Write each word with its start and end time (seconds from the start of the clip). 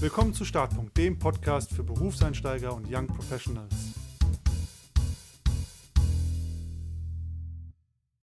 Willkommen 0.00 0.32
zu 0.32 0.44
Startpunkt, 0.44 0.96
dem 0.96 1.18
Podcast 1.18 1.74
für 1.74 1.82
Berufseinsteiger 1.82 2.72
und 2.72 2.86
Young 2.88 3.08
Professionals. 3.08 3.74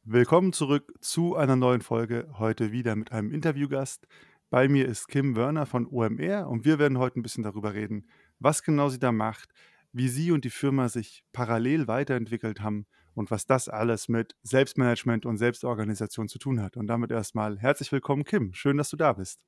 Willkommen 0.03 0.51
zurück 0.51 0.91
zu 0.99 1.37
einer 1.37 1.55
neuen 1.55 1.79
Folge, 1.79 2.27
heute 2.37 2.73
wieder 2.73 2.97
mit 2.97 3.13
einem 3.13 3.31
Interviewgast. 3.31 4.05
Bei 4.49 4.67
mir 4.67 4.85
ist 4.85 5.07
Kim 5.07 5.37
Wörner 5.37 5.65
von 5.65 5.87
OMR 5.87 6.49
und 6.49 6.65
wir 6.65 6.77
werden 6.77 6.97
heute 6.97 7.21
ein 7.21 7.23
bisschen 7.23 7.43
darüber 7.45 7.73
reden, 7.73 8.05
was 8.39 8.63
genau 8.63 8.89
sie 8.89 8.99
da 8.99 9.13
macht, 9.13 9.47
wie 9.93 10.09
sie 10.09 10.33
und 10.33 10.43
die 10.43 10.49
Firma 10.49 10.89
sich 10.89 11.23
parallel 11.31 11.87
weiterentwickelt 11.87 12.59
haben 12.59 12.85
und 13.13 13.31
was 13.31 13.45
das 13.45 13.69
alles 13.69 14.09
mit 14.09 14.35
Selbstmanagement 14.43 15.25
und 15.25 15.37
Selbstorganisation 15.37 16.27
zu 16.27 16.37
tun 16.37 16.61
hat. 16.61 16.75
Und 16.75 16.87
damit 16.87 17.11
erstmal 17.11 17.57
herzlich 17.59 17.93
willkommen, 17.93 18.25
Kim. 18.25 18.53
Schön, 18.53 18.75
dass 18.75 18.89
du 18.89 18.97
da 18.97 19.13
bist. 19.13 19.39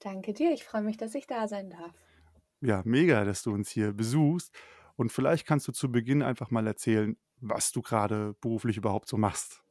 Danke 0.00 0.32
dir, 0.32 0.52
ich 0.52 0.64
freue 0.64 0.82
mich, 0.82 0.96
dass 0.96 1.14
ich 1.14 1.26
da 1.26 1.46
sein 1.46 1.70
darf. 1.70 1.94
Ja, 2.60 2.82
mega, 2.84 3.24
dass 3.24 3.42
du 3.42 3.52
uns 3.52 3.70
hier 3.70 3.92
besuchst. 3.92 4.52
Und 4.96 5.12
vielleicht 5.12 5.46
kannst 5.46 5.68
du 5.68 5.72
zu 5.72 5.90
Beginn 5.92 6.22
einfach 6.22 6.50
mal 6.50 6.66
erzählen, 6.66 7.16
was 7.40 7.70
du 7.72 7.82
gerade 7.82 8.34
beruflich 8.40 8.76
überhaupt 8.76 9.08
so 9.08 9.16
machst. 9.16 9.62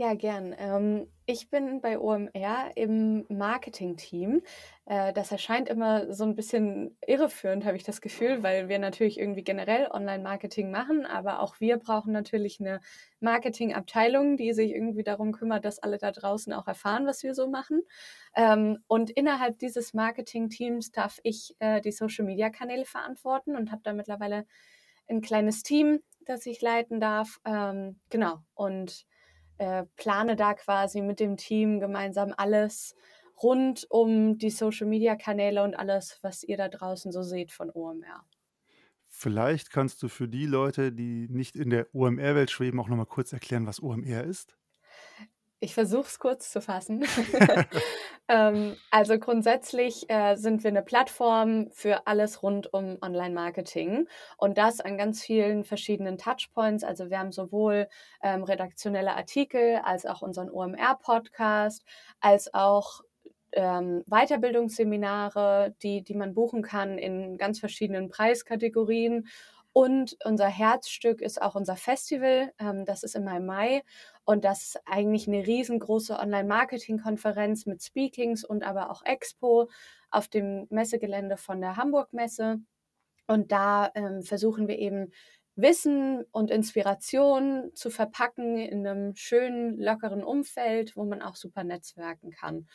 Ja, 0.00 0.14
gern. 0.14 0.54
Ähm, 0.56 1.08
ich 1.26 1.50
bin 1.50 1.80
bei 1.80 1.98
OMR 1.98 2.70
im 2.76 3.26
Marketing-Team. 3.28 4.42
Äh, 4.86 5.12
das 5.12 5.32
erscheint 5.32 5.68
immer 5.68 6.12
so 6.14 6.22
ein 6.22 6.36
bisschen 6.36 6.96
irreführend, 7.04 7.64
habe 7.64 7.76
ich 7.76 7.82
das 7.82 8.00
Gefühl, 8.00 8.44
weil 8.44 8.68
wir 8.68 8.78
natürlich 8.78 9.18
irgendwie 9.18 9.42
generell 9.42 9.88
Online-Marketing 9.90 10.70
machen, 10.70 11.04
aber 11.04 11.40
auch 11.40 11.58
wir 11.58 11.78
brauchen 11.78 12.12
natürlich 12.12 12.60
eine 12.60 12.80
Marketing-Abteilung, 13.18 14.36
die 14.36 14.52
sich 14.52 14.70
irgendwie 14.70 15.02
darum 15.02 15.32
kümmert, 15.32 15.64
dass 15.64 15.80
alle 15.80 15.98
da 15.98 16.12
draußen 16.12 16.52
auch 16.52 16.68
erfahren, 16.68 17.04
was 17.04 17.24
wir 17.24 17.34
so 17.34 17.48
machen. 17.48 17.82
Ähm, 18.36 18.78
und 18.86 19.10
innerhalb 19.10 19.58
dieses 19.58 19.94
Marketing-Teams 19.94 20.92
darf 20.92 21.18
ich 21.24 21.56
äh, 21.58 21.80
die 21.80 21.90
Social-Media-Kanäle 21.90 22.84
verantworten 22.84 23.56
und 23.56 23.72
habe 23.72 23.82
da 23.82 23.92
mittlerweile 23.92 24.46
ein 25.08 25.22
kleines 25.22 25.64
Team, 25.64 25.98
das 26.20 26.46
ich 26.46 26.60
leiten 26.60 27.00
darf. 27.00 27.40
Ähm, 27.44 27.98
genau. 28.10 28.44
Und 28.54 29.04
äh, 29.58 29.84
plane 29.96 30.36
da 30.36 30.54
quasi 30.54 31.00
mit 31.02 31.20
dem 31.20 31.36
Team 31.36 31.80
gemeinsam 31.80 32.34
alles 32.36 32.94
rund 33.42 33.86
um 33.90 34.38
die 34.38 34.50
Social-Media-Kanäle 34.50 35.62
und 35.62 35.74
alles, 35.74 36.18
was 36.22 36.42
ihr 36.42 36.56
da 36.56 36.68
draußen 36.68 37.12
so 37.12 37.22
seht 37.22 37.52
von 37.52 37.70
OMR. 37.70 38.24
Vielleicht 39.06 39.70
kannst 39.70 40.02
du 40.02 40.08
für 40.08 40.28
die 40.28 40.46
Leute, 40.46 40.92
die 40.92 41.28
nicht 41.30 41.56
in 41.56 41.70
der 41.70 41.86
OMR-Welt 41.94 42.50
schweben, 42.50 42.78
auch 42.80 42.88
noch 42.88 42.96
mal 42.96 43.06
kurz 43.06 43.32
erklären, 43.32 43.66
was 43.66 43.82
OMR 43.82 44.24
ist. 44.24 44.57
Ich 45.60 45.74
versuche 45.74 46.06
es 46.06 46.18
kurz 46.18 46.50
zu 46.50 46.60
fassen. 46.60 47.04
ähm, 48.28 48.76
also 48.90 49.18
grundsätzlich 49.18 50.08
äh, 50.08 50.36
sind 50.36 50.62
wir 50.62 50.70
eine 50.70 50.82
Plattform 50.82 51.68
für 51.72 52.06
alles 52.06 52.42
rund 52.42 52.72
um 52.72 52.98
Online-Marketing 53.02 54.06
und 54.36 54.56
das 54.56 54.80
an 54.80 54.96
ganz 54.96 55.22
vielen 55.22 55.64
verschiedenen 55.64 56.16
Touchpoints. 56.16 56.84
Also 56.84 57.10
wir 57.10 57.18
haben 57.18 57.32
sowohl 57.32 57.88
ähm, 58.22 58.44
redaktionelle 58.44 59.16
Artikel 59.16 59.80
als 59.82 60.06
auch 60.06 60.22
unseren 60.22 60.48
OMR-Podcast, 60.50 61.84
als 62.20 62.54
auch 62.54 63.02
ähm, 63.52 64.04
Weiterbildungsseminare, 64.06 65.74
die, 65.82 66.02
die 66.02 66.14
man 66.14 66.34
buchen 66.34 66.62
kann 66.62 66.98
in 66.98 67.38
ganz 67.38 67.58
verschiedenen 67.58 68.08
Preiskategorien. 68.08 69.26
Und 69.72 70.16
unser 70.24 70.48
Herzstück 70.48 71.20
ist 71.20 71.40
auch 71.40 71.54
unser 71.54 71.76
Festival. 71.76 72.52
Ähm, 72.58 72.84
das 72.84 73.02
ist 73.02 73.14
im 73.14 73.24
Mai. 73.24 73.82
Und 74.24 74.44
das 74.44 74.62
ist 74.62 74.80
eigentlich 74.86 75.28
eine 75.28 75.46
riesengroße 75.46 76.18
Online-Marketing-Konferenz 76.18 77.66
mit 77.66 77.82
Speakings 77.82 78.44
und 78.44 78.64
aber 78.64 78.90
auch 78.90 79.02
Expo 79.04 79.70
auf 80.10 80.28
dem 80.28 80.66
Messegelände 80.70 81.36
von 81.36 81.60
der 81.60 81.76
Hamburg-Messe. 81.76 82.58
Und 83.26 83.52
da 83.52 83.90
ähm, 83.94 84.22
versuchen 84.22 84.68
wir 84.68 84.78
eben 84.78 85.12
Wissen 85.54 86.24
und 86.30 86.50
Inspiration 86.50 87.70
zu 87.74 87.90
verpacken 87.90 88.56
in 88.58 88.86
einem 88.86 89.16
schönen, 89.16 89.76
lockeren 89.78 90.22
Umfeld, 90.22 90.96
wo 90.96 91.04
man 91.04 91.20
auch 91.20 91.34
super 91.34 91.64
netzwerken 91.64 92.30
kann. 92.30 92.68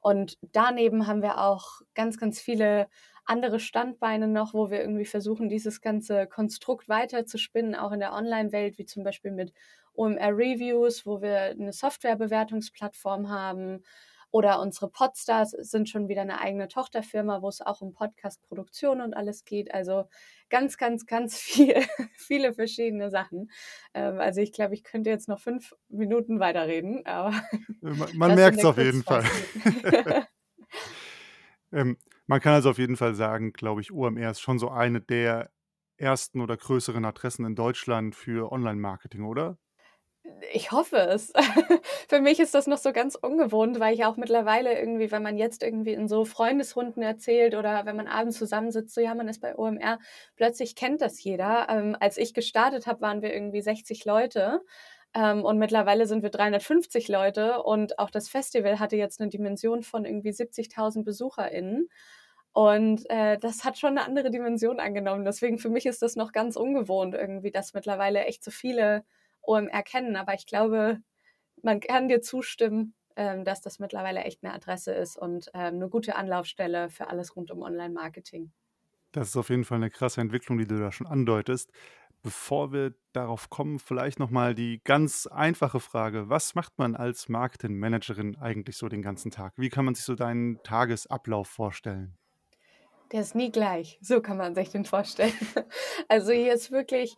Und 0.00 0.38
daneben 0.40 1.06
haben 1.06 1.22
wir 1.22 1.40
auch 1.40 1.80
ganz, 1.94 2.18
ganz 2.18 2.38
viele 2.38 2.88
andere 3.26 3.60
Standbeine 3.60 4.28
noch, 4.28 4.54
wo 4.54 4.70
wir 4.70 4.80
irgendwie 4.80 5.04
versuchen, 5.04 5.48
dieses 5.48 5.80
ganze 5.80 6.26
Konstrukt 6.26 6.88
weiter 6.88 7.26
zu 7.26 7.38
spinnen, 7.38 7.74
auch 7.74 7.92
in 7.92 8.00
der 8.00 8.12
Online-Welt, 8.12 8.78
wie 8.78 8.86
zum 8.86 9.04
Beispiel 9.04 9.32
mit 9.32 9.52
OMR 9.94 10.36
Reviews, 10.36 11.06
wo 11.06 11.20
wir 11.20 11.40
eine 11.40 11.72
Softwarebewertungsplattform 11.72 13.28
haben. 13.28 13.82
Oder 14.30 14.60
unsere 14.60 14.90
Podstars 14.90 15.52
sind 15.52 15.88
schon 15.88 16.08
wieder 16.08 16.20
eine 16.20 16.40
eigene 16.40 16.68
Tochterfirma, 16.68 17.42
wo 17.42 17.48
es 17.48 17.62
auch 17.62 17.80
um 17.80 17.94
Podcast-Produktion 17.94 19.00
und 19.00 19.14
alles 19.14 19.44
geht. 19.44 19.72
Also 19.72 20.04
ganz, 20.50 20.76
ganz, 20.76 21.06
ganz 21.06 21.36
viel, 21.40 21.74
viele 22.16 22.52
verschiedene 22.52 23.10
Sachen. 23.10 23.50
Ähm, 23.94 24.20
also 24.20 24.40
ich 24.40 24.52
glaube, 24.52 24.74
ich 24.74 24.84
könnte 24.84 25.10
jetzt 25.10 25.28
noch 25.28 25.40
fünf 25.40 25.74
Minuten 25.88 26.38
weiterreden, 26.38 27.06
aber 27.06 27.32
man, 27.80 28.16
man 28.16 28.34
merkt 28.34 28.58
es 28.58 28.64
auf 28.64 28.78
jeden 28.78 29.02
Fall. 29.02 29.24
ähm, 31.72 31.96
man 32.26 32.40
kann 32.40 32.54
also 32.54 32.70
auf 32.70 32.78
jeden 32.78 32.96
Fall 32.96 33.14
sagen, 33.14 33.52
glaube 33.52 33.80
ich, 33.80 33.92
OMR 33.92 34.30
ist 34.30 34.40
schon 34.40 34.58
so 34.58 34.70
eine 34.70 35.00
der 35.00 35.50
ersten 35.98 36.40
oder 36.40 36.56
größeren 36.56 37.04
Adressen 37.04 37.44
in 37.46 37.54
Deutschland 37.54 38.14
für 38.14 38.52
Online-Marketing, 38.52 39.24
oder? 39.24 39.58
Ich 40.52 40.72
hoffe 40.72 40.96
es. 40.96 41.32
Für 42.08 42.20
mich 42.20 42.40
ist 42.40 42.54
das 42.54 42.66
noch 42.66 42.78
so 42.78 42.92
ganz 42.92 43.14
ungewohnt, 43.14 43.78
weil 43.80 43.94
ich 43.94 44.04
auch 44.04 44.16
mittlerweile 44.16 44.78
irgendwie, 44.78 45.10
wenn 45.10 45.22
man 45.22 45.38
jetzt 45.38 45.62
irgendwie 45.62 45.92
in 45.92 46.08
so 46.08 46.24
Freundesrunden 46.24 47.02
erzählt 47.02 47.54
oder 47.54 47.86
wenn 47.86 47.96
man 47.96 48.06
abends 48.08 48.38
zusammensitzt, 48.38 48.94
so 48.94 49.00
ja, 49.00 49.14
man 49.14 49.28
ist 49.28 49.40
bei 49.40 49.56
OMR, 49.56 49.98
plötzlich 50.36 50.74
kennt 50.74 51.00
das 51.00 51.22
jeder. 51.22 51.68
Ähm, 51.70 51.96
als 51.98 52.16
ich 52.18 52.34
gestartet 52.34 52.86
habe, 52.86 53.00
waren 53.00 53.22
wir 53.22 53.32
irgendwie 53.32 53.62
60 53.62 54.04
Leute. 54.04 54.60
Ähm, 55.16 55.44
und 55.44 55.58
mittlerweile 55.58 56.06
sind 56.06 56.22
wir 56.22 56.30
350 56.30 57.08
Leute 57.08 57.62
und 57.62 57.98
auch 57.98 58.10
das 58.10 58.28
Festival 58.28 58.78
hatte 58.78 58.96
jetzt 58.96 59.20
eine 59.20 59.30
Dimension 59.30 59.82
von 59.82 60.04
irgendwie 60.04 60.30
70.000 60.30 61.04
BesucherInnen. 61.04 61.88
Und 62.52 63.08
äh, 63.08 63.38
das 63.38 63.64
hat 63.64 63.78
schon 63.78 63.96
eine 63.96 64.04
andere 64.06 64.30
Dimension 64.30 64.78
angenommen. 64.78 65.24
Deswegen 65.24 65.58
für 65.58 65.70
mich 65.70 65.86
ist 65.86 66.02
das 66.02 66.16
noch 66.16 66.32
ganz 66.32 66.56
ungewohnt 66.56 67.14
irgendwie, 67.14 67.50
dass 67.50 67.72
mittlerweile 67.72 68.24
echt 68.26 68.44
so 68.44 68.50
viele 68.50 69.04
OMR 69.42 69.82
kennen. 69.82 70.16
Aber 70.16 70.34
ich 70.34 70.46
glaube, 70.46 71.00
man 71.62 71.80
kann 71.80 72.08
dir 72.08 72.20
zustimmen, 72.20 72.94
ähm, 73.16 73.44
dass 73.44 73.62
das 73.62 73.78
mittlerweile 73.78 74.20
echt 74.20 74.44
eine 74.44 74.52
Adresse 74.52 74.92
ist 74.92 75.16
und 75.16 75.50
ähm, 75.54 75.76
eine 75.76 75.88
gute 75.88 76.16
Anlaufstelle 76.16 76.90
für 76.90 77.08
alles 77.08 77.36
rund 77.36 77.50
um 77.50 77.62
Online-Marketing. 77.62 78.52
Das 79.12 79.28
ist 79.28 79.36
auf 79.36 79.48
jeden 79.48 79.64
Fall 79.64 79.76
eine 79.76 79.88
krasse 79.88 80.20
Entwicklung, 80.20 80.58
die 80.58 80.66
du 80.66 80.78
da 80.78 80.92
schon 80.92 81.06
andeutest. 81.06 81.70
Bevor 82.26 82.72
wir 82.72 82.92
darauf 83.12 83.50
kommen, 83.50 83.78
vielleicht 83.78 84.18
nochmal 84.18 84.56
die 84.56 84.80
ganz 84.82 85.28
einfache 85.28 85.78
Frage. 85.78 86.28
Was 86.28 86.56
macht 86.56 86.76
man 86.76 86.96
als 86.96 87.28
Marketingmanagerin 87.28 88.36
eigentlich 88.40 88.76
so 88.76 88.88
den 88.88 89.00
ganzen 89.00 89.30
Tag? 89.30 89.52
Wie 89.56 89.68
kann 89.68 89.84
man 89.84 89.94
sich 89.94 90.04
so 90.04 90.16
deinen 90.16 90.60
Tagesablauf 90.64 91.46
vorstellen? 91.46 92.18
Der 93.12 93.20
ist 93.20 93.36
nie 93.36 93.52
gleich. 93.52 94.00
So 94.02 94.20
kann 94.20 94.38
man 94.38 94.56
sich 94.56 94.70
den 94.70 94.84
vorstellen. 94.84 95.32
Also 96.08 96.32
hier 96.32 96.52
ist 96.52 96.72
wirklich 96.72 97.14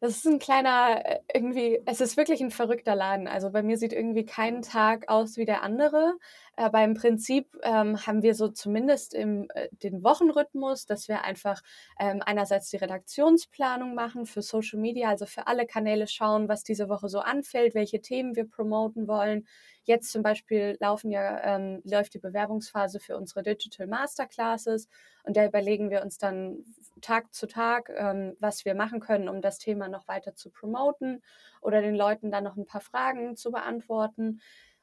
das 0.00 0.16
ist 0.16 0.26
ein 0.26 0.38
kleiner, 0.38 1.04
äh, 1.04 1.20
irgendwie, 1.34 1.82
es 1.86 2.00
ist 2.00 2.16
wirklich 2.16 2.40
ein 2.40 2.50
verrückter 2.50 2.94
Laden. 2.96 3.28
Also 3.28 3.50
bei 3.50 3.62
mir 3.62 3.76
sieht 3.76 3.92
irgendwie 3.92 4.24
kein 4.24 4.62
Tag 4.62 5.08
aus 5.08 5.36
wie 5.36 5.44
der 5.44 5.62
andere. 5.62 6.14
Aber 6.56 6.82
im 6.82 6.94
Prinzip 6.94 7.56
ähm, 7.62 8.06
haben 8.06 8.22
wir 8.22 8.34
so 8.34 8.48
zumindest 8.48 9.14
im 9.14 9.48
äh, 9.54 9.68
den 9.82 10.02
Wochenrhythmus, 10.02 10.86
dass 10.86 11.08
wir 11.08 11.22
einfach 11.24 11.62
ähm, 11.98 12.22
einerseits 12.24 12.70
die 12.70 12.76
Redaktionsplanung 12.76 13.94
machen 13.94 14.26
für 14.26 14.42
Social 14.42 14.78
Media, 14.80 15.08
also 15.10 15.26
für 15.26 15.46
alle 15.46 15.66
Kanäle 15.66 16.06
schauen, 16.06 16.48
was 16.48 16.64
diese 16.64 16.88
Woche 16.88 17.08
so 17.08 17.20
anfällt, 17.20 17.74
welche 17.74 18.00
Themen 18.00 18.36
wir 18.36 18.48
promoten 18.48 19.06
wollen. 19.06 19.46
Jetzt 19.90 20.12
zum 20.12 20.22
Beispiel 20.22 20.76
laufen 20.78 21.10
ja, 21.10 21.56
ähm, 21.56 21.82
läuft 21.84 22.14
die 22.14 22.20
Bewerbungsphase 22.20 23.00
für 23.00 23.16
unsere 23.16 23.42
Digital 23.42 23.88
Masterclasses 23.88 24.88
und 25.24 25.36
da 25.36 25.44
überlegen 25.44 25.90
wir 25.90 26.02
uns 26.02 26.16
dann 26.16 26.64
Tag 27.00 27.34
zu 27.34 27.48
Tag, 27.48 27.90
ähm, 27.96 28.36
was 28.38 28.64
wir 28.64 28.76
machen 28.76 29.00
können, 29.00 29.28
um 29.28 29.42
das 29.42 29.58
Thema 29.58 29.88
noch 29.88 30.06
weiter 30.06 30.36
zu 30.36 30.50
promoten 30.50 31.22
oder 31.60 31.82
den 31.82 31.96
Leuten 31.96 32.30
dann 32.30 32.44
noch 32.44 32.56
ein 32.56 32.66
paar 32.66 32.80
Fragen 32.80 33.34
zu 33.36 33.50
beantworten. 33.50 34.40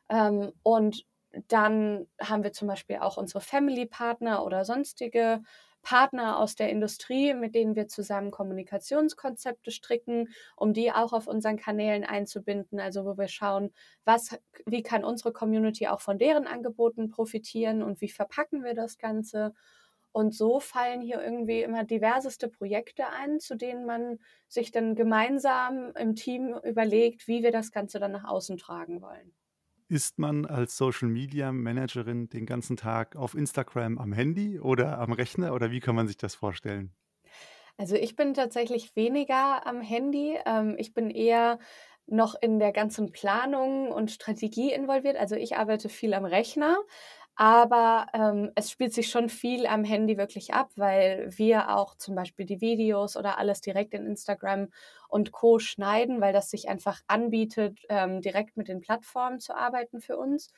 Ähm, 0.09 0.51
und 0.61 1.05
dann 1.47 2.07
haben 2.19 2.43
wir 2.43 2.51
zum 2.51 2.67
Beispiel 2.67 2.97
auch 2.97 3.15
unsere 3.15 3.39
Family-Partner 3.39 4.43
oder 4.43 4.65
sonstige 4.65 5.41
Partner 5.87 6.37
aus 6.37 6.55
der 6.55 6.69
Industrie, 6.69 7.33
mit 7.33 7.55
denen 7.55 7.77
wir 7.77 7.87
zusammen 7.87 8.29
Kommunikationskonzepte 8.29 9.71
stricken, 9.71 10.27
um 10.57 10.73
die 10.73 10.91
auch 10.91 11.13
auf 11.13 11.27
unseren 11.27 11.55
Kanälen 11.55 12.03
einzubinden. 12.03 12.81
Also 12.81 13.05
wo 13.05 13.17
wir 13.17 13.29
schauen, 13.29 13.71
was, 14.03 14.37
wie 14.65 14.83
kann 14.83 15.05
unsere 15.05 15.31
Community 15.31 15.87
auch 15.87 16.01
von 16.01 16.17
deren 16.17 16.45
Angeboten 16.45 17.09
profitieren 17.09 17.83
und 17.83 18.01
wie 18.01 18.09
verpacken 18.09 18.65
wir 18.65 18.73
das 18.73 18.97
Ganze. 18.97 19.53
Und 20.11 20.35
so 20.35 20.59
fallen 20.59 20.99
hier 20.99 21.23
irgendwie 21.23 21.61
immer 21.61 21.85
diverseste 21.85 22.49
Projekte 22.49 23.07
ein, 23.07 23.39
zu 23.39 23.55
denen 23.55 23.85
man 23.85 24.19
sich 24.49 24.71
dann 24.71 24.93
gemeinsam 24.93 25.93
im 25.95 26.15
Team 26.15 26.53
überlegt, 26.65 27.29
wie 27.29 27.43
wir 27.43 27.53
das 27.53 27.71
Ganze 27.71 28.01
dann 28.01 28.11
nach 28.11 28.25
außen 28.25 28.57
tragen 28.57 29.01
wollen. 29.01 29.33
Ist 29.89 30.17
man 30.17 30.45
als 30.45 30.77
Social 30.77 31.09
Media 31.09 31.51
Managerin 31.51 32.29
den 32.29 32.45
ganzen 32.45 32.77
Tag 32.77 33.17
auf 33.17 33.35
Instagram 33.35 33.97
am 33.97 34.13
Handy 34.13 34.61
oder 34.61 34.97
am 34.97 35.11
Rechner 35.11 35.53
oder 35.53 35.71
wie 35.71 35.81
kann 35.81 35.93
man 35.95 36.07
sich 36.07 36.15
das 36.17 36.35
vorstellen? 36.35 36.95
Also, 37.77 37.95
ich 37.95 38.15
bin 38.15 38.33
tatsächlich 38.33 38.95
weniger 38.95 39.65
am 39.67 39.81
Handy. 39.81 40.37
Ähm, 40.45 40.75
ich 40.77 40.93
bin 40.93 41.09
eher 41.11 41.59
noch 42.07 42.35
in 42.41 42.59
der 42.59 42.71
ganzen 42.71 43.11
Planung 43.11 43.91
und 43.91 44.11
Strategie 44.11 44.71
involviert. 44.73 45.17
Also, 45.17 45.35
ich 45.35 45.57
arbeite 45.57 45.89
viel 45.89 46.13
am 46.13 46.25
Rechner, 46.25 46.77
aber, 47.37 48.07
ähm, 48.13 48.51
es 48.55 48.71
spielt 48.71 48.93
sich 48.93 49.09
schon 49.09 49.29
viel 49.29 49.67
am 49.67 49.83
Handy 49.83 50.17
wirklich 50.17 50.53
ab, 50.53 50.71
weil 50.75 51.29
wir 51.37 51.75
auch 51.75 51.95
zum 51.95 52.15
Beispiel 52.15 52.45
die 52.45 52.61
Videos 52.61 53.15
oder 53.17 53.37
alles 53.37 53.61
direkt 53.61 53.93
in 53.93 54.05
Instagram 54.07 54.69
und 55.07 55.31
Co. 55.31 55.59
schneiden, 55.59 56.19
weil 56.21 56.33
das 56.33 56.49
sich 56.49 56.67
einfach 56.69 57.01
anbietet, 57.07 57.79
ähm, 57.89 58.21
direkt 58.21 58.57
mit 58.57 58.67
den 58.67 58.81
Plattformen 58.81 59.39
zu 59.39 59.55
arbeiten 59.55 60.01
für 60.01 60.17
uns. 60.17 60.51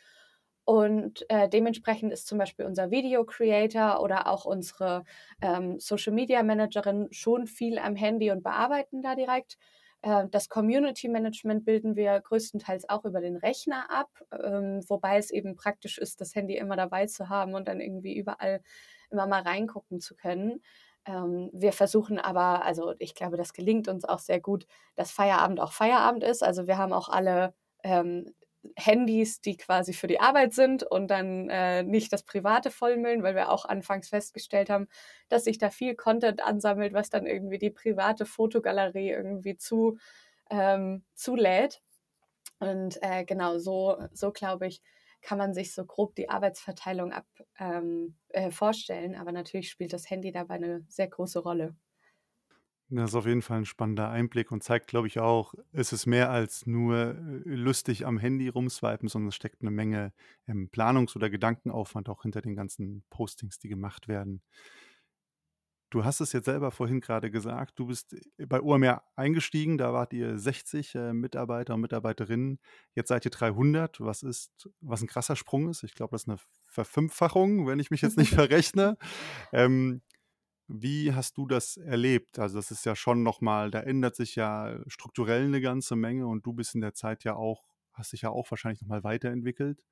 Und, 0.66 1.26
äh, 1.30 1.50
dementsprechend 1.50 2.14
ist 2.14 2.28
zum 2.28 2.38
Beispiel 2.38 2.66
unser 2.66 2.92
Video 2.92 3.26
Creator 3.26 4.02
oder 4.04 4.28
auch 4.28 4.46
unsere, 4.46 5.04
ähm, 5.42 5.80
Social 5.80 6.14
Media 6.14 6.44
Managerin 6.44 7.08
schon 7.12 7.48
viel 7.48 7.80
am 7.80 7.96
Handy 7.96 8.30
und 8.32 8.44
bearbeiten 8.44 9.02
da 9.02 9.16
direkt. 9.16 9.58
Äh, 10.02 10.28
das 10.32 10.50
Community 10.50 11.08
Management 11.10 11.66
bilden 11.66 11.96
wir 11.96 12.20
größtenteils 12.22 12.88
auch 12.90 13.06
über 13.06 13.22
den 13.22 13.36
Rechner 13.38 13.90
ab, 13.92 14.10
ähm, 14.32 14.82
wobei 14.88 15.18
es 15.18 15.32
eben 15.32 15.56
praktisch 15.56 15.98
ist, 15.98 16.22
das 16.22 16.36
Handy 16.36 16.58
immer 16.58 16.76
dabei 16.78 17.06
zu 17.08 17.30
haben 17.30 17.54
und 17.56 17.68
dann 17.68 17.80
irgendwie 17.82 18.16
überall 18.18 18.62
immer 19.12 19.28
mal 19.28 19.42
reingucken 19.42 20.00
zu 20.00 20.16
können. 20.16 20.62
Ähm, 21.06 21.50
wir 21.54 21.74
versuchen 21.74 22.20
aber 22.20 22.64
also, 22.66 22.94
ich 23.00 23.16
glaube, 23.16 23.38
das 23.38 23.54
gelingt 23.54 23.88
uns 23.88 24.06
auch 24.06 24.20
sehr 24.20 24.40
gut, 24.40 24.66
dass 24.96 25.12
Feierabend 25.12 25.60
auch 25.60 25.72
Feierabend 25.74 26.24
ist. 26.24 26.44
Also, 26.44 26.68
wir 26.68 26.78
haben 26.78 26.94
auch 26.94 27.10
alle, 27.10 27.54
ähm, 27.84 28.34
Handys, 28.76 29.42
die 29.42 29.58
quasi 29.58 29.94
für 29.94 30.08
die 30.08 30.20
Arbeit 30.20 30.54
sind 30.54 30.84
und 30.84 31.08
dann, 31.10 31.50
äh, 31.50 31.84
nicht 31.84 32.12
das 32.14 32.24
Private 32.24 32.72
vollmüllen, 32.72 33.24
weil 33.24 33.36
wir 33.36 33.50
auch 33.52 33.66
anfangs 33.66 34.10
festgestellt 34.10 34.70
haben, 34.70 34.88
dass 35.30 35.46
sich 35.46 35.58
da 35.58 35.70
viel 35.70 35.96
Content 35.96 36.42
ansammelt, 36.44 36.94
was 36.94 37.10
dann 37.10 37.26
irgendwie 37.28 37.58
die 37.60 37.70
private 37.72 38.26
Fotogalerie 38.26 39.10
irgendwie 39.12 39.58
zu 39.58 39.98
ähm, 40.52 41.04
zulädt. 41.16 41.82
Und, 42.60 43.00
äh, 43.04 43.26
genau 43.26 43.58
so 43.60 43.98
so 44.14 44.32
glaube 44.32 44.68
ich, 44.68 44.82
kann 45.22 45.38
man 45.38 45.54
sich 45.54 45.74
so 45.74 45.86
grob 45.86 46.16
die 46.16 46.30
Arbeitsverteilung 46.30 47.12
ab 47.14 47.26
ähm, 47.60 48.18
äh, 48.30 48.52
vorstellen, 48.52 49.16
aber 49.16 49.32
natürlich 49.32 49.70
spielt 49.70 49.94
das 49.94 50.10
Handy 50.10 50.32
dabei 50.32 50.56
eine 50.56 50.86
sehr 50.90 51.08
große 51.10 51.40
Rolle. 51.40 51.76
Das 52.92 53.12
ist 53.12 53.16
auf 53.16 53.28
jeden 53.28 53.44
Fall 53.44 53.60
ein 53.60 53.66
spannender 53.66 54.10
Einblick 54.10 54.52
und 54.52 54.64
zeigt, 54.64 54.88
glaube 54.88 55.06
ich, 55.06 55.20
auch, 55.20 55.54
es 55.72 55.94
ist 55.94 56.08
mehr 56.08 56.32
als 56.32 56.66
nur, 56.66 56.96
äh, 56.96 57.42
lustig 57.46 58.08
am 58.08 58.18
Handy 58.18 58.48
rumswipen, 58.48 59.08
sondern 59.08 59.30
es 59.30 59.36
steckt 59.36 59.62
eine 59.62 59.70
Menge, 59.70 60.12
ähm, 60.48 60.70
Planungs 60.70 61.16
oder 61.16 61.30
Gedankenaufwand 61.30 62.10
auch 62.10 62.24
hinter 62.24 62.42
den 62.42 62.56
ganzen 62.56 63.04
Postings, 63.12 63.60
die 63.60 63.70
gemacht 63.70 64.08
werden. 64.08 64.42
Du 65.92 66.04
hast 66.04 66.20
es 66.20 66.34
jetzt 66.34 66.46
selber 66.46 66.70
vorhin 66.70 67.00
gerade 67.00 67.30
gesagt, 67.30 67.78
du 67.78 67.88
bist, 67.88 68.14
äh, 68.14 68.46
bei 68.48 68.60
OMR 68.60 69.04
eingestiegen, 69.16 69.78
da 69.78 69.94
wart 69.94 70.12
ihr 70.14 70.40
60, 70.40 70.96
äh, 70.96 71.14
Mitarbeiter 71.14 71.76
und 71.76 71.82
Mitarbeiterinnen. 71.82 72.60
Jetzt 72.96 73.10
seid 73.10 73.24
ihr 73.26 73.32
300, 73.32 74.02
was 74.02 74.24
ist 74.24 74.68
was 74.82 75.02
ein 75.02 75.08
krasser 75.08 75.36
Sprung 75.36 75.70
ist. 75.70 75.84
Ich 75.84 75.94
glaube, 75.94 76.12
das 76.12 76.24
ist 76.24 76.30
eine 76.30 76.40
Verfünffachung, 76.66 77.68
wenn 77.68 77.80
ich 77.80 77.92
mich 77.92 78.02
jetzt 78.02 78.18
nicht 78.18 78.34
verrechne. 78.34 78.98
Ähm, 79.52 80.02
wie 80.70 81.14
hast 81.14 81.38
du 81.38 81.48
das 81.48 81.78
erlebt? 81.78 82.40
Also, 82.40 82.58
das 82.58 82.72
ist 82.72 82.86
ja 82.86 82.96
schon 82.96 83.24
noch 83.24 83.42
mal 83.42 83.72
da 83.72 83.82
ändert 83.82 84.16
sich 84.16 84.36
ja 84.36 84.80
strukturell 84.88 85.46
eine 85.46 85.62
ganze 85.62 85.96
Menge 85.96 86.28
und 86.28 86.46
du 86.46 86.54
bist 86.54 86.76
in 86.76 86.82
der 86.82 86.94
Zeit 86.94 87.24
ja 87.24 87.36
auch 87.36 87.64
hast 87.94 88.14
dich 88.14 88.22
ja 88.22 88.30
auch 88.30 88.50
wahrscheinlich 88.52 88.82
noch 88.82 88.88
mal 88.90 89.04
weiterentwickelt. 89.04 89.84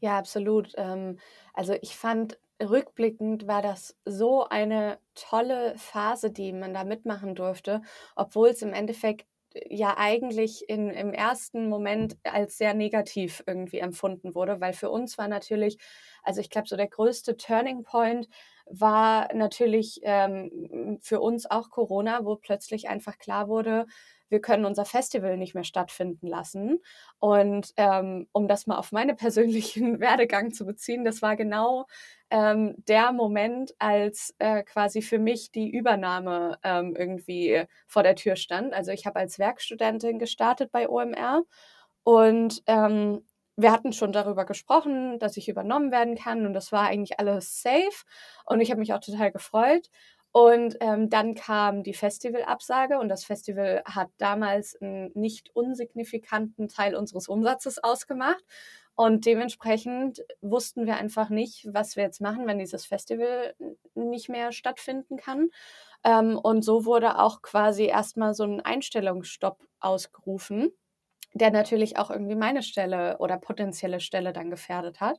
Ja, 0.00 0.18
absolut. 0.18 0.72
Ähm, 0.76 1.18
also, 1.54 1.74
ich 1.80 1.96
fand, 1.96 2.38
rückblickend 2.62 3.46
war 3.46 3.62
das 3.62 3.96
so 4.04 4.44
eine 4.48 4.98
tolle 5.14 5.74
Phase, 5.78 6.30
die 6.30 6.52
man 6.52 6.74
da 6.74 6.84
mitmachen 6.84 7.34
durfte, 7.34 7.82
obwohl 8.14 8.48
es 8.48 8.62
im 8.62 8.72
Endeffekt 8.72 9.26
äh, 9.54 9.74
ja 9.74 9.96
eigentlich 9.98 10.68
in 10.68 10.90
im 10.90 11.12
ersten 11.12 11.68
Moment 11.68 12.18
als 12.24 12.58
sehr 12.58 12.74
negativ 12.74 13.42
irgendwie 13.46 13.78
empfunden 13.78 14.34
wurde, 14.34 14.60
weil 14.60 14.72
für 14.74 14.90
uns 14.90 15.18
war 15.18 15.28
natürlich 15.28 15.78
also, 16.22 16.40
ich 16.40 16.50
glaube, 16.50 16.68
so 16.68 16.76
der 16.76 16.88
größte 16.88 17.36
Turning 17.36 17.82
Point 17.82 18.28
war 18.70 19.32
natürlich, 19.34 20.00
ähm, 20.02 20.98
für 21.02 21.20
uns 21.20 21.46
auch 21.50 21.70
Corona, 21.70 22.24
wo 22.24 22.36
plötzlich 22.36 22.88
einfach 22.88 23.18
klar 23.18 23.48
wurde, 23.48 23.86
wir 24.28 24.40
können 24.40 24.64
unser 24.64 24.84
Festival 24.84 25.36
nicht 25.36 25.54
mehr 25.54 25.62
stattfinden 25.64 26.26
lassen. 26.26 26.80
Und, 27.20 27.72
ähm, 27.76 28.26
um 28.32 28.48
das 28.48 28.66
mal 28.66 28.76
auf 28.78 28.90
meine 28.92 29.14
persönlichen 29.16 30.00
Werdegang 30.00 30.52
zu 30.52 30.66
beziehen, 30.66 31.04
das 31.04 31.22
war 31.22 31.36
genau, 31.36 31.86
ähm, 32.30 32.74
der 32.88 33.12
Moment, 33.12 33.72
als, 33.78 34.34
äh, 34.38 34.62
quasi 34.64 35.02
für 35.02 35.18
mich 35.18 35.52
die 35.52 35.70
Übernahme, 35.70 36.58
ähm, 36.64 36.96
irgendwie 36.96 37.64
vor 37.86 38.02
der 38.02 38.16
Tür 38.16 38.36
stand. 38.36 38.74
Also, 38.74 38.90
ich 38.92 39.06
habe 39.06 39.20
als 39.20 39.38
Werkstudentin 39.38 40.18
gestartet 40.18 40.72
bei 40.72 40.88
OMR 40.88 41.44
und, 42.04 42.62
ähm, 42.66 43.24
wir 43.56 43.72
hatten 43.72 43.92
schon 43.92 44.12
darüber 44.12 44.44
gesprochen, 44.44 45.18
dass 45.18 45.36
ich 45.36 45.48
übernommen 45.48 45.90
werden 45.90 46.16
kann 46.16 46.46
und 46.46 46.52
das 46.54 46.72
war 46.72 46.86
eigentlich 46.86 47.18
alles 47.20 47.62
safe 47.62 48.04
und 48.44 48.60
ich 48.60 48.70
habe 48.70 48.80
mich 48.80 48.92
auch 48.92 49.00
total 49.00 49.32
gefreut. 49.32 49.88
Und, 50.32 50.76
ähm, 50.80 51.08
dann 51.08 51.34
kam 51.34 51.82
die 51.82 51.94
Festivalabsage 51.94 52.98
und 52.98 53.08
das 53.08 53.24
Festival 53.24 53.82
hat 53.86 54.10
damals 54.18 54.76
einen 54.82 55.10
nicht 55.14 55.50
unsignifikanten 55.56 56.68
Teil 56.68 56.94
unseres 56.94 57.26
Umsatzes 57.28 57.82
ausgemacht. 57.82 58.44
Und 58.96 59.24
dementsprechend 59.24 60.24
wussten 60.42 60.84
wir 60.86 60.96
einfach 60.96 61.30
nicht, 61.30 61.66
was 61.72 61.96
wir 61.96 62.02
jetzt 62.04 62.20
machen, 62.20 62.46
wenn 62.46 62.58
dieses 62.58 62.84
Festival 62.84 63.54
nicht 63.94 64.28
mehr 64.28 64.52
stattfinden 64.52 65.16
kann. 65.16 65.48
Ähm, 66.04 66.38
und 66.38 66.62
so 66.62 66.84
wurde 66.84 67.18
auch 67.18 67.40
quasi 67.40 67.84
erstmal 67.86 68.34
so 68.34 68.44
ein 68.44 68.60
Einstellungsstopp 68.60 69.58
ausgerufen 69.80 70.70
der 71.34 71.50
natürlich 71.50 71.98
auch 71.98 72.10
irgendwie 72.10 72.36
meine 72.36 72.62
Stelle 72.62 73.18
oder 73.18 73.38
potenzielle 73.38 74.00
Stelle 74.00 74.32
dann 74.32 74.50
gefährdet 74.50 75.00
hat. 75.00 75.18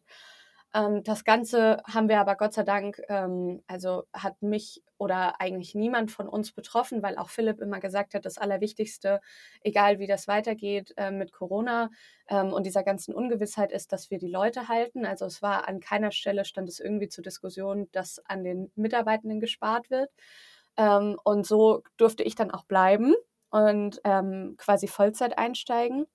Ähm, 0.74 1.04
das 1.04 1.24
Ganze 1.24 1.82
haben 1.86 2.10
wir 2.10 2.20
aber 2.20 2.36
Gott 2.36 2.54
sei 2.54 2.64
Dank, 2.64 3.02
ähm, 3.10 3.64
also 3.68 4.04
hat 4.14 4.42
mich 4.42 4.84
oder 4.98 5.40
eigentlich 5.40 5.76
niemand 5.76 6.12
von 6.12 6.28
uns 6.28 6.52
betroffen, 6.52 7.04
weil 7.04 7.18
auch 7.18 7.30
Philipp 7.30 7.62
immer 7.62 7.80
gesagt 7.80 8.14
hat, 8.14 8.26
das 8.26 8.38
Allerwichtigste, 8.38 9.22
egal 9.62 10.00
wie 10.00 10.08
das 10.08 10.28
weitergeht 10.28 10.94
äh, 10.98 11.12
mit 11.12 11.32
Corona 11.32 11.90
ähm, 12.30 12.52
und 12.54 12.66
dieser 12.66 12.84
ganzen 12.84 13.14
Ungewissheit 13.14 13.72
ist, 13.72 13.94
dass 13.94 14.12
wir 14.12 14.18
die 14.18 14.28
Leute 14.28 14.68
halten. 14.68 15.06
Also 15.06 15.26
es 15.26 15.42
war 15.42 15.68
an 15.68 15.80
keiner 15.80 16.12
Stelle 16.12 16.46
stand 16.46 16.68
es 16.70 16.80
irgendwie 16.80 17.10
zur 17.10 17.24
Diskussion, 17.24 17.88
dass 17.92 18.20
an 18.26 18.44
den 18.44 18.72
Mitarbeitenden 18.76 19.40
gespart 19.40 19.90
wird. 19.90 20.10
Ähm, 20.78 21.18
und 21.24 21.46
so 21.46 21.84
durfte 21.98 22.24
ich 22.24 22.36
dann 22.36 22.52
auch 22.52 22.66
bleiben 22.66 23.16
und 23.50 24.02
ähm, 24.04 24.56
quasi 24.58 24.88
Vollzeit 24.88 25.38
einsteigen. 25.38 26.08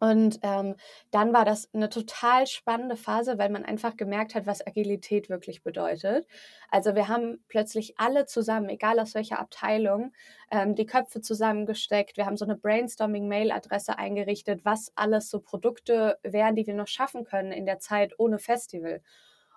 Und 0.00 0.38
ähm, 0.42 0.76
dann 1.10 1.34
war 1.34 1.44
das 1.44 1.68
eine 1.74 1.90
total 1.90 2.46
spannende 2.46 2.96
Phase, 2.96 3.36
weil 3.36 3.50
man 3.50 3.66
einfach 3.66 3.98
gemerkt 3.98 4.34
hat, 4.34 4.46
was 4.46 4.66
Agilität 4.66 5.28
wirklich 5.28 5.62
bedeutet. 5.62 6.26
Also 6.70 6.94
wir 6.94 7.08
haben 7.08 7.44
plötzlich 7.48 7.98
alle 7.98 8.24
zusammen, 8.24 8.70
egal 8.70 8.98
aus 8.98 9.14
welcher 9.14 9.38
Abteilung, 9.38 10.12
ähm, 10.50 10.74
die 10.74 10.86
Köpfe 10.86 11.20
zusammengesteckt. 11.20 12.16
Wir 12.16 12.24
haben 12.24 12.38
so 12.38 12.46
eine 12.46 12.56
Brainstorming-Mail-Adresse 12.56 13.98
eingerichtet, 13.98 14.64
was 14.64 14.90
alles 14.94 15.28
so 15.28 15.40
Produkte 15.40 16.18
wären, 16.22 16.56
die 16.56 16.66
wir 16.66 16.74
noch 16.74 16.88
schaffen 16.88 17.24
können 17.24 17.52
in 17.52 17.66
der 17.66 17.78
Zeit 17.78 18.14
ohne 18.18 18.38
Festival. 18.38 19.02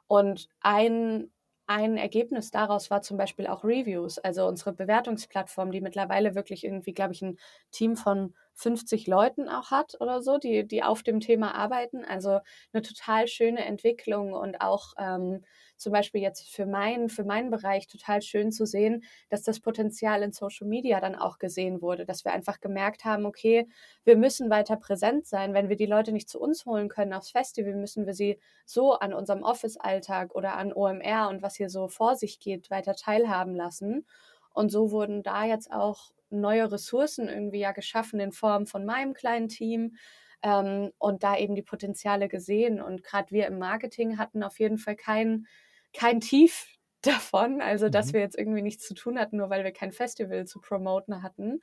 Und 0.07 0.49
ein 0.59 1.31
ein 1.67 1.97
Ergebnis 1.97 2.51
daraus 2.51 2.89
war 2.91 3.01
zum 3.01 3.17
Beispiel 3.17 3.47
auch 3.47 3.63
Reviews, 3.63 4.17
also 4.19 4.47
unsere 4.47 4.73
Bewertungsplattform, 4.73 5.71
die 5.71 5.81
mittlerweile 5.81 6.35
wirklich 6.35 6.63
irgendwie, 6.65 6.93
glaube 6.93 7.13
ich, 7.13 7.21
ein 7.21 7.37
Team 7.71 7.95
von 7.95 8.33
50 8.55 9.07
Leuten 9.07 9.49
auch 9.49 9.71
hat 9.71 9.99
oder 9.99 10.21
so, 10.21 10.37
die, 10.37 10.67
die 10.67 10.83
auf 10.83 11.03
dem 11.03 11.19
Thema 11.19 11.55
arbeiten. 11.55 12.05
Also 12.05 12.39
eine 12.71 12.81
total 12.81 13.27
schöne 13.27 13.65
Entwicklung 13.65 14.33
und 14.33 14.61
auch 14.61 14.93
ähm, 14.97 15.43
zum 15.77 15.91
Beispiel 15.91 16.21
jetzt 16.21 16.49
für 16.49 16.65
meinen, 16.65 17.09
für 17.09 17.23
meinen 17.23 17.49
Bereich 17.49 17.87
total 17.87 18.21
schön 18.21 18.51
zu 18.51 18.65
sehen, 18.65 19.03
dass 19.29 19.43
das 19.43 19.59
Potenzial 19.59 20.23
in 20.23 20.31
Social 20.31 20.67
Media 20.67 20.99
dann 20.99 21.15
auch 21.15 21.39
gesehen 21.39 21.81
wurde, 21.81 22.05
dass 22.05 22.23
wir 22.23 22.31
einfach 22.31 22.59
gemerkt 22.61 23.05
haben, 23.05 23.25
okay, 23.25 23.67
wir 24.03 24.17
müssen 24.17 24.49
weiter 24.49 24.77
präsent 24.77 25.27
sein. 25.27 25.53
Wenn 25.53 25.69
wir 25.69 25.75
die 25.75 25.85
Leute 25.85 26.11
nicht 26.11 26.29
zu 26.29 26.39
uns 26.39 26.65
holen 26.65 26.89
können 26.89 27.13
aufs 27.13 27.31
Festival, 27.31 27.75
müssen 27.75 28.05
wir 28.05 28.13
sie 28.13 28.39
so 28.65 28.93
an 28.93 29.13
unserem 29.13 29.43
Office-Alltag 29.43 30.35
oder 30.35 30.55
an 30.55 30.73
OMR 30.73 31.29
und 31.29 31.41
was 31.41 31.55
hier 31.55 31.69
so 31.69 31.87
vor 31.87 32.15
sich 32.15 32.39
geht, 32.39 32.69
weiter 32.69 32.95
teilhaben 32.95 33.55
lassen. 33.55 34.05
Und 34.53 34.69
so 34.69 34.91
wurden 34.91 35.23
da 35.23 35.45
jetzt 35.45 35.71
auch 35.71 36.11
neue 36.41 36.71
Ressourcen 36.71 37.27
irgendwie 37.29 37.59
ja 37.59 37.71
geschaffen 37.71 38.19
in 38.19 38.31
Form 38.31 38.65
von 38.67 38.85
meinem 38.85 39.13
kleinen 39.13 39.49
Team 39.49 39.95
ähm, 40.41 40.91
und 40.97 41.23
da 41.23 41.37
eben 41.37 41.55
die 41.55 41.61
Potenziale 41.61 42.27
gesehen. 42.27 42.81
Und 42.81 43.03
gerade 43.03 43.31
wir 43.31 43.47
im 43.47 43.59
Marketing 43.59 44.17
hatten 44.17 44.43
auf 44.43 44.59
jeden 44.59 44.77
Fall 44.77 44.95
kein, 44.95 45.47
kein 45.93 46.19
Tief 46.21 46.67
davon, 47.01 47.61
also 47.61 47.89
dass 47.89 48.11
Mhm. 48.11 48.13
wir 48.13 48.21
jetzt 48.21 48.37
irgendwie 48.37 48.61
nichts 48.61 48.85
zu 48.87 48.93
tun 48.93 49.19
hatten, 49.19 49.37
nur 49.37 49.49
weil 49.49 49.63
wir 49.63 49.71
kein 49.73 49.91
Festival 49.91 50.45
zu 50.45 50.61
promoten 50.61 51.21
hatten. 51.23 51.59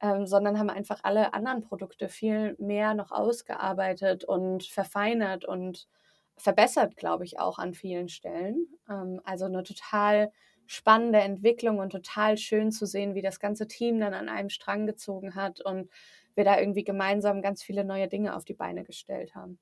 ähm, 0.00 0.26
sondern 0.26 0.58
haben 0.58 0.70
einfach 0.70 1.00
alle 1.02 1.34
anderen 1.34 1.62
Produkte 1.62 2.08
viel 2.08 2.54
mehr 2.58 2.94
noch 2.94 3.10
ausgearbeitet 3.10 4.24
und 4.24 4.64
verfeinert 4.64 5.44
und 5.44 5.88
verbessert, 6.36 6.96
glaube 6.96 7.24
ich, 7.24 7.40
auch 7.40 7.58
an 7.58 7.74
vielen 7.74 8.08
Stellen. 8.08 8.66
Ähm, 8.88 9.20
also 9.24 9.46
eine 9.46 9.62
total 9.64 10.32
spannende 10.68 11.18
Entwicklung 11.20 11.78
und 11.80 11.90
total 11.90 12.38
schön 12.38 12.70
zu 12.72 12.86
sehen, 12.86 13.14
wie 13.16 13.22
das 13.22 13.40
ganze 13.40 13.66
Team 13.68 13.98
dann 14.00 14.14
an 14.14 14.28
einem 14.28 14.50
Strang 14.50 14.86
gezogen 14.86 15.34
hat 15.34 15.60
und 15.60 15.90
wir 16.36 16.44
da 16.44 16.60
irgendwie 16.60 16.84
gemeinsam 16.84 17.42
ganz 17.42 17.62
viele 17.64 17.84
neue 17.84 18.08
Dinge 18.08 18.36
auf 18.36 18.44
die 18.44 18.54
Beine 18.54 18.84
gestellt 18.84 19.34
haben. 19.34 19.58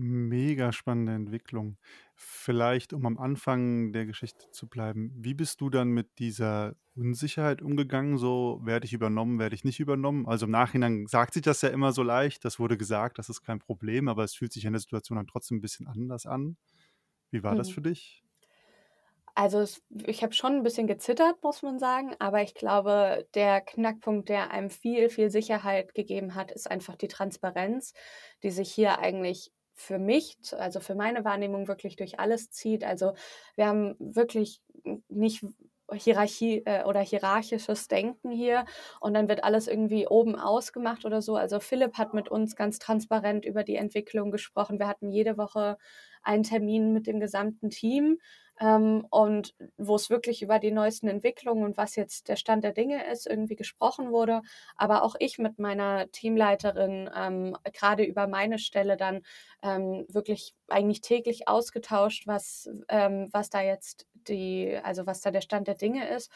Mega 0.00 0.70
spannende 0.72 1.12
Entwicklung. 1.12 1.76
Vielleicht, 2.14 2.92
um 2.92 3.04
am 3.04 3.18
Anfang 3.18 3.92
der 3.92 4.06
Geschichte 4.06 4.48
zu 4.52 4.68
bleiben, 4.68 5.12
wie 5.16 5.34
bist 5.34 5.60
du 5.60 5.70
dann 5.70 5.88
mit 5.88 6.20
dieser 6.20 6.76
Unsicherheit 6.94 7.62
umgegangen? 7.62 8.16
So, 8.16 8.60
werde 8.62 8.86
ich 8.86 8.92
übernommen, 8.92 9.40
werde 9.40 9.56
ich 9.56 9.64
nicht 9.64 9.80
übernommen? 9.80 10.26
Also 10.28 10.46
im 10.46 10.52
Nachhinein 10.52 11.06
sagt 11.08 11.34
sich 11.34 11.42
das 11.42 11.62
ja 11.62 11.70
immer 11.70 11.90
so 11.92 12.04
leicht, 12.04 12.44
das 12.44 12.60
wurde 12.60 12.76
gesagt, 12.78 13.18
das 13.18 13.28
ist 13.28 13.42
kein 13.42 13.58
Problem, 13.58 14.06
aber 14.06 14.22
es 14.22 14.34
fühlt 14.34 14.52
sich 14.52 14.64
in 14.66 14.72
der 14.72 14.80
Situation 14.80 15.16
dann 15.16 15.26
trotzdem 15.26 15.56
ein 15.58 15.60
bisschen 15.62 15.88
anders 15.88 16.26
an. 16.26 16.58
Wie 17.32 17.42
war 17.44 17.56
das 17.56 17.68
Mhm. 17.68 17.70
für 17.70 17.82
dich? 17.82 18.24
Also 19.38 19.60
es, 19.60 19.80
ich 20.04 20.24
habe 20.24 20.32
schon 20.32 20.54
ein 20.56 20.62
bisschen 20.64 20.88
gezittert, 20.88 21.44
muss 21.44 21.62
man 21.62 21.78
sagen, 21.78 22.10
aber 22.18 22.42
ich 22.42 22.54
glaube, 22.54 23.24
der 23.34 23.60
Knackpunkt, 23.60 24.28
der 24.28 24.50
einem 24.50 24.68
viel, 24.68 25.10
viel 25.10 25.30
Sicherheit 25.30 25.94
gegeben 25.94 26.34
hat, 26.34 26.50
ist 26.50 26.68
einfach 26.68 26.96
die 26.96 27.06
Transparenz, 27.06 27.94
die 28.42 28.50
sich 28.50 28.72
hier 28.72 28.98
eigentlich 28.98 29.52
für 29.74 30.00
mich, 30.00 30.38
also 30.58 30.80
für 30.80 30.96
meine 30.96 31.24
Wahrnehmung 31.24 31.68
wirklich 31.68 31.94
durch 31.94 32.18
alles 32.18 32.50
zieht. 32.50 32.82
Also 32.82 33.12
wir 33.54 33.68
haben 33.68 33.94
wirklich 34.00 34.60
nicht 35.08 35.44
Hierarchie 35.92 36.62
äh, 36.66 36.82
oder 36.82 36.98
hierarchisches 37.00 37.86
Denken 37.86 38.32
hier 38.32 38.66
und 39.00 39.14
dann 39.14 39.28
wird 39.28 39.44
alles 39.44 39.68
irgendwie 39.68 40.08
oben 40.08 40.34
ausgemacht 40.34 41.04
oder 41.04 41.22
so. 41.22 41.36
Also 41.36 41.60
Philipp 41.60 41.96
hat 41.96 42.12
mit 42.12 42.28
uns 42.28 42.56
ganz 42.56 42.80
transparent 42.80 43.44
über 43.44 43.62
die 43.62 43.76
Entwicklung 43.76 44.32
gesprochen. 44.32 44.80
Wir 44.80 44.88
hatten 44.88 45.12
jede 45.12 45.38
Woche 45.38 45.78
einen 46.22 46.42
Termin 46.42 46.92
mit 46.92 47.06
dem 47.06 47.20
gesamten 47.20 47.70
Team 47.70 48.18
ähm, 48.60 49.06
und 49.10 49.54
wo 49.76 49.94
es 49.94 50.10
wirklich 50.10 50.42
über 50.42 50.58
die 50.58 50.70
neuesten 50.72 51.08
Entwicklungen 51.08 51.64
und 51.64 51.76
was 51.76 51.96
jetzt 51.96 52.28
der 52.28 52.36
Stand 52.36 52.64
der 52.64 52.72
Dinge 52.72 53.06
ist, 53.10 53.26
irgendwie 53.26 53.56
gesprochen 53.56 54.10
wurde. 54.10 54.42
Aber 54.76 55.02
auch 55.02 55.14
ich 55.18 55.38
mit 55.38 55.58
meiner 55.58 56.10
Teamleiterin 56.10 57.08
ähm, 57.14 57.56
gerade 57.72 58.04
über 58.04 58.26
meine 58.26 58.58
Stelle 58.58 58.96
dann 58.96 59.22
ähm, 59.62 60.06
wirklich 60.08 60.54
eigentlich 60.68 61.00
täglich 61.00 61.48
ausgetauscht, 61.48 62.26
was, 62.26 62.68
ähm, 62.88 63.28
was 63.32 63.50
da 63.50 63.60
jetzt 63.62 64.06
die, 64.14 64.78
also 64.82 65.06
was 65.06 65.20
da 65.20 65.30
der 65.30 65.40
Stand 65.40 65.68
der 65.68 65.74
Dinge 65.76 66.08
ist. 66.08 66.30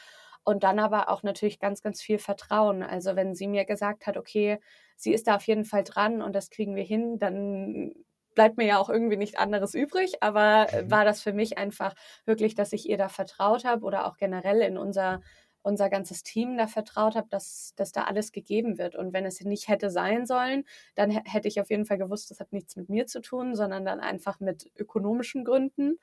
Und 0.45 0.63
dann 0.63 0.79
aber 0.79 1.09
auch 1.09 1.23
natürlich 1.23 1.59
ganz, 1.59 1.81
ganz 1.81 2.01
viel 2.01 2.19
Vertrauen. 2.19 2.83
Also 2.83 3.15
wenn 3.15 3.33
sie 3.33 3.47
mir 3.47 3.63
gesagt 3.65 4.07
hat, 4.07 4.17
okay, 4.17 4.59
sie 4.97 5.13
ist 5.13 5.27
da 5.27 5.37
auf 5.37 5.47
jeden 5.47 5.63
Fall 5.65 5.83
dran 5.85 6.21
und 6.21 6.33
das 6.35 6.49
kriegen 6.49 6.75
wir 6.75 6.83
hin, 6.83 7.17
dann 7.17 7.93
bleibt 8.35 8.57
mir 8.57 8.65
ja 8.65 8.79
auch 8.79 8.89
irgendwie 8.89 9.17
nicht 9.17 9.37
anderes 9.39 9.73
übrig. 9.75 10.21
Aber 10.23 10.67
Mhm. 10.71 10.89
war 10.89 11.05
das 11.05 11.21
für 11.21 11.33
mich 11.33 11.57
einfach 11.57 11.93
wirklich, 12.25 12.55
dass 12.55 12.73
ich 12.73 12.89
ihr 12.89 12.97
da 12.97 13.09
vertraut 13.09 13.65
habe 13.65 13.85
oder 13.85 14.07
auch 14.07 14.17
generell 14.17 14.61
in 14.61 14.77
unser 14.77 15.21
unser 15.65 15.89
ganzes 15.89 16.23
Team 16.23 16.57
da 16.57 16.67
vertraut 16.67 17.15
habe, 17.15 17.29
dass, 17.29 17.73
dass 17.77 17.93
da 17.93 18.03
alles 18.03 18.33
gegeben 18.33 18.77
wird. 18.77 18.95
Und 18.95 19.13
wenn 19.13 19.25
es 19.25 19.39
nicht 19.41 19.69
hätte 19.69 19.89
sein 19.89 20.25
sollen, 20.25 20.65
dann 20.95 21.09
hätte 21.09 21.47
ich 21.47 21.61
auf 21.61 21.69
jeden 21.69 21.85
Fall 21.85 21.97
gewusst, 21.97 22.29
das 22.31 22.41
hat 22.41 22.51
nichts 22.51 22.75
mit 22.75 22.89
mir 22.89 23.07
zu 23.07 23.21
tun, 23.21 23.55
sondern 23.55 23.85
dann 23.85 24.01
einfach 24.01 24.41
mit 24.41 24.69
ökonomischen 24.75 25.45
Gründen. 25.45 25.99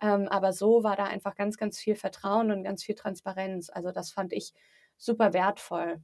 Ähm, 0.00 0.28
aber 0.28 0.52
so 0.52 0.84
war 0.84 0.96
da 0.96 1.04
einfach 1.04 1.34
ganz, 1.36 1.56
ganz 1.56 1.78
viel 1.78 1.96
Vertrauen 1.96 2.50
und 2.52 2.62
ganz 2.64 2.84
viel 2.84 2.94
Transparenz. 2.94 3.70
Also 3.70 3.90
das 3.92 4.10
fand 4.12 4.32
ich 4.32 4.54
super 4.96 5.32
wertvoll. 5.32 6.00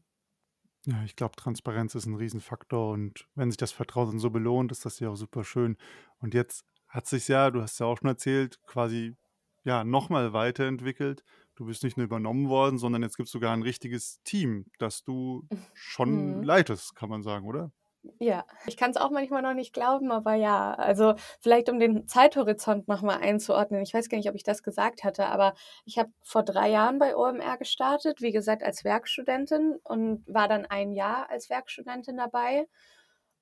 Ja, 0.86 1.02
ich 1.04 1.16
glaube, 1.16 1.34
Transparenz 1.36 1.94
ist 1.96 2.06
ein 2.06 2.14
Riesenfaktor 2.14 2.92
und 2.92 3.26
wenn 3.34 3.50
sich 3.50 3.56
das 3.58 3.72
Vertrauen 3.72 4.08
dann 4.10 4.18
so 4.20 4.30
belohnt, 4.30 4.70
ist 4.70 4.84
das 4.84 5.00
ja 5.00 5.08
auch 5.10 5.16
super 5.16 5.42
schön. 5.42 5.76
Und 6.20 6.32
jetzt 6.32 6.64
hat 6.88 7.06
sich 7.08 7.26
ja, 7.26 7.50
du 7.50 7.60
hast 7.60 7.78
ja 7.80 7.86
auch 7.86 7.98
schon 7.98 8.08
erzählt, 8.08 8.60
quasi, 8.66 9.16
ja, 9.64 9.82
noch 9.82 10.10
mal 10.10 10.32
weiterentwickelt. 10.32 11.24
Du 11.56 11.64
bist 11.66 11.82
nicht 11.82 11.96
nur 11.96 12.04
übernommen 12.04 12.48
worden, 12.48 12.78
sondern 12.78 13.02
jetzt 13.02 13.16
gibt's 13.16 13.32
sogar 13.32 13.52
ein 13.52 13.62
richtiges 13.62 14.20
Team, 14.22 14.66
das 14.78 15.02
du 15.02 15.42
schon 15.74 16.38
Mhm. 16.38 16.42
leitest, 16.44 16.94
kann 16.94 17.08
man 17.08 17.22
sagen, 17.24 17.46
oder? 17.46 17.72
Ja, 18.18 18.44
ich 18.66 18.76
kann 18.76 18.90
es 18.90 18.96
auch 18.96 19.10
manchmal 19.10 19.42
noch 19.42 19.54
nicht 19.54 19.72
glauben, 19.72 20.10
aber 20.10 20.34
ja, 20.34 20.74
also 20.74 21.14
vielleicht 21.40 21.68
um 21.68 21.78
den 21.78 22.06
Zeithorizont 22.08 22.88
noch 22.88 23.02
mal 23.02 23.18
einzuordnen. 23.18 23.82
Ich 23.82 23.94
weiß 23.94 24.08
gar 24.08 24.18
nicht, 24.18 24.28
ob 24.28 24.34
ich 24.34 24.42
das 24.42 24.62
gesagt 24.62 25.04
hatte, 25.04 25.26
aber 25.26 25.54
ich 25.84 25.98
habe 25.98 26.10
vor 26.22 26.42
drei 26.42 26.70
Jahren 26.70 26.98
bei 26.98 27.16
OMR 27.16 27.58
gestartet, 27.58 28.20
wie 28.20 28.32
gesagt, 28.32 28.62
als 28.62 28.84
Werkstudentin 28.84 29.76
und 29.82 30.24
war 30.26 30.48
dann 30.48 30.66
ein 30.66 30.92
Jahr 30.92 31.28
als 31.30 31.50
Werkstudentin 31.50 32.16
dabei. 32.16 32.66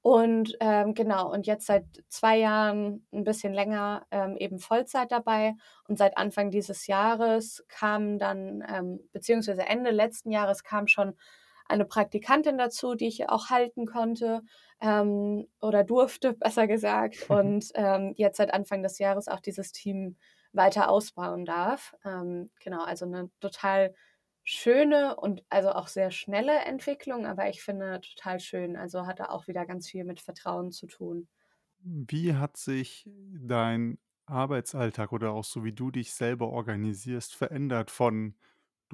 Und 0.02 0.54
ähm, 0.60 0.92
genau, 0.92 1.32
und 1.32 1.46
jetzt 1.46 1.66
seit 1.66 1.86
zwei 2.08 2.36
Jahren 2.36 3.06
ein 3.10 3.24
bisschen 3.24 3.54
länger 3.54 4.06
ähm, 4.10 4.36
eben 4.36 4.58
Vollzeit 4.58 5.10
dabei. 5.10 5.54
Und 5.88 5.96
seit 5.98 6.18
Anfang 6.18 6.50
dieses 6.50 6.86
Jahres 6.86 7.64
kam 7.68 8.18
dann, 8.18 8.62
ähm, 8.68 9.00
beziehungsweise 9.12 9.62
Ende 9.66 9.90
letzten 9.92 10.30
Jahres 10.30 10.62
kam 10.62 10.88
schon 10.88 11.14
eine 11.66 11.84
Praktikantin 11.84 12.58
dazu, 12.58 12.94
die 12.94 13.08
ich 13.08 13.28
auch 13.28 13.50
halten 13.50 13.86
konnte 13.86 14.42
ähm, 14.80 15.46
oder 15.60 15.84
durfte, 15.84 16.32
besser 16.38 16.66
gesagt. 16.66 17.28
Und 17.28 17.70
ähm, 17.74 18.14
jetzt 18.16 18.36
seit 18.36 18.52
Anfang 18.52 18.82
des 18.82 18.98
Jahres 18.98 19.28
auch 19.28 19.40
dieses 19.40 19.72
Team 19.72 20.16
weiter 20.52 20.88
ausbauen 20.88 21.44
darf. 21.44 21.94
Ähm, 22.04 22.50
genau, 22.62 22.84
also 22.84 23.06
eine 23.06 23.30
total 23.40 23.94
schöne 24.44 25.16
und 25.16 25.42
also 25.48 25.70
auch 25.70 25.88
sehr 25.88 26.10
schnelle 26.10 26.52
Entwicklung, 26.66 27.26
aber 27.26 27.48
ich 27.48 27.62
finde 27.62 28.00
total 28.00 28.40
schön. 28.40 28.76
Also 28.76 29.06
hatte 29.06 29.30
auch 29.30 29.46
wieder 29.46 29.66
ganz 29.66 29.88
viel 29.88 30.04
mit 30.04 30.20
Vertrauen 30.20 30.70
zu 30.70 30.86
tun. 30.86 31.28
Wie 31.82 32.34
hat 32.34 32.56
sich 32.56 33.08
dein 33.08 33.98
Arbeitsalltag 34.26 35.12
oder 35.12 35.32
auch 35.32 35.44
so, 35.44 35.64
wie 35.64 35.72
du 35.72 35.90
dich 35.90 36.12
selber 36.14 36.48
organisierst, 36.48 37.34
verändert 37.34 37.90
von 37.90 38.36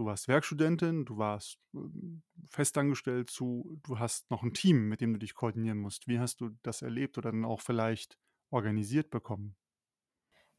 du 0.01 0.07
warst 0.07 0.29
Werkstudentin, 0.29 1.05
du 1.05 1.19
warst, 1.19 1.59
ähm, 1.75 2.23
festangestellt 2.49 3.31
zu 3.31 3.79
du 3.83 3.99
hast 3.99 4.31
noch 4.31 4.43
ein 4.43 4.55
Team, 4.55 4.89
mit 4.89 5.01
dem 5.01 5.13
du 5.13 5.19
dich 5.19 5.35
koordinieren 5.35 5.79
musst. 5.79 6.09
Wie 6.09 6.19
hast 6.19 6.41
du 6.41 6.51
das 6.63 6.83
erlebt 6.83 7.19
oder 7.19 7.31
dann 7.33 7.45
auch 7.45 7.61
vielleicht 7.61 8.19
organisiert 8.51 9.11
bekommen? 9.11 9.57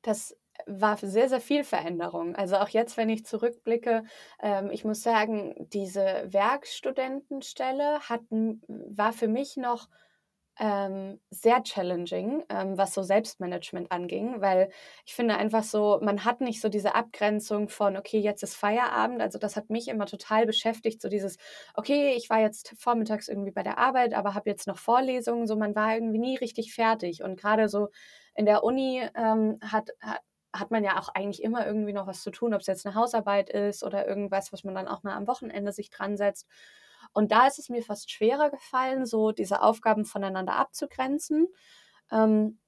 Das 0.01 0.35
war 0.65 0.97
sehr, 0.97 1.29
sehr 1.29 1.41
viel 1.41 1.63
Veränderung. 1.63 2.35
Also 2.35 2.57
auch 2.57 2.69
jetzt, 2.69 2.97
wenn 2.97 3.09
ich 3.09 3.25
zurückblicke, 3.25 4.03
ähm, 4.41 4.69
ich 4.71 4.83
muss 4.83 5.01
sagen, 5.03 5.55
diese 5.73 6.25
Werkstudentenstelle 6.27 8.01
hat, 8.09 8.21
war 8.29 9.13
für 9.13 9.27
mich 9.27 9.57
noch 9.57 9.89
ähm, 10.59 11.19
sehr 11.29 11.63
challenging, 11.63 12.43
ähm, 12.49 12.77
was 12.77 12.93
so 12.93 13.01
Selbstmanagement 13.03 13.91
anging, 13.91 14.41
weil 14.41 14.69
ich 15.05 15.15
finde 15.15 15.35
einfach 15.37 15.63
so, 15.63 15.99
man 16.01 16.25
hat 16.25 16.41
nicht 16.41 16.61
so 16.61 16.69
diese 16.69 16.93
Abgrenzung 16.95 17.69
von, 17.69 17.97
okay, 17.97 18.19
jetzt 18.19 18.43
ist 18.43 18.55
Feierabend. 18.55 19.21
Also 19.21 19.39
das 19.39 19.55
hat 19.55 19.69
mich 19.69 19.87
immer 19.87 20.05
total 20.05 20.45
beschäftigt, 20.45 21.01
so 21.01 21.09
dieses, 21.09 21.37
okay, 21.73 22.13
ich 22.15 22.29
war 22.29 22.39
jetzt 22.41 22.75
vormittags 22.77 23.27
irgendwie 23.27 23.51
bei 23.51 23.63
der 23.63 23.77
Arbeit, 23.77 24.13
aber 24.13 24.33
habe 24.35 24.49
jetzt 24.49 24.67
noch 24.67 24.77
Vorlesungen, 24.77 25.47
so 25.47 25.55
man 25.55 25.75
war 25.75 25.95
irgendwie 25.95 26.19
nie 26.19 26.35
richtig 26.37 26.73
fertig. 26.73 27.23
Und 27.23 27.39
gerade 27.39 27.69
so 27.69 27.89
in 28.35 28.45
der 28.45 28.63
Uni 28.63 29.01
ähm, 29.15 29.57
hat, 29.63 29.89
hat 30.01 30.21
hat 30.53 30.69
man 30.69 30.83
ja 30.83 30.99
auch 30.99 31.07
eigentlich 31.15 31.41
immer 31.43 31.65
irgendwie 31.65 31.93
noch 31.93 32.07
was 32.07 32.21
zu 32.23 32.29
tun, 32.29 32.53
ob 32.53 32.59
es 32.59 32.67
jetzt 32.67 32.85
eine 32.85 32.93
Hausarbeit 32.95 33.49
ist 33.49 33.83
oder 33.85 34.05
irgendwas, 34.05 34.51
was 34.51 34.65
man 34.65 34.75
dann 34.75 34.89
auch 34.89 35.01
mal 35.01 35.15
am 35.15 35.25
Wochenende 35.27 35.71
sich 35.71 35.89
dran 35.89 36.17
setzt. 36.17 36.45
Und 37.13 37.31
da 37.31 37.47
ist 37.47 37.59
es 37.59 37.69
mir 37.69 37.83
fast 37.83 38.11
schwerer 38.11 38.49
gefallen, 38.49 39.05
so 39.05 39.31
diese 39.31 39.61
Aufgaben 39.61 40.05
voneinander 40.05 40.55
abzugrenzen. 40.55 41.47
Ähm, 42.11 42.59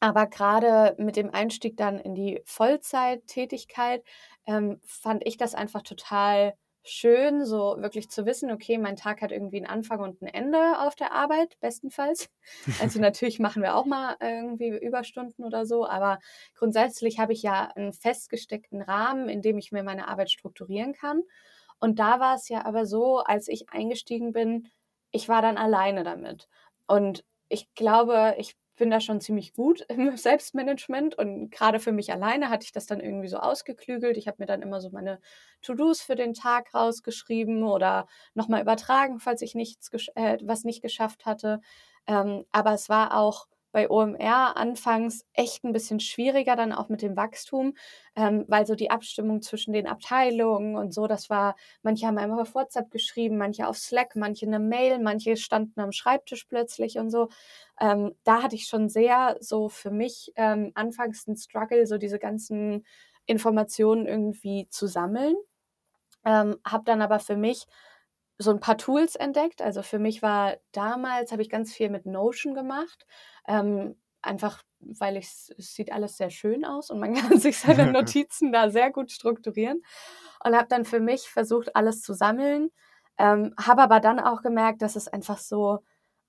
aber 0.00 0.26
gerade 0.26 0.94
mit 0.98 1.16
dem 1.16 1.30
Einstieg 1.32 1.76
dann 1.76 1.98
in 1.98 2.14
die 2.14 2.40
Vollzeittätigkeit 2.46 4.02
ähm, 4.46 4.80
fand 4.84 5.26
ich 5.26 5.36
das 5.36 5.54
einfach 5.54 5.82
total 5.82 6.54
schön, 6.82 7.44
so 7.44 7.76
wirklich 7.78 8.08
zu 8.10 8.24
wissen, 8.24 8.50
okay, 8.50 8.78
mein 8.78 8.96
Tag 8.96 9.20
hat 9.20 9.32
irgendwie 9.32 9.58
einen 9.58 9.66
Anfang 9.66 10.00
und 10.00 10.22
ein 10.22 10.26
Ende 10.26 10.80
auf 10.80 10.94
der 10.94 11.12
Arbeit, 11.12 11.58
bestenfalls. 11.60 12.30
Also 12.80 13.00
natürlich 13.00 13.38
machen 13.38 13.62
wir 13.62 13.76
auch 13.76 13.84
mal 13.84 14.16
irgendwie 14.20 14.68
Überstunden 14.68 15.44
oder 15.44 15.66
so, 15.66 15.86
aber 15.86 16.18
grundsätzlich 16.54 17.18
habe 17.18 17.32
ich 17.34 17.42
ja 17.42 17.70
einen 17.74 17.92
festgesteckten 17.92 18.80
Rahmen, 18.80 19.28
in 19.28 19.42
dem 19.42 19.58
ich 19.58 19.72
mir 19.72 19.82
meine 19.82 20.08
Arbeit 20.08 20.30
strukturieren 20.30 20.94
kann. 20.94 21.22
Und 21.80 21.98
da 21.98 22.20
war 22.20 22.36
es 22.36 22.48
ja 22.48 22.64
aber 22.64 22.86
so, 22.86 23.18
als 23.18 23.48
ich 23.48 23.70
eingestiegen 23.70 24.32
bin, 24.32 24.68
ich 25.10 25.28
war 25.28 25.42
dann 25.42 25.56
alleine 25.58 26.04
damit. 26.04 26.48
Und 26.86 27.24
ich 27.48 27.72
glaube, 27.74 28.34
ich 28.38 28.56
bin 28.76 28.90
da 28.90 29.00
schon 29.00 29.20
ziemlich 29.20 29.52
gut 29.52 29.82
im 29.88 30.16
Selbstmanagement 30.16 31.16
und 31.16 31.50
gerade 31.50 31.80
für 31.80 31.92
mich 31.92 32.12
alleine 32.12 32.48
hatte 32.48 32.64
ich 32.64 32.72
das 32.72 32.86
dann 32.86 33.00
irgendwie 33.00 33.28
so 33.28 33.38
ausgeklügelt. 33.38 34.16
Ich 34.16 34.26
habe 34.26 34.36
mir 34.40 34.46
dann 34.46 34.62
immer 34.62 34.80
so 34.80 34.90
meine 34.90 35.20
To-Dos 35.62 36.00
für 36.00 36.16
den 36.16 36.34
Tag 36.34 36.74
rausgeschrieben 36.74 37.62
oder 37.64 38.06
nochmal 38.34 38.62
übertragen, 38.62 39.20
falls 39.20 39.42
ich 39.42 39.54
nichts, 39.54 39.90
äh, 40.14 40.38
was 40.42 40.64
nicht 40.64 40.82
geschafft 40.82 41.26
hatte. 41.26 41.60
Ähm, 42.06 42.44
aber 42.52 42.72
es 42.72 42.88
war 42.88 43.16
auch 43.16 43.46
bei 43.72 43.88
OMR 43.90 44.56
anfangs 44.56 45.24
echt 45.34 45.64
ein 45.64 45.72
bisschen 45.72 46.00
schwieriger, 46.00 46.56
dann 46.56 46.72
auch 46.72 46.88
mit 46.88 47.02
dem 47.02 47.16
Wachstum, 47.16 47.74
ähm, 48.16 48.44
weil 48.48 48.66
so 48.66 48.74
die 48.74 48.90
Abstimmung 48.90 49.42
zwischen 49.42 49.72
den 49.72 49.86
Abteilungen 49.86 50.76
und 50.76 50.92
so, 50.92 51.06
das 51.06 51.30
war, 51.30 51.56
manche 51.82 52.06
haben 52.06 52.18
einmal 52.18 52.40
auf 52.40 52.54
WhatsApp 52.54 52.90
geschrieben, 52.90 53.38
manche 53.38 53.66
auf 53.68 53.78
Slack, 53.78 54.16
manche 54.16 54.46
eine 54.46 54.58
Mail, 54.58 54.98
manche 54.98 55.36
standen 55.36 55.80
am 55.80 55.92
Schreibtisch 55.92 56.44
plötzlich 56.46 56.98
und 56.98 57.10
so. 57.10 57.28
Ähm, 57.80 58.14
da 58.24 58.42
hatte 58.42 58.56
ich 58.56 58.66
schon 58.66 58.88
sehr 58.88 59.36
so 59.40 59.68
für 59.68 59.90
mich 59.90 60.32
ähm, 60.36 60.72
anfangs 60.74 61.26
einen 61.26 61.36
Struggle, 61.36 61.86
so 61.86 61.98
diese 61.98 62.18
ganzen 62.18 62.84
Informationen 63.26 64.06
irgendwie 64.06 64.68
zu 64.70 64.86
sammeln. 64.86 65.36
Ähm, 66.24 66.56
habe 66.66 66.84
dann 66.84 67.02
aber 67.02 67.18
für 67.20 67.36
mich 67.36 67.66
so 68.40 68.50
ein 68.50 68.60
paar 68.60 68.78
Tools 68.78 69.16
entdeckt. 69.16 69.60
Also 69.60 69.82
für 69.82 69.98
mich 69.98 70.22
war 70.22 70.56
damals, 70.72 71.30
habe 71.30 71.42
ich 71.42 71.50
ganz 71.50 71.72
viel 71.74 71.90
mit 71.90 72.06
Notion 72.06 72.54
gemacht. 72.54 73.06
Ähm, 73.46 73.96
einfach, 74.22 74.62
weil 74.80 75.18
es 75.18 75.52
sieht 75.58 75.92
alles 75.92 76.16
sehr 76.16 76.30
schön 76.30 76.64
aus 76.64 76.90
und 76.90 77.00
man 77.00 77.14
kann 77.14 77.38
sich 77.38 77.58
seine 77.58 77.86
Notizen 77.92 78.50
da 78.50 78.70
sehr 78.70 78.90
gut 78.90 79.12
strukturieren. 79.12 79.82
Und 80.42 80.56
habe 80.56 80.68
dann 80.68 80.86
für 80.86 81.00
mich 81.00 81.28
versucht, 81.28 81.76
alles 81.76 82.00
zu 82.00 82.14
sammeln. 82.14 82.70
Ähm, 83.18 83.54
habe 83.60 83.82
aber 83.82 84.00
dann 84.00 84.18
auch 84.18 84.40
gemerkt, 84.40 84.80
dass 84.80 84.96
es 84.96 85.06
einfach 85.06 85.38
so 85.38 85.80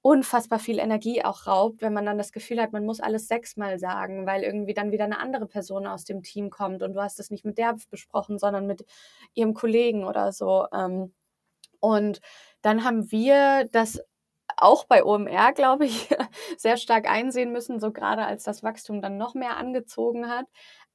unfassbar 0.01 0.60
viel 0.60 0.80
Energie 0.80 1.24
auch 1.24 1.48
raubt, 1.48 1.82
wenn 1.82 1.94
man 1.94 2.06
dann 2.06 2.18
das 2.18 2.34
Gefühl 2.34 2.60
hat, 2.62 2.74
man 2.74 2.86
muss 2.86 3.00
alles 3.00 3.27
sechsmal 3.30 3.80
sagen, 3.80 4.25
weil 4.25 4.44
irgendwie 4.44 4.74
dann 4.74 4.91
wieder 4.91 5.06
eine 5.06 5.20
andere 5.20 5.46
Person 5.46 5.88
aus 5.88 6.03
dem 6.03 6.24
Team 6.24 6.50
kommt 6.50 6.84
und 6.84 6.94
du 6.94 7.01
hast 7.01 7.20
es 7.20 7.30
nicht 7.30 7.46
mit 7.46 7.58
der 7.58 7.77
besprochen, 7.89 8.38
sondern 8.39 8.68
mit 8.68 8.84
ihrem 9.34 9.53
Kollegen 9.53 10.03
oder 10.03 10.34
so. 10.34 10.65
Ähm, 10.74 11.13
und 11.82 12.22
dann 12.62 12.86
haben 12.86 13.12
wir 13.12 13.68
das 13.72 14.00
auch 14.58 14.86
bei 14.86 15.04
OMR, 15.04 15.54
glaube 15.54 15.86
ich, 15.86 16.10
sehr 16.58 16.78
stark 16.78 17.10
einsehen 17.10 17.52
müssen, 17.52 17.80
so 17.80 17.92
gerade 17.92 18.26
als 18.26 18.44
das 18.44 18.62
Wachstum 18.64 19.02
dann 19.02 19.18
noch 19.18 19.34
mehr 19.34 19.58
angezogen 19.58 20.30
hat, 20.30 20.46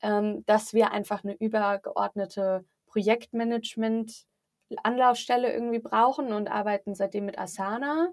ähm, 0.02 0.45
dass 0.47 0.73
wir 0.73 0.93
einfach 0.93 1.25
eine 1.25 1.35
übergeordnete 1.35 2.64
Projektmanagement-Anlaufstelle 2.87 5.52
irgendwie 5.52 5.81
brauchen 5.81 6.33
und 6.33 6.49
arbeiten 6.49 6.95
seitdem 6.95 7.26
mit 7.26 7.38
Asana. 7.38 8.09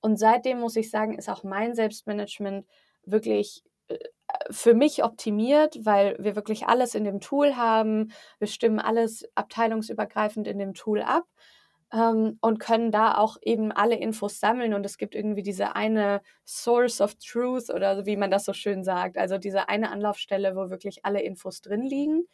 Und 0.00 0.16
seitdem 0.18 0.60
muss 0.60 0.76
ich 0.76 0.90
sagen, 0.90 1.18
ist 1.18 1.28
auch 1.28 1.42
mein 1.42 1.74
Selbstmanagement 1.74 2.66
wirklich 3.04 3.64
äh, 3.88 3.98
für 4.50 4.74
mich 4.74 5.02
optimiert, 5.02 5.84
weil 5.84 6.16
wir 6.18 6.36
wirklich 6.36 6.66
alles 6.66 6.94
in 6.94 7.04
dem 7.04 7.20
Tool 7.20 7.56
haben. 7.56 8.12
Wir 8.38 8.48
stimmen 8.48 8.78
alles 8.78 9.24
abteilungsübergreifend 9.34 10.46
in 10.46 10.58
dem 10.58 10.74
Tool 10.74 11.00
ab 11.02 11.24
ähm, 11.92 12.38
und 12.40 12.58
können 12.58 12.90
da 12.90 13.16
auch 13.16 13.36
eben 13.42 13.72
alle 13.72 13.96
Infos 13.96 14.40
sammeln. 14.40 14.74
Und 14.74 14.84
es 14.84 14.98
gibt 14.98 15.14
irgendwie 15.14 15.42
diese 15.42 15.74
eine 15.76 16.22
Source 16.46 17.00
of 17.00 17.14
Truth 17.16 17.70
oder 17.70 18.06
wie 18.06 18.16
man 18.16 18.30
das 18.30 18.44
so 18.44 18.52
schön 18.52 18.84
sagt. 18.84 19.16
Also 19.16 19.38
diese 19.38 19.68
eine 19.68 19.90
Anlaufstelle, 19.90 20.54
wo 20.56 20.70
wirklich 20.70 21.04
alle 21.04 21.22
Infos 21.22 21.60
drin 21.60 21.82
liegen. 21.82 22.26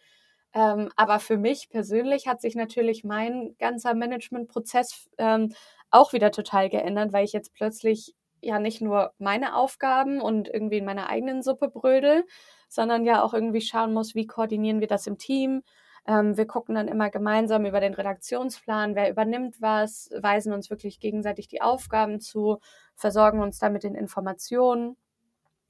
Ähm, 0.55 0.91
aber 0.97 1.19
für 1.21 1.37
mich 1.37 1.69
persönlich 1.71 2.29
hat 2.29 2.41
sich 2.41 2.55
natürlich 2.55 3.05
mein 3.05 3.57
ganzer 3.59 3.95
Managementprozess 3.95 5.09
ähm, 5.19 5.53
auch 5.91 6.13
wieder 6.13 6.31
total 6.31 6.71
geändert, 6.71 7.13
weil 7.13 7.25
ich 7.25 7.33
jetzt 7.33 7.55
plötzlich 7.55 8.15
ja 8.41 8.59
nicht 8.59 8.81
nur 8.81 9.13
meine 9.19 9.57
Aufgaben 9.57 10.21
und 10.21 10.49
irgendwie 10.49 10.79
in 10.79 10.85
meiner 10.85 11.09
eigenen 11.09 11.43
Suppe 11.43 11.69
brödel, 11.69 12.25
sondern 12.69 13.05
ja 13.05 13.23
auch 13.23 13.35
irgendwie 13.35 13.61
schauen 13.63 13.93
muss, 13.93 14.15
wie 14.15 14.27
koordinieren 14.27 14.81
wir 14.81 14.87
das 14.87 15.07
im 15.07 15.19
Team, 15.19 15.63
ähm, 16.07 16.37
wir 16.37 16.47
gucken 16.47 16.75
dann 16.75 16.89
immer 16.89 17.11
gemeinsam 17.11 17.65
über 17.65 17.81
den 17.81 17.95
Redaktionsplan, 17.95 18.95
wer 18.95 19.11
übernimmt 19.11 19.61
was, 19.61 20.11
weisen 20.21 20.53
uns 20.53 20.71
wirklich 20.71 21.01
gegenseitig 21.01 21.49
die 21.49 21.63
Aufgaben 21.63 22.21
zu, 22.21 22.59
versorgen 22.95 23.41
uns 23.41 23.59
dann 23.59 23.73
mit 23.73 23.85
den 23.85 23.95
Informationen. 23.95 24.97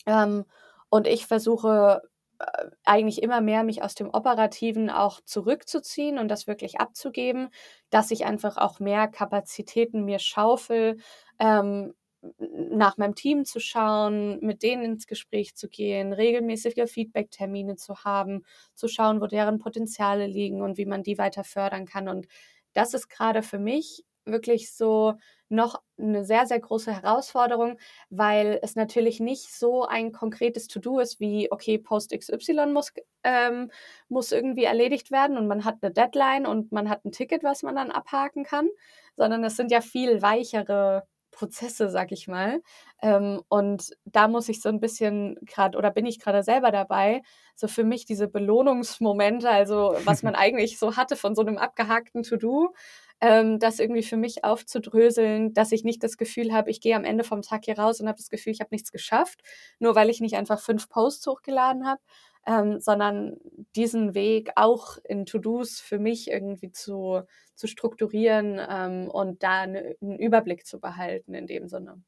Ähm, 0.06 0.44
und 0.88 1.06
ich 1.06 1.26
versuche 1.26 2.02
äh, 2.40 2.66
eigentlich 2.84 3.22
immer 3.22 3.40
mehr 3.40 3.64
mich 3.64 3.82
aus 3.82 3.94
dem 3.94 4.10
Operativen 4.10 4.90
auch 4.90 5.20
zurückzuziehen 5.24 6.18
und 6.18 6.28
das 6.28 6.46
wirklich 6.46 6.80
abzugeben, 6.80 7.50
dass 7.90 8.10
ich 8.10 8.26
einfach 8.26 8.56
auch 8.56 8.80
mehr 8.80 9.08
Kapazitäten 9.08 10.04
mir 10.04 10.18
schaufel, 10.18 10.98
ähm, 11.38 11.94
nach 12.38 12.96
meinem 12.96 13.14
Team 13.14 13.44
zu 13.44 13.60
schauen, 13.60 14.38
mit 14.40 14.62
denen 14.62 14.84
ins 14.84 15.06
Gespräch 15.06 15.54
zu 15.56 15.68
gehen, 15.68 16.12
regelmäßige 16.12 16.90
Feedback-Termine 16.90 17.76
zu 17.76 18.04
haben, 18.04 18.44
zu 18.74 18.88
schauen, 18.88 19.20
wo 19.20 19.26
deren 19.26 19.58
Potenziale 19.58 20.26
liegen 20.26 20.62
und 20.62 20.78
wie 20.78 20.86
man 20.86 21.02
die 21.02 21.18
weiter 21.18 21.44
fördern 21.44 21.86
kann. 21.86 22.08
Und 22.08 22.26
das 22.72 22.94
ist 22.94 23.08
gerade 23.08 23.42
für 23.42 23.58
mich 23.58 24.04
wirklich 24.26 24.72
so 24.72 25.14
noch 25.48 25.80
eine 25.98 26.24
sehr, 26.24 26.46
sehr 26.46 26.58
große 26.58 26.92
Herausforderung, 26.92 27.78
weil 28.10 28.58
es 28.62 28.74
natürlich 28.74 29.20
nicht 29.20 29.54
so 29.54 29.84
ein 29.84 30.12
konkretes 30.12 30.66
To-Do 30.68 30.98
ist 30.98 31.20
wie, 31.20 31.52
okay, 31.52 31.78
Post 31.78 32.18
XY 32.18 32.66
muss, 32.72 32.92
ähm, 33.22 33.70
muss 34.08 34.32
irgendwie 34.32 34.64
erledigt 34.64 35.10
werden 35.10 35.36
und 35.36 35.46
man 35.46 35.64
hat 35.64 35.76
eine 35.82 35.92
Deadline 35.92 36.46
und 36.46 36.72
man 36.72 36.88
hat 36.88 37.04
ein 37.04 37.12
Ticket, 37.12 37.44
was 37.44 37.62
man 37.62 37.76
dann 37.76 37.90
abhaken 37.90 38.44
kann, 38.44 38.68
sondern 39.16 39.44
es 39.44 39.56
sind 39.56 39.70
ja 39.70 39.80
viel 39.80 40.22
weichere 40.22 41.06
Prozesse, 41.34 41.90
sag 41.90 42.12
ich 42.12 42.28
mal. 42.28 42.62
Ähm, 43.02 43.42
und 43.48 43.90
da 44.04 44.28
muss 44.28 44.48
ich 44.48 44.62
so 44.62 44.68
ein 44.68 44.80
bisschen 44.80 45.36
gerade, 45.42 45.76
oder 45.76 45.90
bin 45.90 46.06
ich 46.06 46.20
gerade 46.20 46.42
selber 46.42 46.70
dabei, 46.70 47.22
so 47.54 47.68
für 47.68 47.84
mich 47.84 48.06
diese 48.06 48.28
Belohnungsmomente, 48.28 49.50
also 49.50 49.96
was 50.04 50.22
man 50.22 50.34
eigentlich 50.34 50.78
so 50.78 50.96
hatte 50.96 51.16
von 51.16 51.34
so 51.34 51.42
einem 51.42 51.58
abgehakten 51.58 52.22
To-Do, 52.22 52.74
ähm, 53.20 53.58
das 53.58 53.78
irgendwie 53.78 54.02
für 54.02 54.16
mich 54.16 54.44
aufzudröseln, 54.44 55.52
dass 55.54 55.72
ich 55.72 55.84
nicht 55.84 56.02
das 56.02 56.16
Gefühl 56.16 56.52
habe, 56.52 56.70
ich 56.70 56.80
gehe 56.80 56.96
am 56.96 57.04
Ende 57.04 57.24
vom 57.24 57.42
Tag 57.42 57.64
hier 57.64 57.78
raus 57.78 58.00
und 58.00 58.08
habe 58.08 58.18
das 58.18 58.30
Gefühl, 58.30 58.52
ich 58.52 58.60
habe 58.60 58.70
nichts 58.72 58.92
geschafft, 58.92 59.40
nur 59.78 59.94
weil 59.94 60.10
ich 60.10 60.20
nicht 60.20 60.36
einfach 60.36 60.60
fünf 60.60 60.88
Posts 60.88 61.26
hochgeladen 61.26 61.86
habe, 61.86 62.00
ähm, 62.46 62.80
sondern 62.80 63.36
diesen 63.76 64.14
Weg 64.14 64.50
auch 64.56 64.98
in 65.04 65.26
To-Dos 65.26 65.80
für 65.80 65.98
mich 65.98 66.30
irgendwie 66.30 66.70
zu, 66.72 67.22
zu 67.54 67.66
strukturieren 67.66 68.60
ähm, 68.68 69.08
und 69.10 69.42
da 69.42 69.62
eine, 69.62 69.96
einen 70.00 70.18
Überblick 70.18 70.66
zu 70.66 70.80
behalten 70.80 71.34
in 71.34 71.46
dem 71.46 71.68
Sinne. 71.68 72.02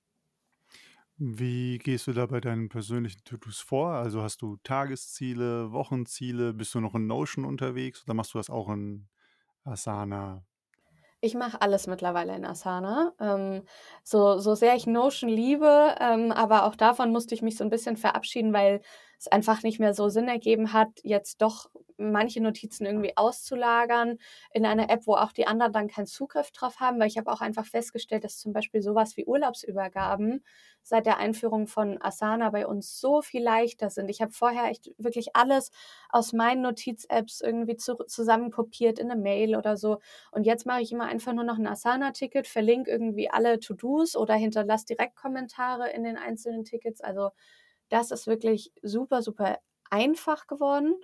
Wie 1.18 1.78
gehst 1.78 2.06
du 2.06 2.12
da 2.12 2.26
bei 2.26 2.40
deinen 2.40 2.68
persönlichen 2.68 3.24
To-Dos 3.24 3.60
vor? 3.60 3.92
Also 3.92 4.22
hast 4.22 4.42
du 4.42 4.58
Tagesziele, 4.62 5.72
Wochenziele? 5.72 6.52
Bist 6.52 6.74
du 6.74 6.80
noch 6.80 6.94
in 6.94 7.06
Notion 7.06 7.46
unterwegs 7.46 8.02
oder 8.04 8.12
machst 8.14 8.34
du 8.34 8.38
das 8.38 8.50
auch 8.50 8.68
in 8.68 9.08
Asana? 9.64 10.44
Ich 11.22 11.34
mache 11.34 11.60
alles 11.62 11.86
mittlerweile 11.86 12.36
in 12.36 12.44
Asana. 12.44 13.14
Ähm, 13.20 13.62
so, 14.04 14.38
so 14.38 14.54
sehr 14.54 14.76
ich 14.76 14.86
Notion 14.86 15.30
liebe, 15.30 15.94
ähm, 15.98 16.30
aber 16.30 16.64
auch 16.64 16.76
davon 16.76 17.10
musste 17.10 17.34
ich 17.34 17.42
mich 17.42 17.56
so 17.56 17.64
ein 17.64 17.70
bisschen 17.70 17.96
verabschieden, 17.96 18.52
weil 18.52 18.82
es 19.18 19.28
einfach 19.28 19.62
nicht 19.62 19.80
mehr 19.80 19.94
so 19.94 20.08
Sinn 20.08 20.28
ergeben 20.28 20.72
hat, 20.72 20.88
jetzt 21.02 21.42
doch 21.42 21.70
manche 21.98 22.42
Notizen 22.42 22.84
irgendwie 22.86 23.16
auszulagern 23.16 24.18
in 24.52 24.66
einer 24.66 24.90
App, 24.90 25.06
wo 25.06 25.14
auch 25.14 25.32
die 25.32 25.46
anderen 25.46 25.72
dann 25.72 25.88
keinen 25.88 26.06
Zugriff 26.06 26.50
drauf 26.50 26.80
haben, 26.80 26.98
weil 27.00 27.08
ich 27.08 27.18
habe 27.18 27.30
auch 27.32 27.40
einfach 27.40 27.66
festgestellt, 27.66 28.24
dass 28.24 28.38
zum 28.38 28.52
Beispiel 28.52 28.82
sowas 28.82 29.16
wie 29.16 29.24
Urlaubsübergaben 29.24 30.44
seit 30.82 31.06
der 31.06 31.18
Einführung 31.18 31.66
von 31.66 32.00
Asana 32.00 32.50
bei 32.50 32.66
uns 32.66 33.00
so 33.00 33.22
viel 33.22 33.42
leichter 33.42 33.90
sind. 33.90 34.08
Ich 34.08 34.20
habe 34.20 34.32
vorher 34.32 34.64
echt 34.70 34.92
wirklich 34.98 35.34
alles 35.34 35.70
aus 36.10 36.32
meinen 36.32 36.62
Notiz-Apps 36.62 37.40
irgendwie 37.40 37.76
zu, 37.76 37.96
zusammenkopiert 38.06 38.98
in 38.98 39.10
eine 39.10 39.20
Mail 39.20 39.56
oder 39.56 39.76
so. 39.76 39.98
Und 40.30 40.44
jetzt 40.44 40.66
mache 40.66 40.82
ich 40.82 40.92
immer 40.92 41.06
einfach 41.06 41.32
nur 41.32 41.44
noch 41.44 41.58
ein 41.58 41.66
Asana-Ticket, 41.66 42.46
verlinke 42.46 42.90
irgendwie 42.90 43.30
alle 43.30 43.58
To-Dos 43.58 44.16
oder 44.16 44.34
hinterlasse 44.34 44.86
direkt 44.86 45.16
Kommentare 45.16 45.90
in 45.90 46.04
den 46.04 46.16
einzelnen 46.16 46.64
Tickets. 46.64 47.00
Also 47.00 47.30
das 47.88 48.10
ist 48.10 48.26
wirklich 48.26 48.72
super, 48.82 49.22
super 49.22 49.58
einfach 49.90 50.46
geworden. 50.46 50.96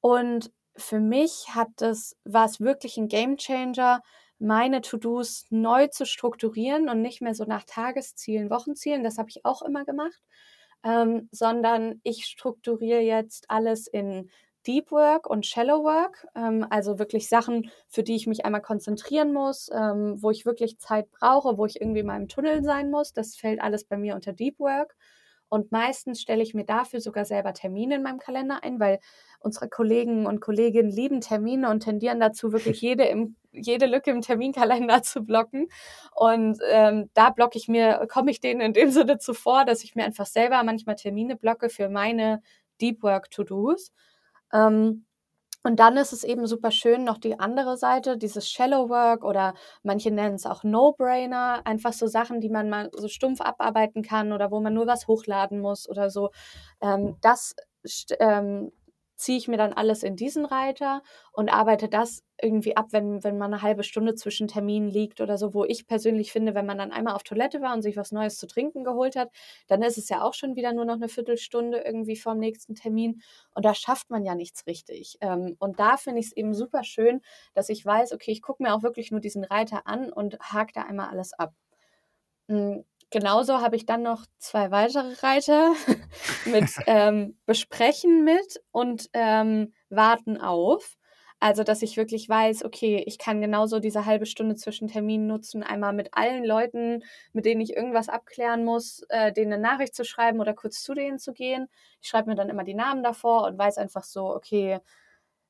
Und 0.00 0.52
für 0.76 1.00
mich 1.00 1.46
hat 1.54 1.68
das, 1.76 2.16
war 2.24 2.46
es 2.46 2.60
wirklich 2.60 2.96
ein 2.96 3.08
Game 3.08 3.36
Changer, 3.36 4.02
meine 4.38 4.80
To-Dos 4.80 5.46
neu 5.50 5.88
zu 5.88 6.06
strukturieren 6.06 6.88
und 6.88 7.02
nicht 7.02 7.20
mehr 7.20 7.34
so 7.34 7.44
nach 7.44 7.64
Tageszielen, 7.64 8.50
Wochenzielen, 8.50 9.02
das 9.02 9.18
habe 9.18 9.30
ich 9.30 9.44
auch 9.44 9.62
immer 9.62 9.84
gemacht, 9.84 10.20
ähm, 10.84 11.28
sondern 11.32 12.00
ich 12.04 12.24
strukturiere 12.26 13.00
jetzt 13.00 13.50
alles 13.50 13.88
in 13.88 14.30
Deep 14.66 14.90
Work 14.92 15.28
und 15.28 15.46
Shallow 15.46 15.82
Work, 15.82 16.26
ähm, 16.36 16.66
also 16.70 16.98
wirklich 16.98 17.28
Sachen, 17.28 17.70
für 17.88 18.02
die 18.02 18.16
ich 18.16 18.26
mich 18.26 18.44
einmal 18.44 18.62
konzentrieren 18.62 19.32
muss, 19.32 19.70
ähm, 19.72 20.22
wo 20.22 20.30
ich 20.30 20.46
wirklich 20.46 20.78
Zeit 20.78 21.10
brauche, 21.10 21.56
wo 21.58 21.66
ich 21.66 21.80
irgendwie 21.80 22.00
in 22.00 22.06
meinem 22.06 22.28
Tunnel 22.28 22.62
sein 22.62 22.90
muss. 22.90 23.12
Das 23.12 23.36
fällt 23.36 23.60
alles 23.60 23.84
bei 23.84 23.96
mir 23.96 24.14
unter 24.14 24.32
Deep 24.32 24.58
Work. 24.60 24.96
Und 25.48 25.72
meistens 25.72 26.20
stelle 26.20 26.42
ich 26.42 26.54
mir 26.54 26.64
dafür 26.64 27.00
sogar 27.00 27.24
selber 27.24 27.54
Termine 27.54 27.96
in 27.96 28.02
meinem 28.02 28.18
Kalender 28.18 28.62
ein, 28.62 28.78
weil 28.80 28.98
unsere 29.40 29.68
Kollegen 29.68 30.26
und 30.26 30.40
Kolleginnen 30.40 30.90
lieben 30.90 31.20
Termine 31.20 31.70
und 31.70 31.80
tendieren 31.80 32.20
dazu, 32.20 32.52
wirklich 32.52 32.80
jede, 32.82 33.04
im, 33.04 33.36
jede 33.52 33.86
Lücke 33.86 34.10
im 34.10 34.20
Terminkalender 34.20 35.02
zu 35.02 35.24
blocken. 35.24 35.68
Und 36.14 36.58
ähm, 36.70 37.10
da 37.14 37.30
blocke 37.30 37.58
ich 37.58 37.68
mir, 37.68 38.06
komme 38.10 38.30
ich 38.30 38.40
denen 38.40 38.60
in 38.60 38.72
dem 38.72 38.90
Sinne 38.90 39.18
zuvor, 39.18 39.64
dass 39.64 39.84
ich 39.84 39.94
mir 39.94 40.04
einfach 40.04 40.26
selber 40.26 40.62
manchmal 40.62 40.96
Termine 40.96 41.36
blocke 41.36 41.68
für 41.68 41.88
meine 41.88 42.42
Deep 42.80 43.02
Work 43.02 43.30
To-Dos. 43.30 43.92
Ähm, 44.52 45.04
Und 45.62 45.80
dann 45.80 45.96
ist 45.96 46.12
es 46.12 46.24
eben 46.24 46.46
super 46.46 46.70
schön, 46.70 47.04
noch 47.04 47.18
die 47.18 47.38
andere 47.38 47.76
Seite, 47.76 48.16
dieses 48.16 48.48
Shallow 48.48 48.88
Work 48.88 49.24
oder 49.24 49.54
manche 49.82 50.10
nennen 50.10 50.36
es 50.36 50.46
auch 50.46 50.62
No-Brainer, 50.64 51.62
einfach 51.66 51.92
so 51.92 52.06
Sachen, 52.06 52.40
die 52.40 52.48
man 52.48 52.70
mal 52.70 52.90
so 52.94 53.08
stumpf 53.08 53.40
abarbeiten 53.40 54.02
kann 54.02 54.32
oder 54.32 54.50
wo 54.50 54.60
man 54.60 54.74
nur 54.74 54.86
was 54.86 55.08
hochladen 55.08 55.60
muss 55.60 55.88
oder 55.88 56.10
so. 56.10 56.30
Ähm, 56.80 57.16
das 57.20 57.54
ähm, 58.20 58.72
ziehe 59.18 59.36
ich 59.36 59.48
mir 59.48 59.56
dann 59.58 59.72
alles 59.72 60.02
in 60.02 60.16
diesen 60.16 60.44
Reiter 60.46 61.02
und 61.32 61.48
arbeite 61.50 61.88
das 61.88 62.22
irgendwie 62.40 62.76
ab, 62.76 62.86
wenn, 62.92 63.24
wenn 63.24 63.36
man 63.36 63.52
eine 63.52 63.62
halbe 63.62 63.82
Stunde 63.82 64.14
zwischen 64.14 64.46
Terminen 64.46 64.88
liegt 64.88 65.20
oder 65.20 65.36
so, 65.36 65.54
wo 65.54 65.64
ich 65.64 65.86
persönlich 65.88 66.30
finde, 66.32 66.54
wenn 66.54 66.66
man 66.66 66.78
dann 66.78 66.92
einmal 66.92 67.14
auf 67.14 67.24
Toilette 67.24 67.60
war 67.60 67.74
und 67.74 67.82
sich 67.82 67.96
was 67.96 68.12
Neues 68.12 68.36
zu 68.36 68.46
trinken 68.46 68.84
geholt 68.84 69.16
hat, 69.16 69.30
dann 69.66 69.82
ist 69.82 69.98
es 69.98 70.08
ja 70.08 70.22
auch 70.22 70.34
schon 70.34 70.54
wieder 70.56 70.72
nur 70.72 70.84
noch 70.84 70.94
eine 70.94 71.08
Viertelstunde 71.08 71.78
irgendwie 71.78 72.16
vorm 72.16 72.38
nächsten 72.38 72.76
Termin 72.76 73.20
und 73.54 73.64
da 73.64 73.74
schafft 73.74 74.08
man 74.10 74.24
ja 74.24 74.34
nichts 74.36 74.66
richtig. 74.68 75.18
Ähm, 75.20 75.56
und 75.58 75.80
da 75.80 75.96
finde 75.96 76.20
ich 76.20 76.26
es 76.26 76.36
eben 76.36 76.54
super 76.54 76.84
schön, 76.84 77.20
dass 77.54 77.68
ich 77.68 77.84
weiß, 77.84 78.12
okay, 78.12 78.30
ich 78.30 78.40
gucke 78.42 78.62
mir 78.62 78.72
auch 78.74 78.82
wirklich 78.84 79.10
nur 79.10 79.20
diesen 79.20 79.44
Reiter 79.44 79.86
an 79.86 80.12
und 80.12 80.38
hake 80.40 80.72
da 80.72 80.82
einmal 80.82 81.08
alles 81.08 81.32
ab. 81.32 81.52
Genauso 83.10 83.60
habe 83.60 83.76
ich 83.76 83.86
dann 83.86 84.02
noch 84.02 84.26
zwei 84.38 84.70
weitere 84.70 85.14
Reiter 85.22 85.72
mit 86.44 86.70
ähm, 86.86 87.38
Besprechen 87.46 88.24
mit 88.24 88.60
und 88.70 89.08
ähm, 89.14 89.72
Warten 89.88 90.38
auf. 90.38 90.96
Also, 91.40 91.62
dass 91.62 91.82
ich 91.82 91.96
wirklich 91.96 92.28
weiß, 92.28 92.64
okay, 92.64 93.02
ich 93.06 93.16
kann 93.16 93.40
genauso 93.40 93.78
diese 93.78 94.04
halbe 94.06 94.26
Stunde 94.26 94.56
zwischen 94.56 94.88
Terminen 94.88 95.28
nutzen, 95.28 95.62
einmal 95.62 95.92
mit 95.92 96.08
allen 96.12 96.44
Leuten, 96.44 97.04
mit 97.32 97.44
denen 97.44 97.60
ich 97.60 97.76
irgendwas 97.76 98.08
abklären 98.08 98.64
muss, 98.64 99.04
äh, 99.08 99.32
denen 99.32 99.52
eine 99.52 99.62
Nachricht 99.62 99.94
zu 99.94 100.04
schreiben 100.04 100.40
oder 100.40 100.52
kurz 100.52 100.82
zu 100.82 100.94
denen 100.94 101.18
zu 101.20 101.32
gehen. 101.32 101.68
Ich 102.02 102.08
schreibe 102.08 102.28
mir 102.30 102.34
dann 102.36 102.48
immer 102.48 102.64
die 102.64 102.74
Namen 102.74 103.04
davor 103.04 103.44
und 103.46 103.56
weiß 103.56 103.78
einfach 103.78 104.02
so, 104.02 104.34
okay, 104.34 104.80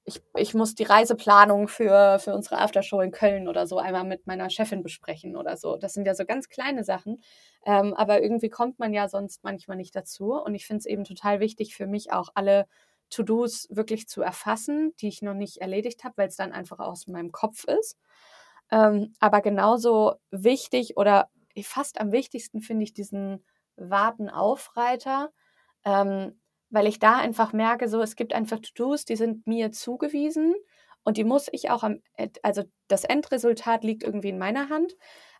ich, 0.08 0.22
ich 0.34 0.54
muss 0.54 0.74
die 0.74 0.84
Reiseplanung 0.84 1.68
für, 1.68 2.18
für 2.18 2.34
unsere 2.34 2.58
Aftershow 2.58 3.00
in 3.00 3.10
Köln 3.10 3.46
oder 3.46 3.66
so 3.66 3.78
einmal 3.78 4.04
mit 4.04 4.26
meiner 4.26 4.48
Chefin 4.48 4.82
besprechen 4.82 5.36
oder 5.36 5.56
so. 5.58 5.76
Das 5.76 5.92
sind 5.92 6.06
ja 6.06 6.14
so 6.14 6.24
ganz 6.24 6.48
kleine 6.48 6.82
Sachen. 6.82 7.22
Ähm, 7.66 7.92
aber 7.94 8.22
irgendwie 8.22 8.48
kommt 8.48 8.78
man 8.78 8.94
ja 8.94 9.08
sonst 9.08 9.44
manchmal 9.44 9.76
nicht 9.76 9.94
dazu. 9.94 10.32
Und 10.32 10.54
ich 10.54 10.66
finde 10.66 10.78
es 10.78 10.86
eben 10.86 11.04
total 11.04 11.40
wichtig 11.40 11.76
für 11.76 11.86
mich 11.86 12.10
auch 12.10 12.30
alle 12.34 12.66
To-Dos 13.10 13.68
wirklich 13.70 14.08
zu 14.08 14.22
erfassen, 14.22 14.94
die 15.00 15.08
ich 15.08 15.20
noch 15.20 15.34
nicht 15.34 15.58
erledigt 15.58 16.04
habe, 16.04 16.16
weil 16.16 16.28
es 16.28 16.36
dann 16.36 16.52
einfach 16.52 16.78
aus 16.78 17.06
meinem 17.06 17.30
Kopf 17.30 17.64
ist. 17.64 17.98
Ähm, 18.70 19.12
aber 19.20 19.42
genauso 19.42 20.14
wichtig 20.30 20.96
oder 20.96 21.28
fast 21.62 22.00
am 22.00 22.12
wichtigsten 22.12 22.62
finde 22.62 22.84
ich 22.84 22.94
diesen 22.94 23.44
Warten-Aufreiter. 23.76 25.32
Ähm, 25.84 26.40
weil 26.70 26.86
ich 26.86 26.98
da 26.98 27.16
einfach 27.16 27.52
merke, 27.52 27.88
so 27.88 28.00
es 28.02 28.16
gibt 28.16 28.34
einfach 28.34 28.58
To-Dos, 28.60 29.04
die 29.04 29.16
sind 29.16 29.46
mir 29.46 29.72
zugewiesen 29.72 30.54
und 31.04 31.16
die 31.16 31.24
muss 31.24 31.48
ich 31.52 31.70
auch 31.70 31.82
am, 31.82 32.00
also 32.42 32.64
das 32.88 33.04
Endresultat 33.04 33.84
liegt 33.84 34.02
irgendwie 34.02 34.28
in 34.30 34.38
meiner 34.38 34.68
Hand, 34.68 34.94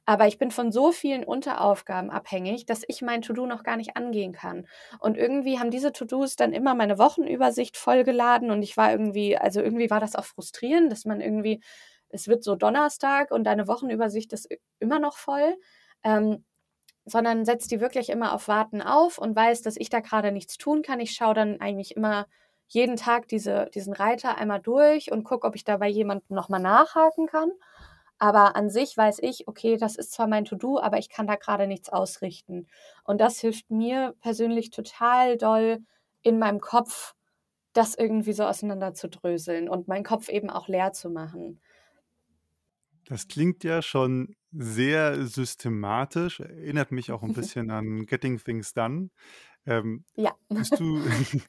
aber 0.06 0.26
ich 0.26 0.38
bin 0.38 0.50
von 0.50 0.72
so 0.72 0.90
vielen 0.90 1.22
Unteraufgaben 1.22 2.08
abhängig, 2.08 2.64
dass 2.64 2.82
ich 2.88 3.02
mein 3.02 3.20
To-Do 3.20 3.44
noch 3.44 3.62
gar 3.62 3.76
nicht 3.76 3.94
angehen 3.94 4.32
kann. 4.32 4.66
Und 5.00 5.18
irgendwie 5.18 5.58
haben 5.58 5.70
diese 5.70 5.92
To-Dos 5.92 6.34
dann 6.36 6.54
immer 6.54 6.74
meine 6.74 6.98
Wochenübersicht 6.98 7.76
vollgeladen 7.76 8.50
und 8.50 8.62
ich 8.62 8.78
war 8.78 8.90
irgendwie, 8.90 9.36
also 9.36 9.60
irgendwie 9.60 9.90
war 9.90 10.00
das 10.00 10.16
auch 10.16 10.24
frustrierend, 10.24 10.90
dass 10.90 11.04
man 11.04 11.20
irgendwie, 11.20 11.60
es 12.08 12.26
wird 12.26 12.42
so 12.42 12.56
Donnerstag 12.56 13.30
und 13.30 13.44
deine 13.44 13.68
Wochenübersicht 13.68 14.32
ist 14.32 14.48
immer 14.78 14.98
noch 14.98 15.18
voll. 15.18 15.56
Ähm, 16.04 16.44
sondern 17.08 17.44
setzt 17.44 17.70
die 17.70 17.80
wirklich 17.80 18.10
immer 18.10 18.32
auf 18.32 18.48
Warten 18.48 18.82
auf 18.82 19.18
und 19.18 19.34
weiß, 19.34 19.62
dass 19.62 19.76
ich 19.76 19.90
da 19.90 20.00
gerade 20.00 20.32
nichts 20.32 20.58
tun 20.58 20.82
kann. 20.82 21.00
Ich 21.00 21.12
schaue 21.12 21.34
dann 21.34 21.60
eigentlich 21.60 21.96
immer 21.96 22.26
jeden 22.68 22.96
Tag 22.96 23.28
diese, 23.28 23.70
diesen 23.74 23.94
Reiter 23.94 24.36
einmal 24.36 24.60
durch 24.60 25.10
und 25.10 25.24
gucke, 25.24 25.46
ob 25.46 25.56
ich 25.56 25.64
da 25.64 25.78
bei 25.78 25.88
jemandem 25.88 26.36
nochmal 26.36 26.60
nachhaken 26.60 27.26
kann. 27.26 27.50
Aber 28.18 28.56
an 28.56 28.68
sich 28.68 28.96
weiß 28.96 29.20
ich, 29.20 29.46
okay, 29.46 29.76
das 29.76 29.96
ist 29.96 30.12
zwar 30.12 30.26
mein 30.26 30.44
To-Do, 30.44 30.80
aber 30.80 30.98
ich 30.98 31.08
kann 31.08 31.26
da 31.26 31.36
gerade 31.36 31.66
nichts 31.66 31.88
ausrichten. 31.88 32.66
Und 33.04 33.20
das 33.20 33.38
hilft 33.38 33.70
mir 33.70 34.14
persönlich 34.20 34.70
total 34.70 35.38
doll 35.38 35.78
in 36.22 36.38
meinem 36.38 36.60
Kopf, 36.60 37.14
das 37.72 37.94
irgendwie 37.94 38.32
so 38.32 38.44
auseinander 38.44 38.92
zu 38.92 39.08
dröseln 39.08 39.68
und 39.68 39.86
meinen 39.86 40.04
Kopf 40.04 40.28
eben 40.28 40.50
auch 40.50 40.68
leer 40.68 40.92
zu 40.92 41.10
machen. 41.10 41.60
Das 43.06 43.28
klingt 43.28 43.62
ja 43.62 43.82
schon 43.82 44.34
sehr 44.52 45.26
systematisch, 45.26 46.40
erinnert 46.40 46.92
mich 46.92 47.12
auch 47.12 47.22
ein 47.22 47.32
bisschen 47.32 47.70
an 47.70 48.06
Getting 48.06 48.38
Things 48.42 48.72
Done. 48.74 49.10
Ähm, 49.66 50.04
Ja. 50.16 50.36
bist 50.56 50.80
du, 50.80 51.04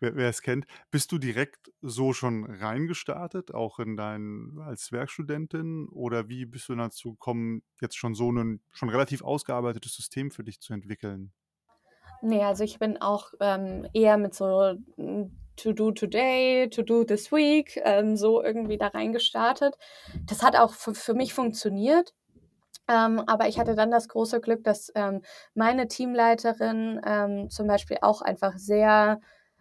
wer 0.00 0.28
es 0.30 0.42
kennt, 0.42 0.66
bist 0.90 1.12
du 1.12 1.18
direkt 1.18 1.72
so 1.82 2.12
schon 2.14 2.44
reingestartet, 2.44 3.54
auch 3.54 3.78
in 3.80 3.96
dein 3.96 4.58
als 4.60 4.92
Werkstudentin? 4.92 5.88
Oder 5.90 6.28
wie 6.28 6.46
bist 6.46 6.68
du 6.68 6.76
dazu 6.76 7.12
gekommen, 7.12 7.62
jetzt 7.80 7.96
schon 7.98 8.14
so 8.14 8.32
ein 8.32 8.62
schon 8.72 8.88
relativ 8.90 9.22
ausgearbeitetes 9.22 9.94
System 9.94 10.30
für 10.30 10.44
dich 10.44 10.60
zu 10.60 10.72
entwickeln? 10.74 11.32
Ne, 12.22 12.42
also 12.44 12.64
ich 12.64 12.78
bin 12.78 13.00
auch, 13.00 13.32
ähm, 13.40 13.86
eher 13.92 14.16
mit 14.18 14.34
so, 14.34 14.74
hm, 14.96 15.30
To 15.58 15.72
do 15.72 15.90
today, 15.90 16.68
to 16.68 16.82
do 16.82 17.02
this 17.04 17.32
week, 17.32 17.80
ähm, 17.82 18.14
so 18.18 18.42
irgendwie 18.42 18.76
da 18.76 18.88
reingestartet. 18.88 19.74
Das 20.26 20.42
hat 20.42 20.54
auch 20.54 20.74
für 20.74 21.14
mich 21.14 21.32
funktioniert, 21.32 22.12
ähm, 22.88 23.20
aber 23.26 23.48
ich 23.48 23.58
hatte 23.58 23.74
dann 23.74 23.90
das 23.90 24.08
große 24.08 24.40
Glück, 24.40 24.64
dass, 24.64 24.92
ähm, 24.94 25.22
meine 25.54 25.88
Teamleiterin, 25.88 27.00
ähm, 27.06 27.50
zum 27.50 27.66
Beispiel 27.66 27.98
auch 28.02 28.22
einfach 28.22 28.56
sehr 28.56 29.20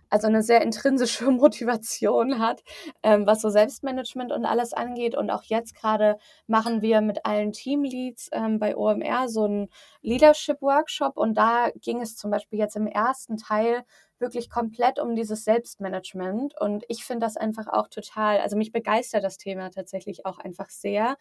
also 0.10 0.28
eine 0.28 0.44
sehr 0.44 0.62
intrinsische 0.62 1.26
Motivation 1.32 2.40
hat, 2.40 2.64
ähm, 3.04 3.26
was 3.26 3.42
so 3.42 3.50
Selbstmanagement 3.50 4.32
und 4.32 4.46
alles 4.46 4.74
angeht. 4.74 5.16
Und 5.16 5.30
auch 5.32 5.44
jetzt 5.44 5.76
gerade 5.76 6.18
machen 6.48 6.82
wir 6.82 7.02
mit 7.02 7.26
allen 7.26 7.52
Teamleads 7.52 8.30
ähm, 8.32 8.60
bei 8.60 8.76
OMR 8.78 9.28
so 9.30 9.46
einen 9.46 9.70
Leadership-Workshop. 10.02 11.18
Und 11.18 11.36
da 11.38 11.70
ging 11.82 12.02
es 12.02 12.16
zum 12.16 12.32
Beispiel 12.32 12.60
jetzt 12.60 12.76
im 12.76 12.88
ersten 12.88 13.38
Teil 13.38 13.84
wirklich 14.20 14.50
komplett 14.50 15.00
um 15.00 15.16
dieses 15.16 15.44
Selbstmanagement. 15.44 16.60
Und 16.60 16.86
ich 16.88 17.04
finde 17.04 17.26
das 17.26 17.36
einfach 17.38 17.68
auch 17.68 17.88
total, 17.90 18.40
also 18.40 18.56
mich 18.56 18.72
begeistert 18.72 19.24
das 19.24 19.38
Thema 19.38 19.70
tatsächlich 19.72 20.26
auch 20.26 20.38
einfach 20.40 20.70
sehr, 20.70 21.18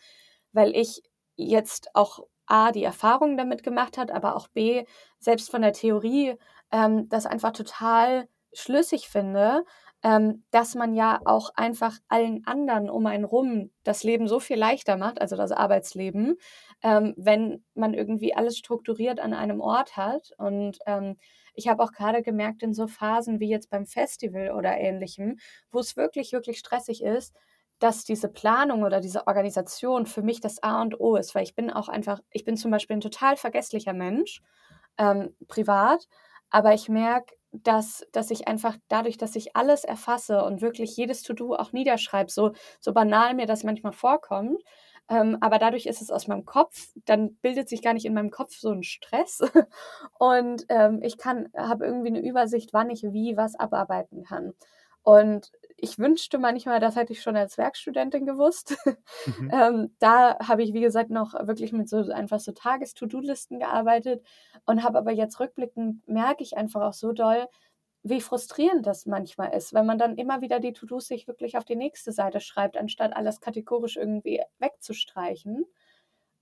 weil 0.52 0.74
ich 0.76 1.02
jetzt 1.36 1.94
auch 1.94 2.20
A, 2.46 2.72
die 2.72 2.84
Erfahrung 2.84 3.36
damit 3.36 3.62
gemacht 3.62 3.96
hat, 3.98 4.10
aber 4.10 4.36
auch 4.36 4.48
B, 4.48 4.84
selbst 5.18 5.50
von 5.50 5.62
der 5.62 5.72
Theorie, 5.72 6.36
ähm, 6.72 7.08
das 7.08 7.26
einfach 7.26 7.52
total 7.52 8.28
schlüssig 8.52 9.08
finde, 9.08 9.64
ähm, 10.02 10.44
dass 10.50 10.74
man 10.74 10.94
ja 10.94 11.20
auch 11.24 11.50
einfach 11.56 11.98
allen 12.08 12.46
anderen 12.46 12.90
um 12.90 13.06
einen 13.06 13.24
rum 13.24 13.70
das 13.84 14.04
Leben 14.04 14.28
so 14.28 14.38
viel 14.38 14.58
leichter 14.58 14.96
macht, 14.98 15.20
also 15.20 15.34
das 15.36 15.50
Arbeitsleben, 15.50 16.36
ähm, 16.82 17.14
wenn 17.16 17.64
man 17.74 17.94
irgendwie 17.94 18.34
alles 18.34 18.58
strukturiert 18.58 19.18
an 19.18 19.32
einem 19.32 19.60
Ort 19.60 19.96
hat. 19.96 20.30
Und 20.36 20.78
ähm, 20.86 21.16
ich 21.54 21.68
habe 21.68 21.82
auch 21.82 21.92
gerade 21.92 22.22
gemerkt, 22.22 22.62
in 22.62 22.74
so 22.74 22.86
Phasen 22.86 23.40
wie 23.40 23.48
jetzt 23.48 23.70
beim 23.70 23.86
Festival 23.86 24.50
oder 24.52 24.76
ähnlichem, 24.76 25.38
wo 25.70 25.78
es 25.78 25.96
wirklich, 25.96 26.32
wirklich 26.32 26.58
stressig 26.58 27.02
ist, 27.02 27.34
dass 27.84 28.02
diese 28.02 28.30
Planung 28.30 28.82
oder 28.82 28.98
diese 29.02 29.26
Organisation 29.26 30.06
für 30.06 30.22
mich 30.22 30.40
das 30.40 30.62
A 30.62 30.80
und 30.80 30.98
O 31.00 31.16
ist, 31.16 31.34
weil 31.34 31.42
ich 31.42 31.54
bin 31.54 31.70
auch 31.70 31.90
einfach, 31.90 32.18
ich 32.30 32.46
bin 32.46 32.56
zum 32.56 32.70
Beispiel 32.70 32.96
ein 32.96 33.02
total 33.02 33.36
vergesslicher 33.36 33.92
Mensch, 33.92 34.40
ähm, 34.96 35.36
privat, 35.48 36.08
aber 36.48 36.72
ich 36.72 36.88
merke, 36.88 37.34
dass, 37.52 38.06
dass 38.12 38.30
ich 38.30 38.48
einfach 38.48 38.78
dadurch, 38.88 39.18
dass 39.18 39.36
ich 39.36 39.54
alles 39.54 39.84
erfasse 39.84 40.42
und 40.44 40.62
wirklich 40.62 40.96
jedes 40.96 41.22
To-Do 41.24 41.56
auch 41.56 41.72
niederschreibe, 41.72 42.30
so, 42.30 42.52
so 42.80 42.94
banal 42.94 43.34
mir 43.34 43.44
das 43.44 43.64
manchmal 43.64 43.92
vorkommt, 43.92 44.62
ähm, 45.10 45.36
aber 45.42 45.58
dadurch 45.58 45.84
ist 45.84 46.00
es 46.00 46.10
aus 46.10 46.26
meinem 46.26 46.46
Kopf, 46.46 46.88
dann 47.04 47.34
bildet 47.42 47.68
sich 47.68 47.82
gar 47.82 47.92
nicht 47.92 48.06
in 48.06 48.14
meinem 48.14 48.30
Kopf 48.30 48.56
so 48.56 48.70
ein 48.70 48.82
Stress 48.82 49.40
und 50.18 50.64
ähm, 50.70 51.00
ich 51.02 51.18
kann, 51.18 51.50
habe 51.54 51.84
irgendwie 51.84 52.08
eine 52.08 52.26
Übersicht, 52.26 52.72
wann 52.72 52.88
ich 52.88 53.02
wie 53.02 53.36
was 53.36 53.56
abarbeiten 53.56 54.22
kann. 54.24 54.54
Und 55.02 55.52
ich 55.84 55.98
wünschte 55.98 56.38
manchmal, 56.38 56.80
das 56.80 56.96
hätte 56.96 57.12
ich 57.12 57.20
schon 57.22 57.36
als 57.36 57.58
Werkstudentin 57.58 58.24
gewusst. 58.24 58.76
Mhm. 59.26 59.50
ähm, 59.52 59.96
da 59.98 60.38
habe 60.38 60.62
ich, 60.62 60.72
wie 60.72 60.80
gesagt, 60.80 61.10
noch 61.10 61.34
wirklich 61.46 61.72
mit 61.72 61.88
so 61.88 61.98
einfach 62.10 62.40
so 62.40 62.52
Tages-To-Do-Listen 62.52 63.58
gearbeitet 63.58 64.24
und 64.64 64.82
habe 64.82 64.98
aber 64.98 65.12
jetzt 65.12 65.38
rückblickend 65.40 66.08
merke 66.08 66.42
ich 66.42 66.56
einfach 66.56 66.80
auch 66.82 66.94
so 66.94 67.12
doll, 67.12 67.46
wie 68.02 68.20
frustrierend 68.20 68.86
das 68.86 69.06
manchmal 69.06 69.54
ist, 69.54 69.74
wenn 69.74 69.86
man 69.86 69.98
dann 69.98 70.16
immer 70.16 70.40
wieder 70.40 70.58
die 70.58 70.72
To-Dos 70.72 71.06
sich 71.06 71.28
wirklich 71.28 71.56
auf 71.58 71.64
die 71.64 71.76
nächste 71.76 72.12
Seite 72.12 72.40
schreibt, 72.40 72.76
anstatt 72.76 73.14
alles 73.14 73.40
kategorisch 73.40 73.96
irgendwie 73.96 74.40
wegzustreichen. 74.58 75.66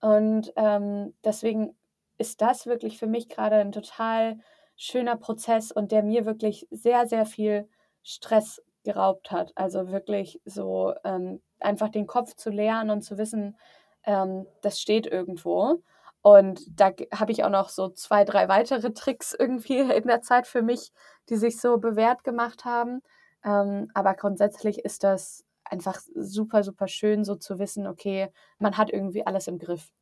Und 0.00 0.52
ähm, 0.57 1.14
deswegen 1.24 1.76
ist 2.18 2.40
das 2.40 2.66
wirklich 2.66 2.98
für 2.98 3.07
mich 3.07 3.28
gerade 3.28 3.57
ein 3.57 3.72
total 3.72 4.38
schöner 4.76 5.16
Prozess 5.16 5.72
und 5.72 5.92
der 5.92 6.02
mir 6.02 6.26
wirklich 6.26 6.66
sehr, 6.70 7.07
sehr 7.07 7.26
viel 7.26 7.68
Stress 8.02 8.61
geraubt 8.84 9.30
hat. 9.30 9.52
Also 9.54 9.90
wirklich 9.90 10.40
so 10.44 10.94
ähm, 11.04 11.40
einfach 11.60 11.88
den 11.88 12.06
Kopf 12.06 12.34
zu 12.36 12.50
leeren 12.50 12.90
und 12.90 13.02
zu 13.02 13.18
wissen, 13.18 13.56
ähm, 14.04 14.46
das 14.62 14.80
steht 14.80 15.06
irgendwo. 15.06 15.82
Und 16.22 16.60
da 16.80 16.92
habe 17.12 17.32
ich 17.32 17.44
auch 17.44 17.50
noch 17.50 17.68
so 17.68 17.88
zwei, 17.88 18.24
drei 18.24 18.48
weitere 18.48 18.92
Tricks 18.92 19.34
irgendwie 19.38 19.78
in 19.96 20.06
der 20.06 20.22
Zeit 20.22 20.46
für 20.46 20.62
mich, 20.62 20.92
die 21.28 21.36
sich 21.36 21.60
so 21.60 21.78
bewährt 21.78 22.24
gemacht 22.24 22.64
haben. 22.64 23.02
Ähm, 23.44 23.90
aber 23.94 24.14
grundsätzlich 24.14 24.84
ist 24.84 25.04
das 25.04 25.44
einfach 25.64 26.00
super, 26.14 26.62
super 26.62 26.86
schön, 26.86 27.24
so 27.24 27.34
zu 27.34 27.58
wissen, 27.58 27.86
okay, 27.86 28.32
man 28.58 28.76
hat 28.76 28.90
irgendwie 28.90 29.26
alles 29.26 29.48
im 29.48 29.58
Griff. 29.58 29.92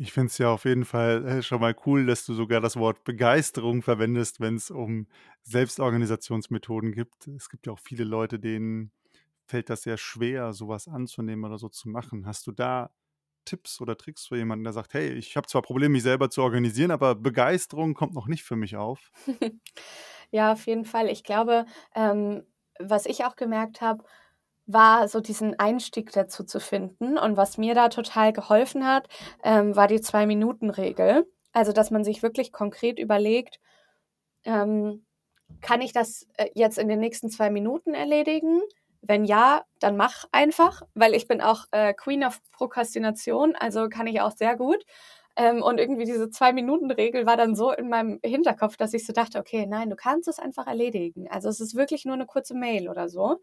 Ich 0.00 0.12
finde 0.12 0.28
es 0.28 0.38
ja 0.38 0.50
auf 0.52 0.64
jeden 0.64 0.84
Fall 0.84 1.26
äh, 1.26 1.42
schon 1.42 1.60
mal 1.60 1.74
cool, 1.84 2.06
dass 2.06 2.24
du 2.24 2.32
sogar 2.32 2.60
das 2.60 2.76
Wort 2.76 3.02
Begeisterung 3.02 3.82
verwendest, 3.82 4.38
wenn 4.40 4.54
es 4.54 4.70
um 4.70 5.08
Selbstorganisationsmethoden 5.42 6.92
gibt. 6.92 7.26
Es 7.26 7.48
gibt 7.48 7.66
ja 7.66 7.72
auch 7.72 7.80
viele 7.80 8.04
Leute, 8.04 8.38
denen 8.38 8.92
fällt 9.44 9.70
das 9.70 9.82
sehr 9.82 9.96
schwer, 9.96 10.52
sowas 10.52 10.86
anzunehmen 10.86 11.44
oder 11.44 11.58
so 11.58 11.68
zu 11.68 11.88
machen. 11.88 12.26
Hast 12.26 12.46
du 12.46 12.52
da 12.52 12.90
Tipps 13.44 13.80
oder 13.80 13.96
Tricks 13.96 14.26
für 14.26 14.36
jemanden, 14.36 14.64
der 14.64 14.72
sagt, 14.72 14.94
hey, 14.94 15.12
ich 15.14 15.36
habe 15.36 15.48
zwar 15.48 15.62
Probleme, 15.62 15.94
mich 15.94 16.02
selber 16.04 16.30
zu 16.30 16.42
organisieren, 16.42 16.92
aber 16.92 17.16
Begeisterung 17.16 17.94
kommt 17.94 18.14
noch 18.14 18.28
nicht 18.28 18.44
für 18.44 18.56
mich 18.56 18.76
auf? 18.76 19.10
Ja, 20.30 20.52
auf 20.52 20.66
jeden 20.66 20.84
Fall. 20.84 21.08
Ich 21.08 21.24
glaube, 21.24 21.64
ähm, 21.94 22.44
was 22.78 23.06
ich 23.06 23.24
auch 23.24 23.36
gemerkt 23.36 23.80
habe, 23.80 24.04
war 24.68 25.08
so 25.08 25.20
diesen 25.20 25.58
Einstieg 25.58 26.12
dazu 26.12 26.44
zu 26.44 26.60
finden. 26.60 27.18
Und 27.18 27.36
was 27.36 27.58
mir 27.58 27.74
da 27.74 27.88
total 27.88 28.32
geholfen 28.32 28.86
hat, 28.86 29.08
ähm, 29.42 29.74
war 29.74 29.88
die 29.88 30.00
Zwei-Minuten-Regel. 30.00 31.26
Also, 31.52 31.72
dass 31.72 31.90
man 31.90 32.04
sich 32.04 32.22
wirklich 32.22 32.52
konkret 32.52 32.98
überlegt, 32.98 33.58
ähm, 34.44 35.06
kann 35.62 35.80
ich 35.80 35.92
das 35.92 36.26
äh, 36.36 36.50
jetzt 36.54 36.78
in 36.78 36.88
den 36.88 37.00
nächsten 37.00 37.30
zwei 37.30 37.50
Minuten 37.50 37.94
erledigen? 37.94 38.60
Wenn 39.00 39.24
ja, 39.24 39.64
dann 39.80 39.96
mach 39.96 40.26
einfach, 40.32 40.82
weil 40.94 41.14
ich 41.14 41.26
bin 41.26 41.40
auch 41.40 41.64
äh, 41.70 41.94
Queen 41.94 42.22
of 42.22 42.40
Prokrastination, 42.52 43.56
also 43.56 43.88
kann 43.88 44.06
ich 44.06 44.20
auch 44.20 44.32
sehr 44.32 44.54
gut. 44.56 44.84
Ähm, 45.36 45.62
und 45.62 45.78
irgendwie 45.78 46.04
diese 46.04 46.28
Zwei-Minuten-Regel 46.28 47.24
war 47.24 47.38
dann 47.38 47.54
so 47.54 47.72
in 47.72 47.88
meinem 47.88 48.20
Hinterkopf, 48.22 48.76
dass 48.76 48.92
ich 48.92 49.06
so 49.06 49.14
dachte, 49.14 49.38
okay, 49.38 49.66
nein, 49.66 49.88
du 49.88 49.96
kannst 49.96 50.28
es 50.28 50.38
einfach 50.38 50.66
erledigen. 50.66 51.28
Also 51.30 51.48
es 51.48 51.60
ist 51.60 51.74
wirklich 51.74 52.04
nur 52.04 52.14
eine 52.14 52.26
kurze 52.26 52.54
Mail 52.54 52.88
oder 52.90 53.08
so. 53.08 53.40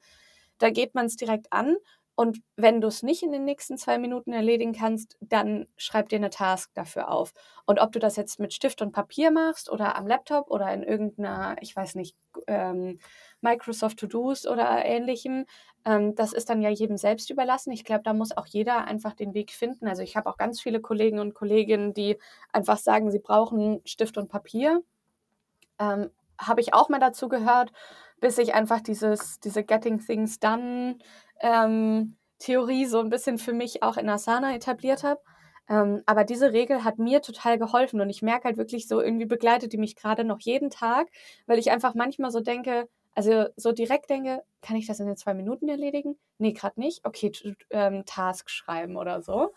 Da 0.57 0.69
geht 0.69 0.95
man 0.95 1.05
es 1.07 1.15
direkt 1.15 1.51
an 1.51 1.77
und 2.15 2.41
wenn 2.55 2.79
du 2.79 2.87
es 2.87 3.03
nicht 3.03 3.23
in 3.23 3.33
den 3.33 3.43
nächsten 3.43 3.77
zwei 3.77 3.97
Minuten 3.97 4.31
erledigen 4.31 4.71
kannst, 4.71 5.17
dann 5.19 5.67
schreib 5.75 6.07
dir 6.07 6.15
eine 6.15 6.29
Task 6.29 6.71
dafür 6.73 7.11
auf. 7.11 7.33
Und 7.65 7.79
ob 7.81 7.91
du 7.91 7.99
das 7.99 8.15
jetzt 8.15 8.39
mit 8.39 8.53
Stift 8.53 8.81
und 8.81 8.93
Papier 8.93 9.31
machst 9.31 9.69
oder 9.69 9.97
am 9.97 10.07
Laptop 10.07 10.49
oder 10.49 10.73
in 10.73 10.81
irgendeiner, 10.81 11.57
ich 11.59 11.75
weiß 11.75 11.95
nicht, 11.95 12.15
ähm, 12.47 12.99
Microsoft 13.41 13.99
To-Dos 13.99 14.47
oder 14.47 14.85
ähnlichem, 14.85 15.45
ähm, 15.83 16.15
das 16.15 16.31
ist 16.31 16.49
dann 16.49 16.61
ja 16.61 16.69
jedem 16.69 16.95
selbst 16.95 17.29
überlassen. 17.29 17.73
Ich 17.73 17.83
glaube, 17.83 18.03
da 18.03 18.13
muss 18.13 18.35
auch 18.35 18.45
jeder 18.45 18.85
einfach 18.85 19.13
den 19.13 19.33
Weg 19.33 19.51
finden. 19.51 19.85
Also 19.85 20.01
ich 20.01 20.15
habe 20.15 20.29
auch 20.29 20.37
ganz 20.37 20.61
viele 20.61 20.79
Kollegen 20.79 21.19
und 21.19 21.33
Kolleginnen, 21.33 21.93
die 21.93 22.17
einfach 22.53 22.77
sagen, 22.77 23.11
sie 23.11 23.19
brauchen 23.19 23.81
Stift 23.83 24.17
und 24.17 24.29
Papier. 24.29 24.81
Ähm, 25.79 26.11
habe 26.39 26.61
ich 26.61 26.73
auch 26.73 26.89
mal 26.89 26.99
dazu 26.99 27.29
gehört, 27.29 27.71
bis 28.25 28.39
ich 28.39 28.55
einfach 28.55 28.81
dieses, 28.81 29.39
diese 29.39 29.63
Getting 29.63 29.99
Things 29.99 30.39
Done 30.39 30.97
ähm, 31.41 32.15
Theorie 32.39 32.87
so 32.87 32.99
ein 32.99 33.11
bisschen 33.11 33.37
für 33.37 33.53
mich 33.53 33.83
auch 33.83 33.97
in 33.97 34.09
Asana 34.09 34.55
etabliert 34.55 35.03
habe. 35.03 35.21
Ähm, 35.69 36.01
aber 36.07 36.23
diese 36.23 36.51
Regel 36.51 36.83
hat 36.83 36.97
mir 36.97 37.21
total 37.21 37.59
geholfen 37.59 38.01
und 38.01 38.09
ich 38.09 38.23
merke 38.23 38.45
halt 38.45 38.57
wirklich 38.57 38.87
so, 38.87 38.99
irgendwie 38.99 39.27
begleitet 39.27 39.73
die 39.73 39.77
mich 39.77 39.95
gerade 39.95 40.23
noch 40.23 40.39
jeden 40.39 40.71
Tag, 40.71 41.09
weil 41.45 41.59
ich 41.59 41.69
einfach 41.69 41.93
manchmal 41.93 42.31
so 42.31 42.39
denke, 42.39 42.89
also 43.13 43.45
so 43.57 43.71
direkt 43.73 44.09
denke, 44.09 44.41
kann 44.63 44.75
ich 44.75 44.87
das 44.87 44.99
in 44.99 45.05
den 45.05 45.17
zwei 45.17 45.35
Minuten 45.35 45.69
erledigen? 45.69 46.17
Nee, 46.39 46.53
gerade 46.53 46.79
nicht. 46.79 47.05
Okay, 47.05 47.31
ähm, 47.69 48.05
Task 48.07 48.49
schreiben 48.49 48.97
oder 48.97 49.21
so. 49.21 49.53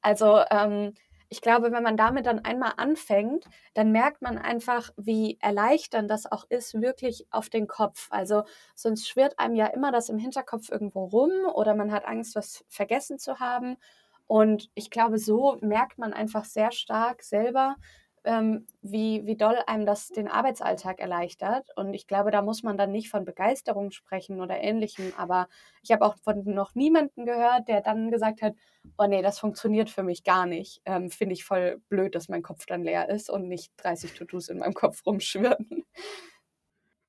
Also 0.00 0.42
ähm, 0.48 0.94
ich 1.32 1.40
glaube, 1.40 1.72
wenn 1.72 1.82
man 1.82 1.96
damit 1.96 2.26
dann 2.26 2.40
einmal 2.44 2.74
anfängt, 2.76 3.46
dann 3.72 3.90
merkt 3.90 4.20
man 4.20 4.36
einfach, 4.36 4.90
wie 4.98 5.38
erleichternd 5.40 6.10
das 6.10 6.30
auch 6.30 6.44
ist, 6.50 6.78
wirklich 6.82 7.26
auf 7.30 7.48
den 7.48 7.66
Kopf. 7.66 8.08
Also 8.10 8.42
sonst 8.74 9.08
schwirrt 9.08 9.38
einem 9.38 9.54
ja 9.54 9.64
immer 9.68 9.92
das 9.92 10.10
im 10.10 10.18
Hinterkopf 10.18 10.68
irgendwo 10.70 11.04
rum 11.06 11.30
oder 11.54 11.74
man 11.74 11.90
hat 11.90 12.04
Angst, 12.04 12.34
was 12.36 12.66
vergessen 12.68 13.18
zu 13.18 13.40
haben. 13.40 13.78
Und 14.26 14.68
ich 14.74 14.90
glaube, 14.90 15.16
so 15.16 15.56
merkt 15.62 15.96
man 15.96 16.12
einfach 16.12 16.44
sehr 16.44 16.70
stark 16.70 17.22
selber, 17.22 17.76
ähm, 18.24 18.66
wie, 18.82 19.26
wie 19.26 19.36
doll 19.36 19.56
einem 19.66 19.86
das 19.86 20.08
den 20.08 20.28
Arbeitsalltag 20.28 21.00
erleichtert. 21.00 21.68
Und 21.76 21.94
ich 21.94 22.06
glaube, 22.06 22.30
da 22.30 22.42
muss 22.42 22.62
man 22.62 22.76
dann 22.78 22.92
nicht 22.92 23.10
von 23.10 23.24
Begeisterung 23.24 23.90
sprechen 23.90 24.40
oder 24.40 24.60
ähnlichem. 24.60 25.12
Aber 25.16 25.48
ich 25.82 25.90
habe 25.92 26.04
auch 26.04 26.16
von 26.22 26.44
noch 26.44 26.74
niemanden 26.74 27.26
gehört, 27.26 27.68
der 27.68 27.80
dann 27.82 28.10
gesagt 28.10 28.42
hat, 28.42 28.54
oh 28.98 29.06
nee, 29.06 29.22
das 29.22 29.38
funktioniert 29.38 29.90
für 29.90 30.02
mich 30.02 30.22
gar 30.24 30.46
nicht. 30.46 30.80
Ähm, 30.84 31.10
Finde 31.10 31.34
ich 31.34 31.44
voll 31.44 31.80
blöd, 31.88 32.14
dass 32.14 32.28
mein 32.28 32.42
Kopf 32.42 32.66
dann 32.66 32.82
leer 32.84 33.08
ist 33.08 33.30
und 33.30 33.48
nicht 33.48 33.72
30 33.76 34.12
To-Dos 34.12 34.48
in 34.48 34.58
meinem 34.58 34.74
Kopf 34.74 35.04
rumschwirren. 35.06 35.84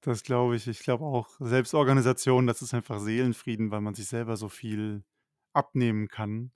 Das 0.01 0.23
glaube 0.23 0.55
ich. 0.55 0.67
Ich 0.67 0.79
glaube 0.79 1.05
auch, 1.05 1.29
Selbstorganisation, 1.39 2.45
das 2.47 2.61
ist 2.61 2.73
einfach 2.73 2.99
Seelenfrieden, 2.99 3.71
weil 3.71 3.81
man 3.81 3.95
sich 3.95 4.07
selber 4.07 4.35
so 4.37 4.49
viel 4.49 5.03
abnehmen 5.53 6.07
kann. 6.09 6.51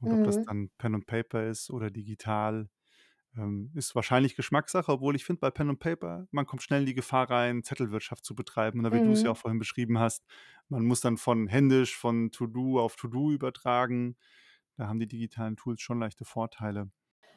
Und 0.00 0.12
ob 0.12 0.22
das 0.24 0.36
Mhm. 0.36 0.44
dann 0.46 0.70
Pen 0.78 0.94
und 0.94 1.06
Paper 1.06 1.46
ist 1.48 1.70
oder 1.70 1.90
digital, 1.90 2.68
ähm, 3.36 3.70
ist 3.74 3.94
wahrscheinlich 3.94 4.36
Geschmackssache, 4.36 4.90
obwohl 4.92 5.16
ich 5.16 5.24
finde, 5.24 5.40
bei 5.40 5.50
Pen 5.50 5.68
und 5.70 5.78
Paper, 5.80 6.26
man 6.30 6.46
kommt 6.46 6.62
schnell 6.62 6.80
in 6.80 6.86
die 6.86 6.94
Gefahr 6.94 7.30
rein, 7.30 7.62
Zettelwirtschaft 7.62 8.24
zu 8.24 8.34
betreiben. 8.34 8.80
Oder 8.80 8.92
wie 8.92 9.00
du 9.00 9.12
es 9.12 9.22
ja 9.22 9.30
auch 9.32 9.36
Mhm. 9.36 9.38
vorhin 9.38 9.58
beschrieben 9.58 9.98
hast, 9.98 10.24
man 10.68 10.84
muss 10.84 11.00
dann 11.00 11.16
von 11.18 11.46
händisch, 11.48 11.96
von 11.96 12.30
To-Do 12.30 12.80
auf 12.80 12.96
To-Do 12.96 13.30
übertragen. 13.32 14.16
Da 14.76 14.88
haben 14.88 15.00
die 15.00 15.08
digitalen 15.08 15.56
Tools 15.56 15.80
schon 15.82 16.00
leichte 16.00 16.24
Vorteile. 16.24 16.90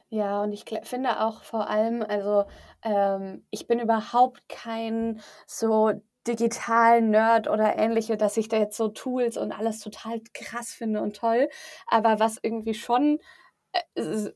Ja, 0.09 0.41
und 0.43 0.53
ich 0.53 0.63
finde 0.83 1.19
auch 1.21 1.43
vor 1.43 1.69
allem, 1.69 2.01
also, 2.01 2.45
ähm, 2.83 3.45
ich 3.51 3.67
bin 3.67 3.79
überhaupt 3.79 4.47
kein 4.47 5.21
so 5.47 5.91
Digital-Nerd 6.27 7.49
oder 7.49 7.77
Ähnliche, 7.77 8.15
dass 8.17 8.37
ich 8.37 8.47
da 8.47 8.57
jetzt 8.57 8.77
so 8.77 8.87
Tools 8.89 9.37
und 9.37 9.51
alles 9.51 9.79
total 9.79 10.21
krass 10.33 10.71
finde 10.73 11.01
und 11.01 11.15
toll. 11.17 11.49
Aber 11.87 12.19
was 12.19 12.37
irgendwie 12.41 12.73
schon, 12.73 13.19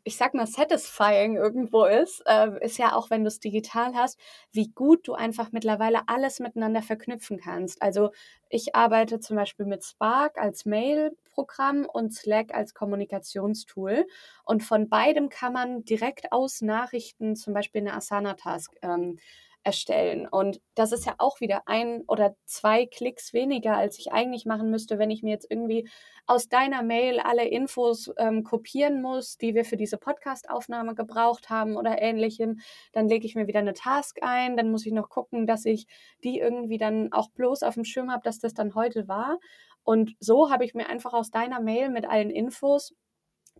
ich 0.04 0.18
sage 0.18 0.38
mal, 0.38 0.48
satisfying 0.48 1.36
irgendwo 1.36 1.86
ist, 1.86 2.22
äh, 2.26 2.64
ist 2.64 2.78
ja 2.78 2.94
auch, 2.96 3.10
wenn 3.10 3.24
du's 3.24 3.40
digital 3.40 3.94
hast, 3.96 4.20
wie 4.52 4.70
gut 4.70 5.08
du 5.08 5.14
einfach 5.14 5.52
mittlerweile 5.52 6.02
alles 6.08 6.40
miteinander 6.40 6.82
verknüpfen 6.82 7.40
kannst. 7.40 7.82
Also, 7.82 8.12
ich 8.50 8.76
arbeite 8.76 9.20
zum 9.20 9.38
Beispiel 9.38 9.66
mit 9.66 9.84
Spark 9.86 10.38
als 10.38 10.66
Mail-Programm 10.66 11.86
und 11.86 12.14
Slack 12.14 12.54
als 12.54 12.74
Kommunikationstool. 12.74 14.06
Und 14.44 14.64
von 14.64 14.90
beidem 14.90 15.30
kann 15.30 15.54
man 15.54 15.86
direkt 15.86 16.32
aus 16.32 16.62
Nachrichten 16.62 17.36
zum 17.36 17.54
Beispiel 17.54 17.82
eine 17.82 17.94
Asana-Task 17.94 18.76
ähm, 18.82 19.18
erstellen. 19.64 20.28
Und 20.28 20.60
das 20.76 20.92
ist 20.92 21.06
ja 21.06 21.16
auch 21.18 21.40
wieder 21.40 21.62
ein 21.68 22.04
oder 22.08 22.36
zwei 22.46 22.86
Klicks 22.86 23.34
weniger, 23.34 23.78
als 23.78 24.00
ich 24.00 24.12
eigentlich 24.12 24.46
machen 24.46 24.72
müsste, 24.72 24.98
wenn 24.98 25.12
ich 25.12 25.24
mir 25.24 25.32
jetzt 25.32 25.48
irgendwie 25.50 25.88
aus 26.26 26.48
deiner 26.50 26.84
Mail 26.84 27.20
alle 27.20 27.48
Infos 27.48 28.12
ähm, 28.18 28.44
kopieren 28.44 29.02
muss, 29.02 29.38
die 29.38 29.54
wir 29.54 29.66
für 29.66 29.78
diese 29.78 29.98
Podcast-Aufnahme 29.98 30.96
gebraucht 30.96 31.50
haben 31.50 31.78
oder 31.78 32.02
ähnlichem. 32.02 32.60
Dann 32.92 33.08
lege 33.08 33.26
ich 33.26 33.36
mir 33.36 33.48
wieder 33.48 33.60
eine 33.60 33.74
Task 33.74 34.18
ein, 34.22 34.58
dann 34.58 34.72
muss 34.72 34.86
ich 34.86 34.94
noch 34.94 35.10
gucken, 35.10 35.46
dass 35.46 35.66
ich 35.66 35.88
die 36.24 36.40
irgendwie 36.40 36.78
dann 36.78 37.12
auch 37.12 37.30
bloß 37.32 37.64
auf 37.64 37.76
dem 37.76 37.86
Schirm 37.86 38.12
habe, 38.12 38.24
dass 38.24 38.40
das 38.40 38.54
dann 38.54 38.76
heute 38.76 39.08
war. 39.08 39.38
Und 39.84 40.16
so 40.20 40.52
habe 40.52 40.66
ich 40.66 40.74
mir 40.74 40.88
einfach 40.88 41.14
aus 41.14 41.32
deiner 41.32 41.60
Mail 41.60 41.90
mit 41.90 42.08
allen 42.08 42.30
Infos 42.30 42.94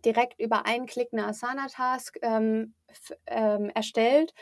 direkt 0.04 0.40
über 0.40 0.66
einen 0.66 0.86
Klick 0.86 1.08
eine 1.12 1.26
Asana-Task 1.26 2.18
ähm, 2.22 2.74
ähm, 3.26 3.70
erstellt. 3.70 4.34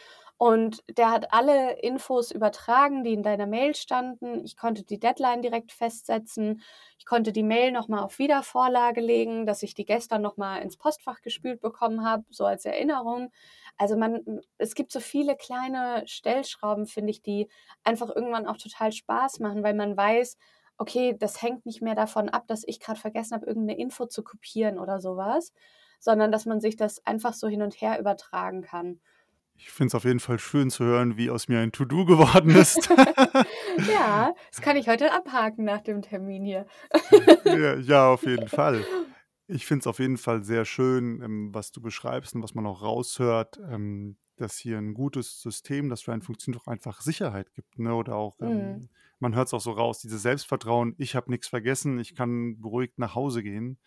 Und 0.42 0.82
der 0.96 1.10
hat 1.10 1.34
alle 1.34 1.78
Infos 1.82 2.30
übertragen, 2.30 3.04
die 3.04 3.12
in 3.12 3.22
deiner 3.22 3.46
Mail 3.46 3.74
standen. 3.74 4.42
Ich 4.42 4.56
konnte 4.56 4.82
die 4.84 4.98
Deadline 4.98 5.42
direkt 5.42 5.70
festsetzen. 5.70 6.62
Ich 6.98 7.04
konnte 7.04 7.30
die 7.32 7.42
Mail 7.42 7.72
nochmal 7.72 8.02
auf 8.02 8.18
Wiedervorlage 8.18 9.02
legen, 9.02 9.44
dass 9.44 9.62
ich 9.62 9.74
die 9.74 9.84
gestern 9.84 10.22
nochmal 10.22 10.62
ins 10.62 10.78
Postfach 10.78 11.20
gespült 11.20 11.60
bekommen 11.60 12.06
habe, 12.06 12.24
so 12.30 12.46
als 12.46 12.64
Erinnerung. 12.64 13.30
Also 13.76 13.96
man, 13.98 14.40
es 14.56 14.74
gibt 14.74 14.92
so 14.92 15.00
viele 15.00 15.36
kleine 15.36 16.04
Stellschrauben, 16.06 16.86
finde 16.86 17.10
ich, 17.10 17.20
die 17.20 17.50
einfach 17.84 18.08
irgendwann 18.08 18.46
auch 18.46 18.56
total 18.56 18.92
Spaß 18.92 19.40
machen, 19.40 19.62
weil 19.62 19.74
man 19.74 19.94
weiß, 19.94 20.38
okay, 20.78 21.14
das 21.18 21.42
hängt 21.42 21.66
nicht 21.66 21.82
mehr 21.82 21.94
davon 21.94 22.30
ab, 22.30 22.46
dass 22.46 22.64
ich 22.66 22.80
gerade 22.80 22.98
vergessen 22.98 23.34
habe, 23.34 23.44
irgendeine 23.44 23.78
Info 23.78 24.06
zu 24.06 24.22
kopieren 24.24 24.78
oder 24.78 25.00
sowas, 25.00 25.52
sondern 25.98 26.32
dass 26.32 26.46
man 26.46 26.62
sich 26.62 26.76
das 26.76 27.04
einfach 27.06 27.34
so 27.34 27.46
hin 27.46 27.60
und 27.60 27.74
her 27.82 28.00
übertragen 28.00 28.62
kann. 28.62 29.00
Ich 29.62 29.70
finde 29.70 29.88
es 29.88 29.94
auf 29.94 30.04
jeden 30.04 30.20
Fall 30.20 30.38
schön 30.38 30.70
zu 30.70 30.84
hören, 30.84 31.16
wie 31.16 31.30
aus 31.30 31.48
mir 31.48 31.60
ein 31.60 31.72
To-Do 31.72 32.04
geworden 32.04 32.50
ist. 32.50 32.88
Ja, 33.88 34.34
das 34.50 34.60
kann 34.60 34.76
ich 34.76 34.88
heute 34.88 35.12
abhaken 35.12 35.64
nach 35.64 35.80
dem 35.80 36.02
Termin 36.02 36.44
hier. 36.44 36.66
Ja, 37.44 37.76
ja, 37.76 38.08
auf 38.08 38.26
jeden 38.26 38.48
Fall. 38.48 38.86
Ich 39.46 39.66
finde 39.66 39.80
es 39.80 39.86
auf 39.86 39.98
jeden 39.98 40.16
Fall 40.18 40.44
sehr 40.44 40.64
schön, 40.64 41.20
ähm, 41.22 41.54
was 41.54 41.72
du 41.72 41.80
beschreibst 41.80 42.34
und 42.34 42.42
was 42.42 42.54
man 42.54 42.66
auch 42.66 42.82
raushört, 42.82 43.60
ähm, 43.68 44.16
dass 44.36 44.56
hier 44.56 44.78
ein 44.78 44.94
gutes 44.94 45.40
System, 45.42 45.88
das 45.88 46.02
für 46.02 46.12
einen 46.12 46.22
funktioniert, 46.22 46.62
auch 46.62 46.68
einfach 46.68 47.00
Sicherheit 47.00 47.52
gibt, 47.52 47.78
ne? 47.78 47.94
Oder 47.94 48.16
auch, 48.16 48.38
Mhm. 48.40 48.48
ähm, 48.48 48.88
man 49.18 49.34
hört 49.34 49.48
es 49.48 49.54
auch 49.54 49.60
so 49.60 49.72
raus, 49.72 50.00
dieses 50.00 50.22
Selbstvertrauen: 50.22 50.94
„Ich 50.98 51.14
habe 51.16 51.30
nichts 51.30 51.48
vergessen, 51.48 51.98
ich 51.98 52.14
kann 52.14 52.60
beruhigt 52.60 52.98
nach 52.98 53.14
Hause 53.14 53.42
gehen“, 53.42 53.78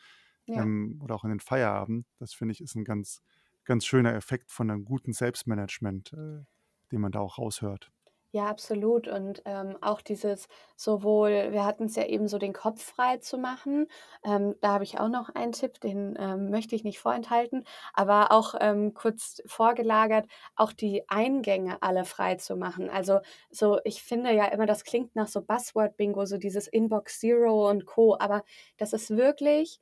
Ja. 0.47 0.63
oder 1.01 1.15
auch 1.15 1.23
in 1.23 1.29
den 1.31 1.39
Feierabend. 1.39 2.05
Das 2.19 2.33
finde 2.33 2.51
ich, 2.53 2.61
ist 2.61 2.75
ein 2.75 2.83
ganz 2.85 3.21
ganz 3.65 3.85
schöner 3.85 4.15
Effekt 4.15 4.51
von 4.51 4.69
einem 4.69 4.85
guten 4.85 5.13
Selbstmanagement, 5.13 6.13
äh, 6.13 6.43
den 6.91 7.01
man 7.01 7.11
da 7.11 7.19
auch 7.19 7.37
raushört. 7.37 7.91
Ja, 8.35 8.47
absolut. 8.47 9.07
Und, 9.07 9.43
ähm, 9.45 9.77
auch 9.81 10.01
dieses 10.01 10.47
sowohl 10.75 11.51
wir 11.51 11.65
hatten's 11.65 11.95
ja 11.95 12.05
eben 12.07 12.27
so 12.27 12.39
den 12.39 12.51
Kopf 12.51 12.81
frei 12.83 13.17
zu 13.17 13.37
machen. 13.37 13.85
Ähm, 14.25 14.55
da 14.59 14.69
habe 14.69 14.83
ich 14.83 14.99
auch 14.99 15.07
noch 15.07 15.29
einen 15.35 15.51
Tipp, 15.51 15.79
den, 15.81 16.15
ähm, 16.19 16.49
möchte 16.49 16.75
ich 16.75 16.83
nicht 16.83 16.99
vorenthalten, 16.99 17.63
aber 17.93 18.31
auch, 18.31 18.55
ähm, 18.59 18.95
kurz 18.95 19.39
vorgelagert, 19.45 20.25
auch 20.55 20.73
die 20.73 21.07
Eingänge 21.09 21.77
alle 21.83 22.05
frei 22.05 22.33
zu 22.35 22.55
machen. 22.55 22.89
Also, 22.89 23.19
so 23.51 23.79
ich 23.83 24.01
finde 24.01 24.33
ja 24.33 24.45
immer, 24.45 24.65
das 24.65 24.83
klingt 24.83 25.15
nach 25.15 25.27
so 25.27 25.43
Buzzword-Bingo, 25.43 26.25
so 26.25 26.37
dieses 26.39 26.67
Inbox 26.67 27.19
Zero 27.19 27.69
und 27.69 27.85
Co., 27.85 28.17
aber 28.19 28.41
das 28.77 28.93
ist 28.93 29.11
wirklich 29.15 29.79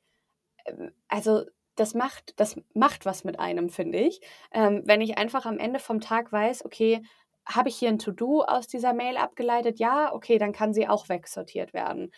ähm, 0.66 0.92
also, 1.08 1.44
das 1.76 1.94
macht 1.94 2.38
das 2.40 2.56
macht 2.74 3.06
was 3.06 3.24
mit 3.24 3.38
einem, 3.40 3.68
finde 3.70 3.98
ich. 3.98 4.20
Ähm, 4.52 4.82
wenn 4.84 5.00
ich 5.00 5.18
einfach 5.18 5.46
am 5.46 5.58
Ende 5.58 5.78
vom 5.80 6.00
Tag 6.00 6.32
weiß: 6.32 6.64
„Okay, 6.64 7.02
habe 7.46 7.68
ich 7.70 7.76
hier 7.76 7.88
'n 7.90 7.98
To-do 7.98 8.42
aus 8.42 8.66
dieser 8.68 8.92
Mail 8.94 9.16
abgeleitet? 9.16 9.78
Ja, 9.80 10.12
okay, 10.14 10.38
dann 10.38 10.52
kann 10.52 10.74
sie 10.74 10.88
auch 10.88 11.08
wegsortiert 11.08 11.72
werden. 11.74 12.12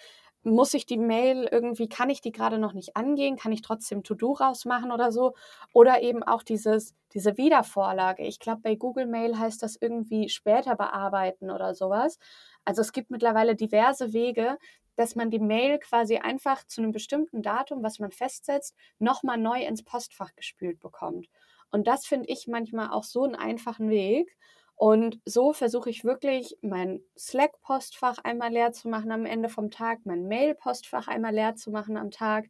Muss 0.47 0.75
ich 0.75 0.85
die 0.85 0.99
Mail 0.99 1.49
irgendwie 1.51 1.89
kann 1.89 2.11
ich 2.11 2.21
die 2.21 2.31
grade 2.31 2.59
noch 2.59 2.75
nicht 2.75 2.97
angehen? 2.97 3.37
Kann 3.37 3.51
ich 3.53 3.63
trotzdem 3.63 4.03
To-do 4.03 4.33
rausmachen 4.33 4.93
oder 4.93 5.11
so? 5.11 5.33
Oder 5.73 6.03
eben 6.03 6.23
auch 6.23 6.43
dieses 6.43 6.95
diese 7.15 7.39
Wiedervorlage. 7.39 8.25
Ich 8.27 8.41
glaube, 8.41 8.61
bei 8.63 8.75
Google 8.75 9.07
Mail 9.07 9.39
heißt 9.39 9.63
das 9.63 9.77
irgendwie 9.81 10.29
später 10.29 10.75
bearbeiten 10.77 11.51
oder 11.51 11.75
so 11.75 11.89
was. 11.89 12.19
Also, 12.67 12.83
es 12.83 12.93
gibt 12.93 13.11
mittlerweile 13.11 13.57
diverse 13.57 14.13
Wege, 14.13 14.59
dass 14.97 15.15
man 15.15 15.31
die 15.31 15.39
Mail 15.39 15.79
quasi 15.79 16.19
einfach 16.19 16.65
zu 16.67 16.83
'nem 16.83 16.93
bestimmten 16.93 17.41
Datum, 17.43 17.83
was 17.83 17.99
man 17.99 18.11
festsetzt, 18.11 18.75
noch 18.99 19.23
mal 19.23 19.39
neu 19.39 19.65
ins 19.65 19.83
Postfach 19.83 20.35
gespült 20.35 20.79
bekommt. 20.81 21.29
Und 21.71 21.87
das 21.87 22.05
finde 22.05 22.29
ich 22.29 22.47
manchmal 22.49 22.91
auch 22.91 23.05
so 23.05 23.25
'n 23.25 23.35
einfachen 23.35 23.89
Weg. 23.89 24.37
Und 24.77 25.21
so 25.25 25.53
versuche 25.53 25.91
ich 25.91 26.05
wirklich, 26.05 26.59
mein 26.63 27.01
Slack-Postfach 27.19 28.19
einmal 28.25 28.51
leer 28.53 28.73
zu 28.73 28.89
machen 28.89 29.13
am 29.13 29.25
Ende 29.27 29.49
vom 29.49 29.71
Tag, 29.71 30.01
mein 30.05 30.27
Mail-Postfach 30.27 31.09
einmal 31.09 31.33
leer 31.35 31.55
zu 31.55 31.71
machen 31.71 31.97
am 31.97 32.11
Tag 32.11 32.47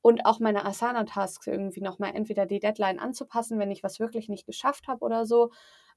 und 0.00 0.24
auch 0.26 0.38
meine 0.40 0.64
Asana-Tasks 0.64 1.46
irgendwie 1.48 1.80
noch 1.80 1.98
mal 1.98 2.10
entweder 2.14 2.46
die 2.46 2.60
Deadline 2.60 3.00
anzupassen, 3.00 3.58
wenn 3.58 3.70
ich 3.72 3.82
was 3.82 3.98
wirklich 4.00 4.28
nicht 4.28 4.46
geschafft 4.46 4.86
habe 4.88 5.04
oder 5.04 5.26
so, 5.26 5.50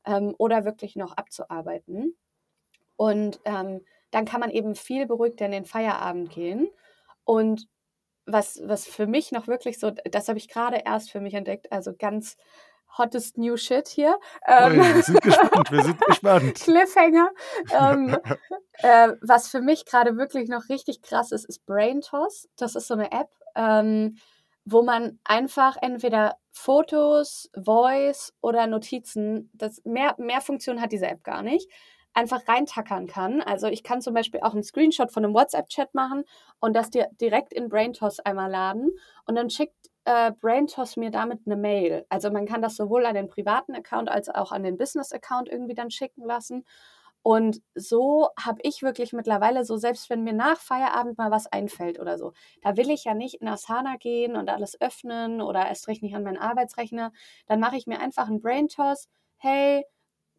ähm, 0.05 0.33
oder 0.39 0.65
wirklich 0.65 0.95
noch 0.95 1.13
abzuarbeiten. 1.17 2.17
Und, 2.97 3.39
ähm, 3.45 3.85
dann 4.11 4.25
kann 4.25 4.39
man 4.41 4.51
eben 4.51 4.75
viel 4.75 5.05
beruhigter 5.07 5.45
in 5.45 5.51
den 5.51 5.65
Feierabend 5.65 6.31
gehen. 6.31 6.69
Und 7.25 7.67
was 8.27 8.61
was 8.65 8.87
für 8.87 9.07
mich 9.07 9.31
noch 9.33 9.47
wirklich 9.47 9.79
so 9.79 9.91
das 9.91 10.29
habe 10.29 10.37
ich 10.39 10.49
grade 10.49 10.83
erst 10.85 11.11
für 11.11 11.21
mich 11.21 11.33
entdeckt, 11.35 11.71
also 11.71 11.93
ganz 11.97 12.37
hottest 12.97 13.37
new 13.37 13.57
shit 13.57 13.87
hier. 13.87 14.17
Ui, 14.57 14.71
Ähm, 14.71 14.79
wir 14.93 15.03
sind 15.03 15.21
gespannt, 15.21 15.71
wir 15.71 15.81
sind 15.83 16.01
gespannt. 16.05 16.59
Cliffhanger. 16.63 17.29
Ähm, 17.69 18.17
äh, 18.81 19.09
was 19.21 19.47
für 19.49 19.61
mich 19.61 19.85
grade 19.85 20.17
wirklich 20.17 20.49
noch 20.49 20.69
richtig 20.69 21.01
krass 21.01 21.31
ist, 21.31 21.45
ist 21.45 21.65
Braintoss. 21.65 22.47
Das 22.57 22.75
ist 22.75 22.87
so 22.87 22.95
'ne 22.95 23.11
App, 23.11 23.29
ähm, 23.55 24.17
wo 24.65 24.83
man 24.83 25.19
einfach 25.25 25.77
entweder 25.81 26.37
Fotos, 26.51 27.49
Voice 27.55 28.33
oder 28.41 28.67
Notizen 28.67 29.49
das 29.53 29.81
mehr 29.85 30.15
mehr 30.17 30.41
Funktion 30.41 30.81
hat 30.81 30.91
diese 30.91 31.07
App 31.07 31.23
gar 31.23 31.41
nicht, 31.43 31.69
einfach 32.13 32.47
reintackern 32.47 33.07
kann. 33.07 33.41
Also, 33.41 33.67
ich 33.67 33.83
kann 33.83 34.01
zum 34.01 34.13
Beispiel 34.13 34.41
auch 34.41 34.53
'n 34.55 34.63
Screenshot 34.63 35.11
von 35.11 35.23
'nem 35.23 35.33
WhatsApp-Chat 35.33 35.93
machen 35.95 36.25
und 36.59 36.75
das 36.75 36.89
dir 36.91 37.07
direkt 37.21 37.53
in 37.53 37.69
Braintoss 37.69 38.19
einmal 38.19 38.51
laden 38.51 38.89
und 39.27 39.35
dann 39.35 39.49
schickt, 39.49 39.88
äh, 40.09 40.31
Braintoss 40.41 40.97
mir 40.97 41.11
damit 41.11 41.47
'ne 41.47 41.55
Mail. 41.57 42.05
Also, 42.09 42.31
man 42.31 42.45
kann 42.47 42.61
das 42.63 42.75
sowohl 42.77 43.05
an 43.05 43.15
den 43.15 43.27
privaten 43.29 43.75
Account 43.75 44.09
als 44.09 44.29
auch 44.29 44.51
an 44.51 44.63
den 44.63 44.77
Business-Account 44.77 45.49
irgendwie 45.49 45.75
dann 45.75 45.91
schicken 45.91 46.23
lassen. 46.25 46.65
Und 47.23 47.61
so 47.75 48.29
habe 48.39 48.59
ich 48.63 48.81
wirklich 48.83 49.13
mittlerweile 49.13 49.65
so 49.65 49.77
selbst 49.77 50.09
wenn 50.09 50.23
mir 50.23 50.33
nach 50.33 50.59
Feierabend 50.61 51.17
mal 51.17 51.31
was 51.31 51.47
einfällt 51.47 51.99
oder 51.99 52.17
so, 52.17 52.33
da 52.63 52.77
will 52.77 52.89
ich 52.91 53.03
ja 53.05 53.13
nicht 53.13 53.35
in 53.41 53.47
Asana 53.49 53.97
gehen 53.97 54.35
und 54.37 54.49
alles 54.49 54.79
öffnen 54.81 55.41
oder 55.41 55.67
erst 55.67 55.87
recht 55.89 56.01
nicht 56.03 56.15
an 56.15 56.23
meinen 56.23 56.37
Arbeitsrechner. 56.39 57.11
Dann 57.47 57.59
mache 57.59 57.77
ich 57.77 57.87
mir 57.87 57.99
einfach 58.01 58.29
'n 58.29 58.41
Braintoss: 58.41 59.09
„Hey, 59.37 59.85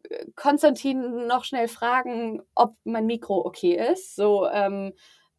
äh, 0.09 0.25
Konstantin 0.35 1.27
noch 1.27 1.43
schnell 1.45 1.67
fragen, 1.69 2.41
ob 2.55 2.75
mein 2.85 3.05
Mikro 3.07 3.45
okay 3.45 3.75
ist.“ 3.93 4.15
So, 4.15 4.47
ähm, 4.49 4.93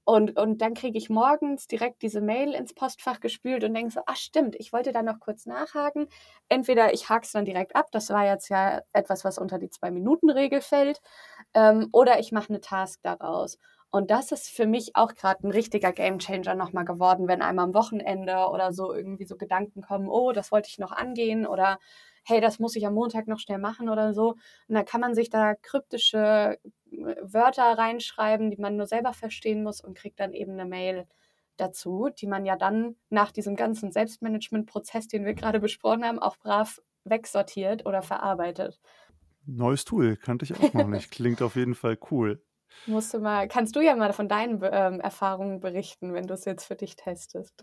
und 0.05 0.39
und 0.39 0.61
dann 0.63 0.75
kriege 0.75 0.99
ich 0.99 1.11
morgens 1.11 1.67
direkt 1.69 2.03
diese 2.03 2.21
Mail 2.21 2.55
ins 2.55 2.75
Postfach 2.75 3.21
gespült 3.21 3.65
und 3.65 3.75
denke 3.75 3.93
so: 3.93 4.01
„Ach 4.07 4.17
stimmt, 4.17 4.57
ich 4.59 4.73
wollte 4.73 4.93
da 4.93 5.03
noch 5.03 5.21
kurz 5.21 5.47
nachhaken.“ 5.47 6.09
Entweder 6.49 6.93
ich 6.95 7.09
hake 7.09 7.25
es 7.27 7.33
dann 7.33 7.45
direkt 7.45 7.77
ab, 7.77 7.89
das 7.93 8.11
war 8.11 8.27
jetzt 8.27 8.49
ja 8.51 8.81
etwas, 8.93 9.25
was 9.25 9.39
unter 9.39 9.59
die 9.59 9.71
Zwei-Minuten-Regel 9.71 10.61
fällt, 10.61 11.01
ähm, 11.55 11.89
oder 11.93 12.19
ich 12.21 12.33
mache 12.33 12.53
'ne 12.53 12.61
Task 12.61 13.01
daraus. 13.03 13.59
Und 13.91 14.11
das 14.11 14.33
ist 14.33 14.49
für 14.51 14.67
mich 14.67 14.97
auch 14.97 15.15
grad 15.15 15.43
'n 15.45 15.51
richtiger 15.53 15.93
Gamechanger 15.93 16.55
noch 16.55 16.73
mal 16.73 16.85
geworden, 16.85 17.29
wenn 17.29 17.43
einem 17.43 17.59
am 17.61 17.75
Wochenende 17.75 18.49
oder 18.51 18.73
so 18.73 18.93
irgendwie 18.95 19.27
so 19.27 19.37
Gedanken 19.37 19.83
kommen: 19.83 20.09
„Oh, 20.09 20.33
das 20.33 20.53
wollte 20.53 20.69
ich 20.71 20.79
noch 20.79 20.93
angehen“ 20.93 21.47
oder 21.47 21.79
„Hey, 22.25 22.41
das 22.41 22.59
muss 22.59 22.77
ich 22.77 22.87
am 22.87 22.95
Montag 22.95 23.27
noch 23.29 23.39
schnell 23.41 23.59
machen“ 23.59 23.89
oder 23.91 24.15
so. 24.15 24.31
Und 24.69 24.75
dann 24.77 24.85
kann 24.87 25.01
man 25.01 25.15
sich 25.15 25.31
da 25.31 25.55
kryptische, 25.55 26.59
Wörter 27.23 27.77
reinschreiben, 27.79 28.51
die 28.51 28.57
man 28.61 28.77
nur 28.77 28.87
selber 28.87 29.13
verstehen 29.15 29.63
muss 29.63 29.81
und 29.81 29.97
kriegt 29.97 30.21
dann 30.21 30.33
eben 30.35 30.55
'ne 30.57 30.65
Mail 30.67 31.07
dazu, 31.57 32.09
die 32.11 32.27
man 32.27 32.45
ja 32.47 32.57
dann 32.57 32.97
nach 33.11 33.33
diesem 33.33 33.57
ganzen 33.57 33.93
Selbstmanagement-Prozess, 33.93 35.09
den 35.09 35.25
wir 35.25 35.35
grade 35.35 35.61
besprochen 35.61 36.05
haben, 36.05 36.19
auch 36.19 36.37
brav 36.39 36.81
wegsortiert 37.05 37.87
oder 37.87 38.03
verarbeitet. 38.03 38.81
Neues 39.47 39.85
Tool, 39.85 40.17
kannte 40.17 40.45
ich 40.45 40.57
auch 40.57 40.73
noch 40.73 40.89
nicht. 40.89 41.11
Klingt 41.13 41.43
auf 41.43 41.55
jeden 41.57 41.75
Fall 41.77 41.97
cool. 42.11 42.45
Musst 42.85 43.13
du 43.15 43.19
mal 43.21 43.47
kannst 43.49 43.75
du 43.77 43.81
ja 43.81 43.95
mal 43.97 44.13
von 44.13 44.29
deinen 44.29 44.61
ähm, 44.65 45.01
Erfahrungen 45.01 45.61
berichten, 45.61 46.15
wenn 46.15 46.27
du's 46.27 46.45
jetzt 46.45 46.65
für 46.65 46.75
dich 46.77 46.95
testest. 46.97 47.63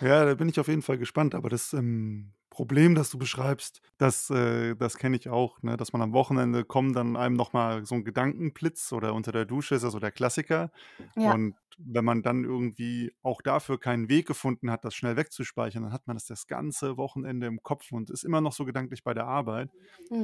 Ja, 0.00 0.24
da 0.24 0.34
bin 0.34 0.48
ich 0.48 0.58
auf 0.58 0.68
jeden 0.68 0.82
Fall 0.82 0.98
gespannt, 0.98 1.34
aber 1.34 1.48
das, 1.50 1.72
ähm, 1.74 2.32
Problem, 2.50 2.96
das 2.96 3.10
du 3.10 3.18
beschreibst, 3.18 3.80
das 3.98 4.28
äh, 4.30 4.74
das 4.74 4.98
kenne 4.98 5.16
ich 5.16 5.28
auch, 5.28 5.62
ne, 5.62 5.76
dass 5.76 5.92
man 5.92 6.02
am 6.02 6.12
Wochenende 6.12 6.64
kommt 6.64 6.96
dann 6.96 7.16
einem 7.16 7.36
noch 7.36 7.52
mal 7.52 7.86
so 7.86 7.94
'n 7.94 8.04
Gedankenblitz 8.04 8.92
oder 8.92 9.14
unter 9.14 9.30
der 9.32 9.44
Dusche 9.46 9.76
ist 9.76 9.82
ja 9.84 9.90
so 9.90 10.00
der 10.00 10.10
Klassiker. 10.10 10.72
Ja. 11.16 11.36
Und 11.36 11.56
wenn 11.78 12.04
man 12.04 12.22
dann 12.22 12.42
irgendwie 12.44 13.12
auch 13.22 13.40
dafür 13.42 13.78
keinen 13.78 14.08
Weg 14.08 14.26
gefunden 14.26 14.70
hat, 14.70 14.84
das 14.84 14.94
schnell 14.96 15.16
wegzuspeichern, 15.16 15.84
dann 15.84 15.92
hat 15.92 16.06
man 16.08 16.16
das 16.16 16.26
das 16.26 16.46
ganze 16.48 16.96
Wochenende 16.96 17.46
im 17.46 17.62
Kopf 17.62 17.92
und 17.92 18.10
ist 18.10 18.24
immer 18.24 18.40
noch 18.40 18.52
so 18.52 18.64
gedanklich 18.64 19.04
bei 19.04 19.14
der 19.14 19.26
Arbeit. 19.26 19.70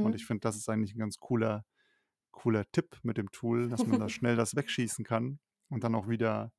Und 0.00 0.14
Mhm. 0.14 0.16
ich 0.16 0.26
finde, 0.26 0.40
das 0.40 0.56
ist 0.56 0.68
eigentlich 0.68 0.94
'n 0.94 0.98
ganz 0.98 1.18
cooler 1.18 1.64
cooler 2.32 2.64
Tipp 2.72 2.98
mit 3.02 3.18
dem 3.18 3.30
Tool, 3.32 3.68
dass 3.70 3.86
man 3.86 3.98
da 3.98 4.08
schnell 4.10 4.36
das 4.36 4.56
wegschießen 4.56 5.04
kann 5.04 5.40
und 5.70 5.84
dann 5.84 5.94
auch 5.94 6.08
wieder, 6.08 6.52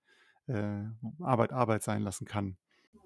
äh, 0.48 0.86
Arbeit, 1.22 1.54
Arbeit 1.54 1.84
sein 1.84 2.04
lassen 2.04 2.26
kann. 2.26 2.58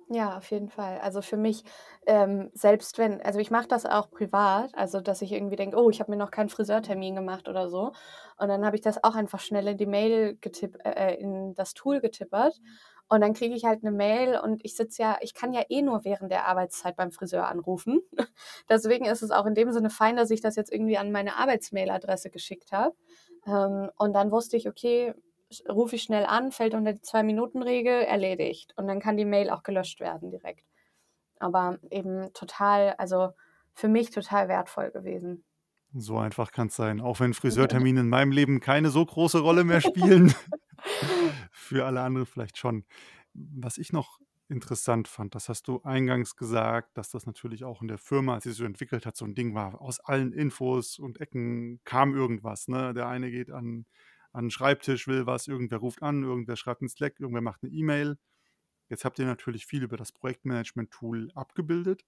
Ja, 0.10 0.38
auf 0.38 0.52
jeden 0.52 0.70
Fall. 0.70 1.00
Also, 1.00 1.22
für 1.22 1.38
mich, 1.38 1.64
ähm, 2.06 2.50
selbst 2.54 2.98
wenn 2.98 3.22
also, 3.22 3.40
ich 3.40 3.50
mache 3.50 3.68
das 3.68 3.86
auch 3.86 4.12
privat, 4.12 4.76
also, 4.76 5.00
dass 5.00 5.22
ich 5.22 5.32
irgendwie 5.32 5.56
denke: 5.56 5.78
„Oh, 5.78 5.90
ich 5.90 6.00
habe 6.02 6.12
mir 6.12 6.18
noch 6.18 6.32
keinen 6.32 6.50
Friseurtermin 6.50 7.16
gemacht“ 7.16 7.48
oder 7.48 7.70
so. 7.70 7.94
Und 8.38 8.50
dann 8.50 8.66
habe 8.66 8.76
ich 8.76 8.82
das 8.82 9.04
auch 9.04 9.16
einfach 9.16 9.40
schnell 9.40 9.68
in 9.70 9.78
die 9.78 9.86
Mail 9.86 10.36
getipp 10.42 10.78
äh, 10.84 11.14
äh, 11.14 11.16
in 11.22 11.54
das 11.56 11.74
Tool 11.74 12.02
getippert. 12.02 12.60
Und 13.08 13.22
dann 13.22 13.34
kriege 13.34 13.56
ich 13.56 13.64
halt 13.66 13.84
'ne 13.84 13.92
Mail 13.92 14.38
und 14.40 14.64
ich 14.66 14.76
sitze 14.76 15.02
ja 15.02 15.18
ich 15.22 15.34
kann 15.34 15.54
ja 15.54 15.64
eh 15.70 15.82
nur 15.82 16.04
während 16.04 16.32
der 16.32 16.46
Arbeitszeit 16.48 16.96
beim 16.98 17.12
Friseur 17.12 17.48
anrufen. 17.48 18.02
Deswegen 18.70 19.06
ist 19.06 19.22
es 19.22 19.32
auch 19.32 19.46
in 19.46 19.56
dem 19.56 19.72
Sinne 19.72 19.90
fein, 19.90 20.18
dass 20.18 20.30
ich 20.32 20.42
das 20.42 20.56
jetzt 20.58 20.72
irgendwie 20.74 20.98
an 20.98 21.12
meine 21.12 21.36
Arbeitsmailadresse 21.38 22.30
geschickt 22.30 22.72
habe. 22.74 22.96
Ähm, 23.48 23.90
und 23.98 24.14
dann 24.14 24.32
wusste 24.32 24.58
ich: 24.58 24.68
„Okay, 24.68 25.14
rufe 25.70 25.96
ich 25.96 26.04
schnell 26.04 26.26
an, 26.26 26.52
fällt 26.52 26.74
unter 26.76 26.94
die 26.94 27.02
Zwei-Minuten-Regel, 27.02 28.04
erledigt.“ 28.04 28.74
Und 28.78 28.88
dann 28.88 29.00
kann 29.00 29.18
die 29.18 29.26
Mail 29.26 29.50
auch 29.50 29.64
gelöscht 29.64 30.00
werden 30.00 30.32
direkt. 30.32 30.66
Aber 31.40 31.80
eben 31.92 32.34
total 32.34 32.96
also, 32.98 33.32
für 33.74 33.88
mich 33.90 34.12
total 34.12 34.48
wertvoll 34.50 34.92
gewesen. 34.92 35.44
So 35.94 36.18
einfach 36.18 36.52
kann's 36.52 36.76
sein. 36.76 37.02
Auch 37.02 37.20
wenn 37.20 37.34
Friseurtermine 37.34 38.00
in 38.02 38.10
meinem 38.10 38.32
Leben 38.32 38.60
keine 38.60 38.90
so 38.90 39.06
große 39.06 39.40
Rolle 39.40 39.64
mehr 39.64 39.82
spielen. 39.82 40.34
Für 41.52 41.86
alle 41.86 42.02
anderen 42.02 42.26
vielleicht 42.26 42.58
schon. 42.58 42.86
Was 43.34 43.78
ich 43.78 43.94
noch 43.94 44.20
interessant 44.50 45.08
fand, 45.08 45.36
das 45.36 45.48
hast 45.48 45.68
du 45.68 45.82
eingangs 45.84 46.36
gesagt, 46.36 46.98
dass 46.98 47.10
das 47.10 47.26
natürlich 47.26 47.64
auch 47.64 47.82
in 47.82 47.88
der 47.88 47.98
Firma, 47.98 48.34
als 48.36 48.44
sie 48.44 48.52
so 48.52 48.66
entwickelt 48.66 49.06
hat, 49.06 49.16
so 49.16 49.26
'n 49.26 49.36
Ding 49.36 49.54
war. 49.56 49.82
Aus 49.82 50.00
allen 50.00 50.34
Infos 50.34 51.00
und 51.00 51.22
Ecken 51.22 51.80
kam 51.86 52.14
irgendwas, 52.16 52.68
ne? 52.68 52.94
Der 52.94 53.08
eine 53.08 53.32
geht 53.32 53.52
an 53.52 53.86
an 54.34 54.46
'n 54.48 54.52
Schreibtisch, 54.52 55.08
will 55.08 55.26
was, 55.28 55.48
irgendwer 55.48 55.80
ruft 55.80 56.04
an, 56.04 56.24
irgendwer 56.24 56.56
schreibt 56.58 56.82
in 56.84 56.90
Slack, 56.90 57.20
irgendwer 57.20 57.42
macht 57.42 57.64
'ne 57.64 57.70
E-Mail. 57.70 58.18
Jetzt 58.90 59.06
habt 59.06 59.20
ihr 59.20 59.26
natürlich 59.28 59.66
viel 59.68 59.84
über 59.84 59.98
das 59.98 60.12
Projektmanagement-Tool 60.14 61.32
abgebildet. 61.36 62.06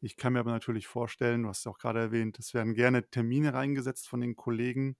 Ich 0.00 0.16
kann 0.16 0.34
mir 0.34 0.40
aber 0.40 0.52
natürlich 0.52 0.86
vorstellen, 0.88 1.44
du 1.44 1.48
hast 1.50 1.64
ja 1.66 1.72
auch 1.72 1.78
grade 1.78 2.00
erwähnt, 2.00 2.38
es 2.40 2.54
werden 2.54 2.74
gerne 2.74 3.08
Termine 3.10 3.54
reingesetzt 3.54 4.08
von 4.08 4.20
den 4.22 4.36
Kollegen. 4.36 4.96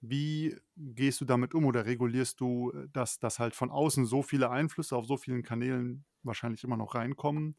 Wie 0.00 0.56
gehst 0.76 1.20
du 1.22 1.24
damit 1.26 1.54
um 1.54 1.64
oder 1.66 1.86
regulierst 1.86 2.40
du, 2.40 2.72
äh, 2.72 2.88
dass 2.92 3.18
dass 3.20 3.38
halt 3.40 3.54
von 3.56 3.70
außen 3.70 4.06
so 4.06 4.22
viele 4.22 4.50
Einflüsse 4.50 4.96
auf 4.96 5.06
so 5.06 5.16
vielen 5.18 5.42
Kanälen 5.44 6.04
wahrscheinlich 6.24 6.64
immer 6.64 6.76
noch 6.76 6.94
reinkommen? 6.94 7.56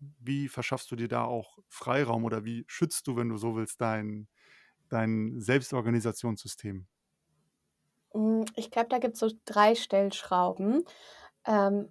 Wie 0.00 0.48
verschaffst 0.48 0.90
du 0.92 0.96
dir 0.96 1.08
da 1.08 1.24
auch 1.24 1.58
Freiraum 1.68 2.24
oder 2.24 2.44
wie 2.46 2.64
schützt 2.68 3.06
du, 3.08 3.16
wenn 3.16 3.28
du 3.30 3.36
so 3.38 3.56
willst, 3.56 3.80
dein 3.82 4.28
dein 4.90 5.40
Selbstorganisationssystem? 5.40 6.86
Hm, 8.14 8.44
ich 8.56 8.70
glaube, 8.70 8.88
da 8.88 8.98
gibt's 8.98 9.20
so 9.20 9.30
3 9.46 9.74
Stellschrauben. 9.74 10.84
Ähm, 11.46 11.88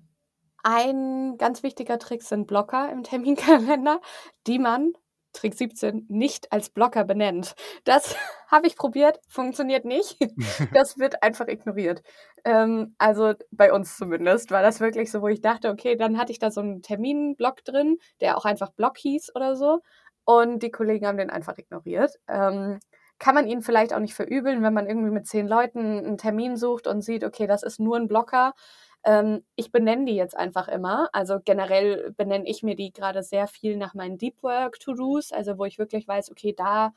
ein 0.63 1.37
ganz 1.37 1.63
wichtiger 1.63 1.99
Trick 1.99 2.23
sind 2.23 2.47
Blocker 2.47 2.91
im 2.91 3.03
Terminkalender, 3.05 4.01
die 4.47 4.59
man 4.59 4.93
Trick 5.33 5.53
17 5.55 6.05
nicht 6.09 6.51
als 6.51 6.69
Blocker 6.69 7.05
benennt. 7.05 7.55
Das 7.85 8.15
habe 8.47 8.67
ich 8.67 8.75
probiert, 8.75 9.19
funktioniert 9.29 9.85
nicht. 9.85 10.17
Das 10.73 10.97
wird 10.99 11.23
einfach 11.23 11.47
ignoriert. 11.47 12.01
Ähm, 12.45 12.95
also 12.97 13.33
bei 13.51 13.71
uns 13.73 13.97
zumindest 13.97 14.51
war 14.51 14.61
das 14.61 14.79
wirklich 14.81 15.11
so, 15.11 15.21
wo 15.21 15.27
ich 15.29 15.41
dachte, 15.41 15.69
okay, 15.69 15.95
dann 15.95 16.17
hatte 16.17 16.31
ich 16.31 16.39
da 16.39 16.51
so 16.51 16.61
einen 16.61 16.81
Terminblock 16.81 17.63
drin, 17.65 17.97
der 18.21 18.37
auch 18.37 18.45
einfach 18.45 18.71
Block 18.71 18.97
hieß 18.97 19.35
oder 19.35 19.55
so. 19.55 19.79
Und 20.25 20.63
die 20.63 20.71
Kollegen 20.71 21.07
haben 21.07 21.17
den 21.17 21.29
einfach 21.29 21.57
ignoriert. 21.57 22.19
Ähm, 22.27 22.79
kann 23.21 23.35
man 23.35 23.47
ihnen 23.47 23.61
vielleicht 23.61 23.93
auch 23.93 23.99
nicht 23.99 24.15
verübeln, 24.15 24.63
wenn 24.63 24.73
man 24.73 24.87
irgendwie 24.87 25.11
mit 25.11 25.27
zehn 25.27 25.47
Leuten 25.47 25.79
einen 25.99 26.17
Termin 26.17 26.57
sucht 26.57 26.87
und 26.87 27.03
sieht, 27.03 27.23
okay, 27.23 27.45
das 27.45 27.61
ist 27.61 27.79
nur 27.79 27.95
ein 27.95 28.07
Blocker. 28.07 28.55
Ähm, 29.03 29.45
ich 29.55 29.71
benenne 29.71 30.05
die 30.05 30.15
jetzt 30.15 30.35
einfach 30.35 30.67
immer. 30.67 31.07
Also 31.13 31.39
generell 31.39 32.13
benenne 32.17 32.47
ich 32.47 32.63
mir 32.63 32.75
die 32.75 32.91
gerade 32.91 33.21
sehr 33.21 33.45
viel 33.45 33.77
nach 33.77 33.93
meinen 33.93 34.17
Deep 34.17 34.41
Work 34.41 34.79
To-Dos, 34.79 35.31
also 35.31 35.59
wo 35.59 35.65
ich 35.65 35.77
wirklich 35.77 36.07
weiß, 36.07 36.31
okay, 36.31 36.55
da 36.57 36.93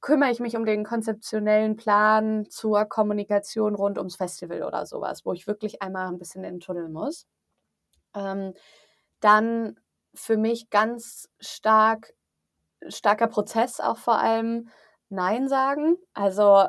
kümmere 0.00 0.30
ich 0.30 0.40
mich 0.40 0.56
um 0.56 0.64
den 0.64 0.84
konzeptionellen 0.84 1.76
Plan 1.76 2.46
zur 2.48 2.86
Kommunikation 2.86 3.74
rund 3.74 3.98
ums 3.98 4.16
Festival 4.16 4.62
oder 4.62 4.86
sowas, 4.86 5.26
wo 5.26 5.34
ich 5.34 5.46
wirklich 5.46 5.82
einmal 5.82 6.08
ein 6.08 6.18
bisschen 6.18 6.44
in 6.44 6.54
den 6.54 6.60
Tunnel 6.60 6.88
muss. 6.88 7.26
Ähm, 8.14 8.54
dann 9.20 9.78
für 10.14 10.38
mich 10.38 10.70
ganz 10.70 11.28
stark, 11.40 12.14
starker 12.88 13.26
Prozess 13.26 13.80
auch 13.80 13.98
vor 13.98 14.18
allem 14.18 14.70
Nein 15.12 15.48
sagen. 15.48 15.96
Also 16.14 16.66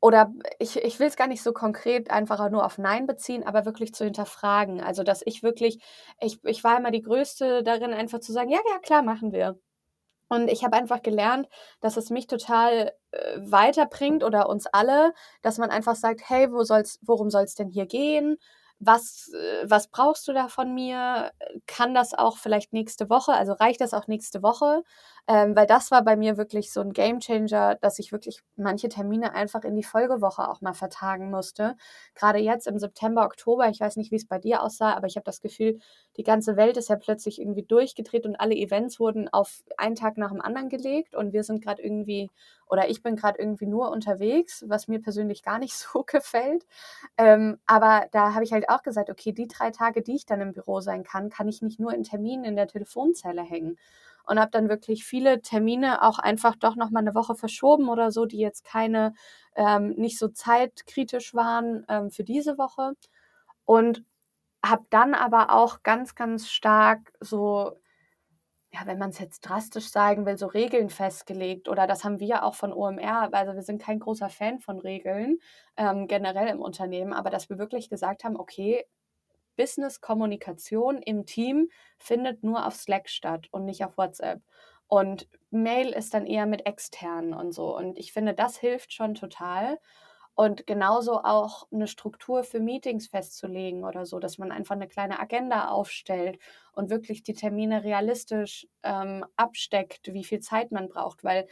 oder 0.00 0.32
ich, 0.58 0.76
ich 0.76 0.98
will 0.98 1.08
es 1.08 1.16
gar 1.16 1.26
nicht 1.26 1.42
so 1.42 1.52
konkret 1.52 2.10
einfach 2.10 2.50
nur 2.50 2.64
auf 2.64 2.78
Nein 2.78 3.06
beziehen, 3.06 3.44
aber 3.46 3.66
wirklich 3.66 3.92
zu 3.94 4.04
hinterfragen. 4.04 4.80
Also, 4.80 5.02
dass 5.02 5.22
ich 5.26 5.42
wirklich, 5.42 5.82
ich, 6.20 6.42
ich 6.44 6.64
war 6.64 6.78
immer 6.78 6.90
die 6.90 7.02
Größte 7.02 7.62
darin, 7.62 7.92
einfach 7.92 8.20
zu 8.20 8.32
sagen, 8.32 8.50
ja, 8.50 8.60
ja, 8.70 8.78
klar, 8.78 9.02
machen 9.02 9.32
wir. 9.32 9.58
Und 10.28 10.48
ich 10.50 10.64
habe 10.64 10.76
einfach 10.76 11.02
gelernt, 11.02 11.48
dass 11.80 11.96
es 11.96 12.10
mich 12.10 12.26
total 12.28 12.92
äh, 13.12 13.38
weiterbringt 13.38 14.24
oder 14.24 14.48
uns 14.48 14.66
alle, 14.66 15.12
dass 15.42 15.58
man 15.58 15.70
einfach 15.70 15.96
sagt, 15.96 16.22
hey, 16.28 16.52
wo 16.52 16.64
soll's, 16.64 16.98
worum 17.02 17.30
soll 17.30 17.44
es 17.44 17.54
denn 17.56 17.68
hier 17.70 17.86
gehen? 17.86 18.38
was, 18.80 19.30
äh, 19.34 19.70
was 19.70 19.88
brauchst 19.88 20.26
du 20.26 20.32
da 20.32 20.48
von 20.48 20.74
mir? 20.74 21.30
Kann 21.66 21.94
das 21.94 22.14
auch 22.14 22.38
vielleicht 22.38 22.72
nächste 22.72 23.10
Woche? 23.10 23.32
Also 23.34 23.52
reicht 23.52 23.80
das 23.80 23.94
auch 23.94 24.08
nächste 24.08 24.42
Woche? 24.42 24.82
Ähm, 25.28 25.54
weil 25.56 25.66
das 25.66 25.90
war 25.90 26.02
bei 26.04 26.16
mir 26.16 26.36
wirklich 26.36 26.72
so 26.72 26.80
ein 26.80 26.92
Gamechanger, 26.92 27.76
dass 27.76 27.98
ich 27.98 28.12
wirklich 28.12 28.40
manche 28.56 28.88
Termine 28.88 29.32
einfach 29.34 29.62
in 29.64 29.76
die 29.76 29.82
Folgewoche 29.84 30.48
auch 30.48 30.60
mal 30.60 30.74
vertagen 30.74 31.30
musste. 31.30 31.76
Gerade 32.14 32.38
jetzt 32.38 32.66
im 32.66 32.78
September, 32.78 33.24
Oktober, 33.24 33.68
ich 33.68 33.80
weiß 33.80 33.96
nicht, 33.96 34.10
wie 34.10 34.16
es 34.16 34.26
bei 34.26 34.38
dir 34.38 34.62
aussah, 34.62 34.94
aber 34.94 35.06
ich 35.06 35.16
habe 35.16 35.24
das 35.24 35.40
Gefühl, 35.40 35.78
die 36.16 36.22
ganze 36.24 36.56
Welt 36.56 36.76
ist 36.76 36.88
ja 36.88 36.96
plötzlich 36.96 37.40
irgendwie 37.40 37.62
durchgedreht 37.62 38.26
und 38.26 38.36
alle 38.36 38.54
Events 38.54 38.98
wurden 39.00 39.28
auf 39.28 39.62
einen 39.76 39.94
Tag 39.94 40.16
nach 40.16 40.30
dem 40.30 40.40
anderen 40.40 40.68
gelegt 40.68 41.14
und 41.14 41.32
wir 41.32 41.44
sind 41.44 41.62
gerade 41.62 41.82
irgendwie 41.82 42.30
oder 42.66 42.88
ich 42.88 43.02
bin 43.02 43.16
gerade 43.16 43.38
irgendwie 43.38 43.66
nur 43.66 43.90
unterwegs, 43.90 44.64
was 44.68 44.86
mir 44.88 45.00
persönlich 45.02 45.42
gar 45.42 45.58
nicht 45.58 45.74
so 45.76 46.04
gefällt. 46.04 46.66
Ähm, 47.18 47.58
aber 47.66 48.06
da 48.12 48.34
habe 48.34 48.44
ich 48.44 48.52
halt 48.52 48.68
auch 48.68 48.82
gesagt, 48.82 49.10
okay, 49.10 49.32
die 49.32 49.48
drei 49.48 49.70
Tage, 49.70 50.02
die 50.02 50.14
ich 50.16 50.26
dann 50.26 50.40
im 50.40 50.52
Büro 50.52 50.80
sein 50.80 51.02
kann, 51.04 51.30
kann 51.30 51.48
ich 51.48 51.62
nicht 51.62 51.80
nur 51.80 51.92
in 51.94 52.04
Terminen 52.04 52.44
in 52.44 52.56
der 52.56 52.68
Telefonzelle 52.68 53.42
hängen. 53.42 53.78
Und 54.30 54.40
habe 54.40 54.50
dann 54.52 54.68
wirklich 54.68 55.04
viele 55.04 55.42
Termine 55.42 56.02
auch 56.02 56.18
einfach 56.18 56.56
doch 56.56 56.76
nochmal 56.76 57.02
eine 57.02 57.14
Woche 57.14 57.34
verschoben 57.34 57.88
oder 57.88 58.10
so, 58.12 58.26
die 58.26 58.38
jetzt 58.38 58.64
keine, 58.64 59.12
ähm, 59.56 59.94
nicht 59.96 60.18
so 60.18 60.28
zeitkritisch 60.28 61.34
waren 61.34 61.84
ähm, 61.88 62.10
für 62.10 62.24
diese 62.24 62.58
Woche. 62.58 62.92
Und 63.64 64.04
habe 64.64 64.84
dann 64.90 65.14
aber 65.14 65.52
auch 65.52 65.82
ganz, 65.82 66.14
ganz 66.14 66.48
stark 66.50 67.12
so 67.20 67.76
ja, 68.72 68.80
wenn 68.86 68.98
man 68.98 69.10
es 69.10 69.18
jetzt 69.18 69.40
drastisch 69.40 69.90
sagen 69.90 70.26
will, 70.26 70.36
so 70.38 70.46
Regeln 70.46 70.90
festgelegt. 70.90 71.68
Oder 71.68 71.86
das 71.86 72.04
haben 72.04 72.20
wir 72.20 72.44
auch 72.44 72.54
von 72.54 72.72
OMR. 72.72 73.30
Also 73.32 73.54
wir 73.54 73.62
sind 73.62 73.82
kein 73.82 73.98
großer 73.98 74.28
Fan 74.28 74.60
von 74.60 74.78
Regeln 74.78 75.38
ähm, 75.76 76.06
generell 76.06 76.48
im 76.48 76.60
Unternehmen, 76.60 77.12
aber 77.12 77.30
dass 77.30 77.50
wir 77.50 77.58
wirklich 77.58 77.90
gesagt 77.90 78.22
haben, 78.24 78.36
okay, 78.36 78.84
Business-Kommunikation 79.60 81.02
im 81.02 81.26
Team 81.26 81.68
findet 81.98 82.42
nur 82.42 82.66
auf 82.66 82.74
Slack 82.76 83.10
statt 83.10 83.48
und 83.50 83.66
nicht 83.66 83.84
auf 83.84 83.98
WhatsApp. 83.98 84.40
Und 84.86 85.28
Mail 85.50 85.90
ist 85.90 86.14
dann 86.14 86.24
eher 86.24 86.46
mit 86.46 86.64
externen 86.64 87.34
und 87.34 87.52
so. 87.52 87.76
Und 87.76 87.98
ich 87.98 88.14
finde, 88.14 88.32
das 88.32 88.58
hilft 88.58 88.94
schon 88.94 89.14
total. 89.14 89.78
Und 90.34 90.66
genauso 90.66 91.22
auch 91.22 91.68
eine 91.70 91.86
Struktur 91.86 92.42
für 92.42 92.58
Meetings 92.58 93.08
festzulegen 93.08 93.84
oder 93.84 94.06
so, 94.06 94.18
dass 94.18 94.38
man 94.38 94.50
einfach 94.50 94.76
eine 94.76 94.88
kleine 94.88 95.20
Agenda 95.20 95.68
aufstellt 95.68 96.38
und 96.72 96.88
wirklich 96.88 97.22
die 97.22 97.34
Termine 97.34 97.84
realistisch 97.84 98.66
ähm, 98.82 99.26
absteckt, 99.36 100.14
wie 100.14 100.24
viel 100.24 100.40
Zeit 100.40 100.72
man 100.72 100.88
braucht. 100.88 101.22
Weil 101.22 101.46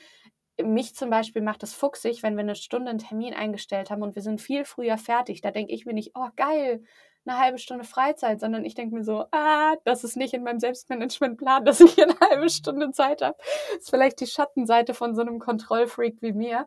mich 0.62 0.94
zum 0.94 1.10
Beispiel 1.10 1.42
macht 1.42 1.62
es 1.62 1.74
fuchsig, 1.74 2.22
wenn 2.22 2.34
wir 2.34 2.40
eine 2.40 2.56
Stunde 2.56 2.90
einen 2.90 2.98
Termin 2.98 3.34
eingestellt 3.34 3.90
haben 3.90 4.02
und 4.02 4.14
wir 4.14 4.22
sind 4.22 4.40
viel 4.40 4.64
früher 4.64 4.96
fertig. 4.96 5.42
Da 5.42 5.50
denke 5.50 5.74
ich 5.74 5.84
mir 5.84 5.92
nicht, 5.92 6.12
oh 6.14 6.28
geil, 6.36 6.82
eine 7.28 7.38
halbe 7.38 7.58
Stunde 7.58 7.84
Freizeit, 7.84 8.40
sondern 8.40 8.64
ich 8.64 8.74
denke 8.74 8.94
mir 8.94 9.04
so, 9.04 9.26
ah, 9.32 9.76
das 9.84 10.04
ist 10.04 10.16
nicht 10.16 10.34
in 10.34 10.44
meinem 10.44 10.60
Selbstmanagementplan, 10.60 11.64
dass 11.64 11.80
ich 11.80 12.02
eine 12.02 12.18
halbe 12.20 12.50
Stunde 12.50 12.90
Zeit 12.92 13.22
habe. 13.22 13.36
Das 13.38 13.82
ist 13.82 13.90
vielleicht 13.90 14.20
die 14.20 14.26
Schattenseite 14.26 14.94
von 14.94 15.14
so 15.14 15.22
einem 15.22 15.38
Kontrollfreak 15.38 16.22
wie 16.22 16.32
mir. 16.32 16.66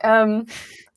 Ähm, 0.00 0.46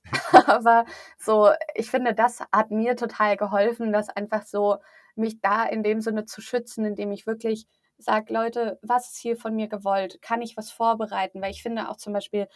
Aber 0.48 0.86
so, 1.18 1.50
ich 1.76 1.90
finde, 1.90 2.14
das 2.14 2.42
hat 2.52 2.72
mir 2.72 2.96
total 2.96 3.38
geholfen, 3.38 3.94
das 3.94 4.10
einfach 4.10 4.44
so 4.44 4.78
mich 5.16 5.42
da 5.42 5.66
in 5.66 5.84
dem 5.84 6.02
Sinne 6.02 6.26
zu 6.26 6.42
schützen, 6.42 6.86
indem 6.86 7.12
ich 7.12 7.28
wirklich 7.28 7.68
sage, 7.98 8.34
Leute, 8.34 8.80
was 8.82 9.12
ist 9.12 9.18
hier 9.18 9.38
von 9.38 9.56
mir 9.56 9.68
gewollt? 9.68 10.22
Kann 10.22 10.42
ich 10.42 10.58
was 10.58 10.72
vorbereiten? 10.72 11.42
Weil 11.42 11.52
ich 11.52 11.62
finde 11.62 11.90
auch 11.90 11.98
zum 11.98 12.14
Beispiel 12.14 12.48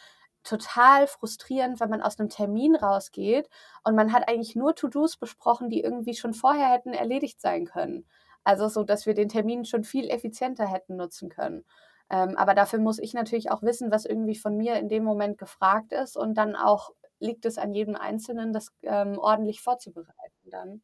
total 0.46 1.08
frustrierend, 1.08 1.80
wenn 1.80 1.90
man 1.90 2.02
aus 2.02 2.20
einem 2.20 2.30
Termin 2.30 2.76
rausgeht 2.76 3.50
und 3.84 3.96
man 3.96 4.14
hat 4.14 4.30
eigentlich 4.30 4.56
nur 4.56 4.76
To-Dos 4.76 5.18
besprochen, 5.18 5.70
die 5.70 5.82
irgendwie 5.82 6.14
schon 6.14 6.34
vorher 6.34 6.72
hätten 6.72 6.94
erledigt 6.94 7.42
sein 7.42 7.66
können. 7.66 8.06
Also 8.44 8.70
so, 8.70 8.84
dass 8.84 9.06
wir 9.06 9.16
den 9.16 9.28
Termin 9.28 9.66
schon 9.66 9.84
viel 9.84 10.10
effizienter 10.10 10.68
hätten 10.68 10.96
nutzen 10.96 11.30
können. 11.30 11.66
Ähm, 12.12 12.38
aber 12.38 12.54
dafür 12.54 12.80
muss 12.80 13.00
ich 13.00 13.14
natürlich 13.14 13.50
auch 13.52 13.64
wissen, 13.64 13.92
was 13.92 14.06
irgendwie 14.06 14.36
von 14.36 14.56
mir 14.56 14.76
in 14.76 14.88
dem 14.88 15.04
Moment 15.04 15.40
gefragt 15.40 15.92
ist 15.92 16.16
und 16.16 16.36
dann 16.36 16.56
auch 16.56 16.92
liegt 17.20 17.46
es 17.46 17.58
an 17.58 17.74
jedem 17.74 17.96
Einzelnen, 17.96 18.54
das 18.54 18.72
ähm, 18.84 19.18
ordentlich 19.18 19.62
vorzubereiten 19.62 20.50
dann. 20.52 20.82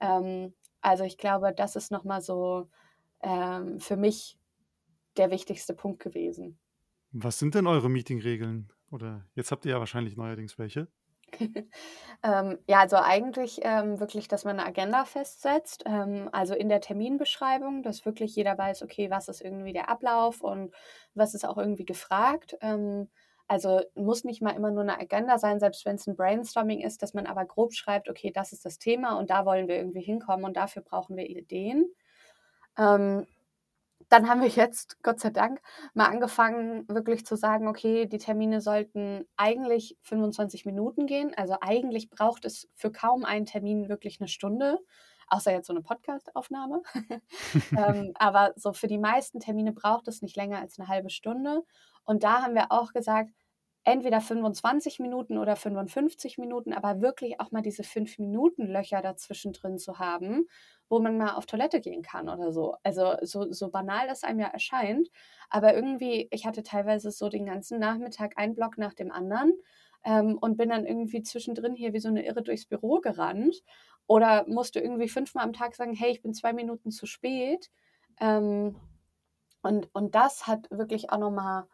Ähm, 0.00 0.54
also 0.82 1.04
ich 1.04 1.16
glaube, 1.16 1.54
das 1.54 1.76
ist 1.76 1.90
nochmal 1.90 2.20
so 2.20 2.68
ähm, 3.22 3.80
für 3.80 3.96
mich 3.96 4.38
der 5.16 5.30
wichtigste 5.30 5.74
Punkt 5.74 6.00
gewesen. 6.00 6.58
Was 7.10 7.38
sind 7.38 7.54
denn 7.54 7.66
eure 7.66 7.88
Meetingregeln? 7.88 8.70
Oder 8.90 9.24
jetzt 9.34 9.50
habt 9.52 9.64
ihr 9.64 9.72
ja 9.72 9.78
wahrscheinlich 9.78 10.16
neuerdings 10.16 10.58
welche. 10.58 10.88
ähm, 12.22 12.58
ja, 12.66 12.80
also 12.80 12.96
eigentlich 12.96 13.60
ähm, 13.62 14.00
wirklich, 14.00 14.28
dass 14.28 14.44
man 14.44 14.58
eine 14.58 14.68
Agenda 14.68 15.04
festsetzt, 15.04 15.84
ähm, 15.86 16.28
also 16.32 16.54
in 16.54 16.68
der 16.68 16.80
Terminbeschreibung, 16.80 17.82
dass 17.82 18.06
wirklich 18.06 18.34
jeder 18.34 18.56
weiß, 18.56 18.82
okay, 18.82 19.10
was 19.10 19.28
ist 19.28 19.42
irgendwie 19.42 19.72
der 19.72 19.90
Ablauf 19.90 20.40
und 20.40 20.74
was 21.14 21.34
ist 21.34 21.46
auch 21.46 21.58
irgendwie 21.58 21.84
gefragt. 21.84 22.56
Ähm, 22.60 23.08
also 23.46 23.80
muss 23.94 24.24
nicht 24.24 24.42
mal 24.42 24.50
immer 24.50 24.70
nur 24.70 24.82
eine 24.82 24.98
Agenda 24.98 25.38
sein, 25.38 25.58
selbst 25.58 25.86
wenn 25.86 25.96
es 25.96 26.06
ein 26.06 26.16
Brainstorming 26.16 26.80
ist, 26.80 27.02
dass 27.02 27.14
man 27.14 27.26
aber 27.26 27.46
grob 27.46 27.72
schreibt, 27.72 28.10
okay, 28.10 28.30
das 28.30 28.52
ist 28.52 28.64
das 28.64 28.78
Thema 28.78 29.18
und 29.18 29.30
da 29.30 29.46
wollen 29.46 29.68
wir 29.68 29.76
irgendwie 29.76 30.02
hinkommen 30.02 30.44
und 30.44 30.56
dafür 30.56 30.82
brauchen 30.82 31.16
wir 31.16 31.28
Ideen. 31.28 31.86
Ähm, 32.78 33.26
dann 34.08 34.28
haben 34.28 34.40
wir 34.40 34.48
jetzt, 34.48 35.02
Gott 35.02 35.20
sei 35.20 35.30
Dank, 35.30 35.60
mal 35.94 36.06
angefangen, 36.06 36.86
wirklich 36.88 37.26
zu 37.26 37.36
sagen, 37.36 37.68
okay, 37.68 38.06
die 38.06 38.18
Termine 38.18 38.60
sollten 38.60 39.26
eigentlich 39.36 39.96
25 40.02 40.64
Minuten 40.64 41.06
gehen. 41.06 41.32
Also 41.36 41.56
eigentlich 41.60 42.08
braucht 42.10 42.44
es 42.44 42.68
für 42.74 42.90
kaum 42.90 43.24
einen 43.24 43.46
Termin 43.46 43.88
wirklich 43.88 44.20
eine 44.20 44.28
Stunde, 44.28 44.78
außer 45.28 45.52
jetzt 45.52 45.66
so 45.66 45.74
eine 45.74 45.82
Podcast-Aufnahme. 45.82 46.82
ähm, 47.76 48.12
aber 48.18 48.52
so 48.56 48.72
für 48.72 48.86
die 48.86 48.98
meisten 48.98 49.40
Termine 49.40 49.72
braucht 49.72 50.08
es 50.08 50.22
nicht 50.22 50.36
länger 50.36 50.60
als 50.60 50.78
eine 50.78 50.88
halbe 50.88 51.10
Stunde. 51.10 51.62
Und 52.04 52.22
da 52.22 52.42
haben 52.42 52.54
wir 52.54 52.72
auch 52.72 52.92
gesagt, 52.92 53.30
entweder 53.88 54.20
25 54.20 54.98
Minuten 55.00 55.38
oder 55.38 55.56
55 55.56 56.36
Minuten, 56.36 56.74
aber 56.74 57.00
wirklich 57.00 57.40
auch 57.40 57.52
mal 57.52 57.62
diese 57.62 57.82
5 57.82 58.18
Minuten 58.18 58.66
Löcher 58.66 59.00
dazwischen 59.00 59.54
drin 59.54 59.78
zu 59.78 59.98
haben, 59.98 60.46
wo 60.90 61.00
man 61.00 61.16
mal 61.16 61.34
auf 61.34 61.46
Toilette 61.46 61.80
gehen 61.80 62.02
kann 62.02 62.28
oder 62.28 62.52
so. 62.52 62.76
Also 62.82 63.14
so, 63.22 63.50
so 63.50 63.70
banal 63.70 64.06
das 64.06 64.24
einem 64.24 64.40
ja 64.40 64.48
erscheint, 64.48 65.08
aber 65.48 65.74
irgendwie, 65.74 66.28
ich 66.30 66.44
hatte 66.44 66.62
teilweise 66.62 67.10
so 67.10 67.30
den 67.30 67.46
ganzen 67.46 67.78
Nachmittag 67.80 68.36
einen 68.36 68.54
Block 68.54 68.76
nach 68.76 68.92
dem 68.92 69.10
anderen 69.10 69.54
ähm, 70.04 70.36
und 70.38 70.58
bin 70.58 70.68
dann 70.68 70.84
irgendwie 70.84 71.22
zwischendrin 71.22 71.74
hier 71.74 71.94
wie 71.94 72.00
so 72.00 72.08
eine 72.08 72.26
Irre 72.26 72.42
durchs 72.42 72.66
Büro 72.66 73.00
gerannt 73.00 73.62
oder 74.06 74.44
musste 74.48 74.80
irgendwie 74.80 75.08
fünfmal 75.08 75.44
am 75.44 75.54
Tag 75.54 75.74
sagen, 75.74 75.94
hey, 75.94 76.10
ich 76.10 76.20
bin 76.20 76.34
zwei 76.34 76.52
Minuten 76.52 76.90
zu 76.90 77.06
spät. 77.06 77.70
Ähm, 78.20 78.76
und, 79.62 79.88
und 79.94 80.14
das 80.14 80.46
hat 80.46 80.70
wirklich 80.70 81.10
auch 81.10 81.18
nochmal 81.18 81.64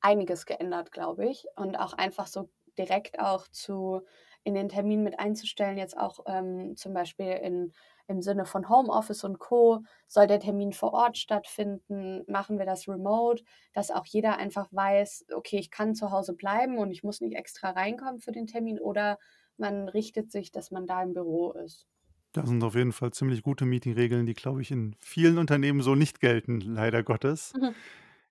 einiges 0.00 0.46
geändert, 0.46 0.92
glaube 0.92 1.28
ich. 1.28 1.46
Und 1.56 1.76
auch 1.76 1.92
einfach 1.92 2.26
so 2.26 2.48
direkt 2.78 3.20
auch 3.20 3.48
zu 3.48 4.02
in 4.42 4.54
den 4.54 4.68
Termin 4.68 5.02
mit 5.02 5.18
einzustellen, 5.18 5.76
jetzt 5.76 5.98
auch 5.98 6.20
ähm, 6.26 6.74
zum 6.76 6.94
Beispiel 6.94 7.26
in, 7.26 7.72
im 8.06 8.22
Sinne 8.22 8.46
von 8.46 8.68
Homeoffice 8.68 9.24
und 9.24 9.38
Co. 9.38 9.82
Soll 10.06 10.26
der 10.26 10.40
Termin 10.40 10.72
vor 10.72 10.94
Ort 10.94 11.18
stattfinden? 11.18 12.24
Machen 12.26 12.58
wir 12.58 12.64
das 12.64 12.88
remote? 12.88 13.44
Dass 13.74 13.90
auch 13.90 14.06
jeder 14.06 14.38
einfach 14.38 14.68
weiß, 14.72 15.26
okay, 15.34 15.58
ich 15.58 15.70
kann 15.70 15.94
zu 15.94 16.10
Hause 16.10 16.34
bleiben 16.34 16.78
und 16.78 16.90
ich 16.90 17.02
muss 17.02 17.20
nicht 17.20 17.36
extra 17.36 17.70
reinkommen 17.70 18.20
für 18.20 18.32
den 18.32 18.46
Termin 18.46 18.80
oder 18.80 19.18
man 19.58 19.88
richtet 19.88 20.32
sich, 20.32 20.50
dass 20.52 20.70
man 20.70 20.86
da 20.86 21.02
im 21.02 21.12
Büro 21.12 21.52
ist. 21.52 21.86
Das 22.32 22.48
sind 22.48 22.62
auf 22.62 22.76
jeden 22.76 22.92
Fall 22.92 23.12
ziemlich 23.12 23.42
gute 23.42 23.66
Meetingregeln, 23.66 24.24
die, 24.24 24.34
glaube 24.34 24.62
ich, 24.62 24.70
in 24.70 24.94
vielen 25.00 25.36
Unternehmen 25.36 25.82
so 25.82 25.94
nicht 25.96 26.20
gelten, 26.20 26.60
leider 26.60 27.02
Gottes. 27.02 27.52
Mhm. 27.54 27.74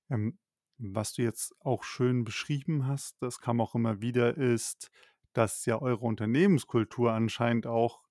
Ähm, 0.09 0.38
was 0.80 1.13
du 1.13 1.21
jetzt 1.21 1.53
auch 1.59 1.84
schön 1.84 2.23
beschrieben 2.23 2.88
hast, 2.88 3.21
das 3.21 3.39
kam 3.39 3.61
auch 3.61 3.75
immer 3.75 4.01
wieder, 4.01 4.36
ist, 4.38 4.89
dass 5.34 5.65
ja 5.65 5.80
eure 5.82 6.05
Unternehmenskultur 6.05 7.11
anscheinend 7.11 7.67
auch 7.67 8.01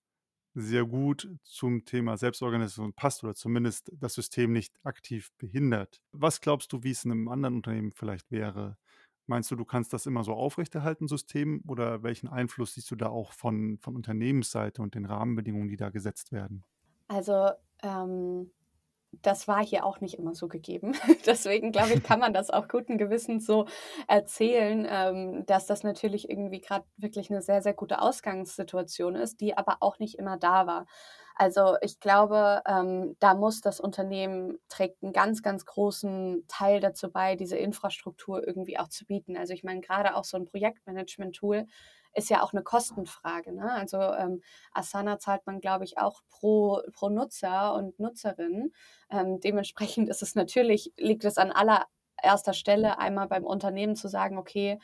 sehr 0.55 0.85
gut 0.85 1.29
zum 1.43 1.85
Thema 1.85 2.17
Selbstorganisation 2.17 2.93
passt 2.93 3.23
oder 3.25 3.35
zumindest 3.35 3.93
das 3.95 4.15
System 4.15 4.53
nicht 4.53 4.75
aktiv 4.85 5.31
behindert. 5.39 6.01
Was 6.13 6.41
glaubst 6.41 6.73
du, 6.73 6.83
wie 6.83 6.91
es 6.91 7.05
in 7.05 7.13
einem 7.13 7.29
anderen 7.29 7.57
Unternehmen 7.57 7.93
vielleicht 7.93 8.31
wäre? 8.31 8.77
Meinst 9.27 9.51
du, 9.51 9.57
du 9.57 9.65
kannst 9.65 9.93
das 9.93 10.07
immer 10.07 10.25
so 10.25 10.33
aufrechterhalten, 10.33 11.07
System, 11.07 11.63
oder 11.67 12.03
welchen 12.03 12.29
Einfluss 12.29 12.75
siehst 12.75 12.91
du 12.91 12.97
da 12.97 13.09
auch 13.09 13.33
von, 13.33 13.79
von 13.79 13.95
Unternehmensseite 13.95 14.81
und 14.81 14.95
den 14.95 15.05
Rahmenbedingungen, 15.05 15.69
die 15.69 15.77
da 15.77 15.91
gesetzt 15.91 16.33
werden? 16.33 16.65
Also 17.09 17.51
ähm, 17.83 18.51
das 19.13 19.49
war 19.49 19.65
hier 19.65 19.85
auch 19.85 20.01
nicht 20.01 20.15
immer 20.15 20.35
so 20.35 20.49
gegeben. 20.49 20.93
Deswegen 21.27 21.73
glaube 21.73 21.95
ich, 21.95 22.03
kann 22.03 22.21
man 22.21 22.33
das 22.33 22.51
auch 22.51 22.69
guten 22.69 22.99
Gewissens 22.99 23.47
so 23.47 23.67
erzählen, 24.07 24.87
ähm, 24.89 25.47
dass 25.47 25.67
das 25.67 25.83
natürlich 25.83 26.29
irgendwie 26.31 26.61
gerade 26.61 26.85
wirklich 26.97 27.31
eine 27.31 27.43
sehr, 27.43 27.63
sehr 27.63 27.75
gute 27.75 28.01
Ausgangssituation 28.01 29.15
ist, 29.17 29.41
die 29.41 29.57
aber 29.57 29.79
auch 29.81 29.99
nicht 29.99 30.19
immer 30.19 30.37
da 30.37 30.67
war. 30.67 30.87
Also 31.41 31.77
ich 31.83 32.01
glaube, 32.01 32.63
ähm, 32.67 33.17
da 33.21 33.35
muss 33.35 33.61
das 33.61 33.79
Unternehmen 33.79 34.59
trägt 34.69 35.03
einen 35.05 35.13
ganz, 35.13 35.41
ganz 35.43 35.65
großen 35.67 36.45
Teil 36.49 36.81
dazu 36.81 37.13
bei, 37.13 37.37
diese 37.37 37.57
Infrastruktur 37.57 38.45
irgendwie 38.45 38.79
auch 38.79 38.89
zu 38.89 39.07
bieten. 39.07 39.37
Also 39.37 39.53
ich 39.55 39.63
meine, 39.63 39.81
gerade 39.81 40.17
auch 40.17 40.25
so 40.25 40.37
ein 40.37 40.47
Projektmanagement-Tool 40.47 41.67
ist 42.19 42.31
ja 42.31 42.43
auch 42.43 42.53
eine 42.53 42.63
Kostenfrage. 42.63 43.53
Ne? 43.53 43.73
Also 43.73 43.99
ähm, 43.99 44.43
Asana 44.73 45.19
zahlt 45.19 45.47
man, 45.47 45.61
glaube 45.61 45.85
ich, 45.85 45.99
auch 45.99 46.21
pro, 46.29 46.83
pro 46.93 47.09
Nutzer 47.09 47.75
und 47.75 47.99
Nutzerin. 47.99 48.73
Ähm, 49.11 49.41
dementsprechend 49.41 50.09
ist 50.09 50.23
es 50.23 50.35
natürlich, 50.35 50.93
liegt 50.99 51.25
es 51.25 51.39
an 51.39 51.53
allererster 51.53 52.53
Stelle 52.53 52.99
einmal 52.99 53.29
beim 53.29 53.45
Unternehmen 53.45 53.97
zu 53.97 54.09
sagen, 54.09 54.37
okay, 54.37 54.79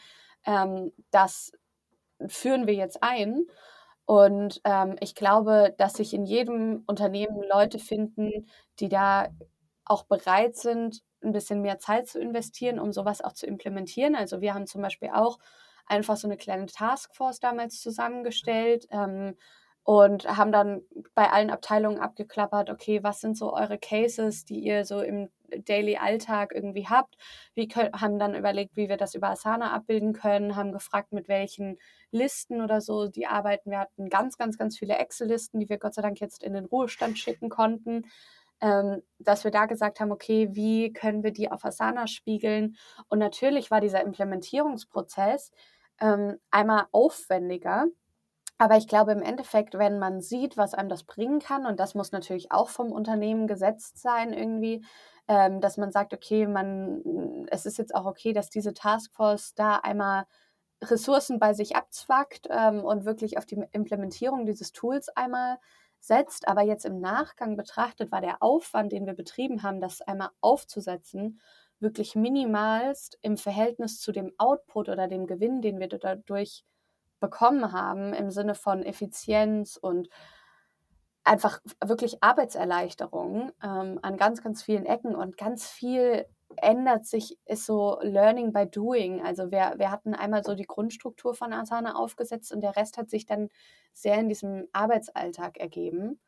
ähm, 0.46 0.92
das 1.10 1.52
führen 2.26 2.66
wir 2.66 2.74
jetzt 2.74 3.02
ein. 3.02 3.46
Und 4.06 4.60
ähm, 4.64 4.96
ich 5.00 5.14
glaube, 5.14 5.74
dass 5.78 5.94
sich 5.94 6.14
in 6.14 6.24
jedem 6.24 6.84
Unternehmen 6.86 7.42
Leute 7.50 7.78
finden, 7.78 8.46
die 8.78 8.88
da 8.88 9.28
auch 9.84 10.04
bereit 10.04 10.56
sind, 10.56 11.02
ein 11.22 11.32
bisschen 11.32 11.62
mehr 11.62 11.78
Zeit 11.78 12.06
zu 12.06 12.20
investieren, 12.20 12.78
um 12.78 12.92
sowas 12.92 13.22
auch 13.22 13.32
zu 13.32 13.46
implementieren. 13.46 14.14
Also 14.14 14.40
wir 14.40 14.54
haben 14.54 14.66
zum 14.66 14.82
Beispiel 14.82 15.10
auch 15.12 15.38
einfach 15.86 16.16
so 16.16 16.28
eine 16.28 16.36
kleine 16.36 16.66
Taskforce 16.66 17.40
damals 17.40 17.80
zusammengestellt 17.80 18.86
ähm, 18.90 19.36
und 19.84 20.26
haben 20.26 20.50
dann 20.50 20.82
bei 21.14 21.30
allen 21.30 21.50
Abteilungen 21.50 21.98
abgeklappert, 21.98 22.70
okay, 22.70 23.02
was 23.02 23.20
sind 23.20 23.36
so 23.36 23.52
eure 23.52 23.78
Cases, 23.78 24.46
die 24.46 24.60
ihr 24.60 24.86
so 24.86 25.02
im 25.02 25.28
Daily 25.58 25.96
Alltag 25.96 26.52
irgendwie 26.54 26.88
habt. 26.88 27.16
Wir 27.54 27.68
haben 27.92 28.18
dann 28.18 28.34
überlegt, 28.34 28.76
wie 28.76 28.88
wir 28.88 28.96
das 28.96 29.14
über 29.14 29.28
Asana 29.28 29.72
abbilden 29.72 30.14
können, 30.14 30.56
haben 30.56 30.72
gefragt, 30.72 31.12
mit 31.12 31.28
welchen 31.28 31.78
Listen 32.10 32.62
oder 32.62 32.80
so 32.80 33.08
die 33.08 33.26
arbeiten. 33.26 33.70
Wir 33.70 33.80
hatten 33.80 34.08
ganz, 34.08 34.38
ganz, 34.38 34.56
ganz 34.56 34.78
viele 34.78 34.96
Excel-Listen, 34.96 35.60
die 35.60 35.68
wir 35.68 35.78
Gott 35.78 35.94
sei 35.94 36.02
Dank 36.02 36.18
jetzt 36.18 36.42
in 36.42 36.54
den 36.54 36.64
Ruhestand 36.64 37.18
schicken 37.18 37.50
konnten. 37.50 38.06
Ähm, 38.60 39.02
dass 39.18 39.44
wir 39.44 39.50
da 39.50 39.66
gesagt 39.66 40.00
haben, 40.00 40.12
okay, 40.12 40.48
wie 40.52 40.92
können 40.92 41.22
wir 41.22 41.32
die 41.32 41.50
auf 41.50 41.64
Asana 41.64 42.06
spiegeln? 42.06 42.76
Und 43.08 43.18
natürlich 43.18 43.70
war 43.70 43.80
dieser 43.80 44.00
Implementierungsprozess 44.02 45.50
ähm, 46.00 46.38
einmal 46.50 46.86
aufwendiger. 46.92 47.86
Aber 48.58 48.76
ich 48.76 48.86
glaube, 48.86 49.12
im 49.12 49.22
Endeffekt, 49.22 49.78
wenn 49.78 49.98
man 49.98 50.20
sieht, 50.20 50.56
was 50.56 50.74
einem 50.74 50.88
das 50.88 51.04
bringen 51.04 51.40
kann, 51.40 51.66
und 51.66 51.80
das 51.80 51.94
muss 51.94 52.12
natürlich 52.12 52.52
auch 52.52 52.68
vom 52.68 52.92
Unternehmen 52.92 53.46
gesetzt 53.46 54.00
sein, 54.00 54.32
irgendwie, 54.32 54.84
ähm, 55.28 55.60
dass 55.60 55.76
man 55.76 55.90
sagt, 55.90 56.14
okay, 56.14 56.46
man, 56.46 57.46
es 57.50 57.66
ist 57.66 57.78
jetzt 57.78 57.94
auch 57.94 58.06
okay, 58.06 58.32
dass 58.32 58.50
diese 58.50 58.74
Taskforce 58.74 59.54
da 59.54 59.76
einmal 59.76 60.26
Ressourcen 60.82 61.38
bei 61.38 61.54
sich 61.54 61.76
abzwackt 61.76 62.46
ähm, 62.50 62.84
und 62.84 63.04
wirklich 63.04 63.38
auf 63.38 63.46
die 63.46 63.62
Implementierung 63.72 64.46
dieses 64.46 64.72
Tools 64.72 65.08
einmal 65.10 65.58
setzt. 66.00 66.46
Aber 66.46 66.62
jetzt 66.62 66.84
im 66.84 67.00
Nachgang 67.00 67.56
betrachtet 67.56 68.12
war 68.12 68.20
der 68.20 68.42
Aufwand, 68.42 68.92
den 68.92 69.06
wir 69.06 69.14
betrieben 69.14 69.62
haben, 69.62 69.80
das 69.80 70.02
einmal 70.02 70.30
aufzusetzen, 70.40 71.40
wirklich 71.80 72.14
minimalst 72.14 73.18
im 73.22 73.36
Verhältnis 73.36 74.00
zu 74.00 74.12
dem 74.12 74.32
Output 74.38 74.88
oder 74.88 75.08
dem 75.08 75.26
Gewinn, 75.26 75.60
den 75.60 75.80
wir 75.80 75.88
dadurch 75.88 76.64
bekommen 77.20 77.72
haben, 77.72 78.12
im 78.12 78.30
Sinne 78.30 78.54
von 78.54 78.82
Effizienz 78.82 79.76
und 79.76 80.08
einfach 81.24 81.60
wirklich 81.82 82.22
Arbeitserleichterung 82.22 83.50
ähm, 83.62 83.98
an 84.02 84.16
ganz, 84.16 84.42
ganz 84.42 84.62
vielen 84.62 84.84
Ecken 84.84 85.14
und 85.14 85.38
ganz 85.38 85.66
viel 85.66 86.26
ändert 86.56 87.06
sich, 87.06 87.38
ist 87.46 87.66
so 87.66 87.98
Learning 88.02 88.52
by 88.52 88.66
Doing. 88.66 89.22
Also 89.24 89.50
wir, 89.50 89.74
wir 89.76 89.90
hatten 89.90 90.14
einmal 90.14 90.44
so 90.44 90.54
die 90.54 90.66
Grundstruktur 90.66 91.34
von 91.34 91.52
Asana 91.52 91.96
aufgesetzt 91.96 92.52
und 92.52 92.60
der 92.60 92.76
Rest 92.76 92.98
hat 92.98 93.10
sich 93.10 93.26
dann 93.26 93.48
sehr 93.92 94.18
in 94.18 94.28
diesem 94.28 94.68
Arbeitsalltag 94.72 95.56
ergeben. 95.56 96.20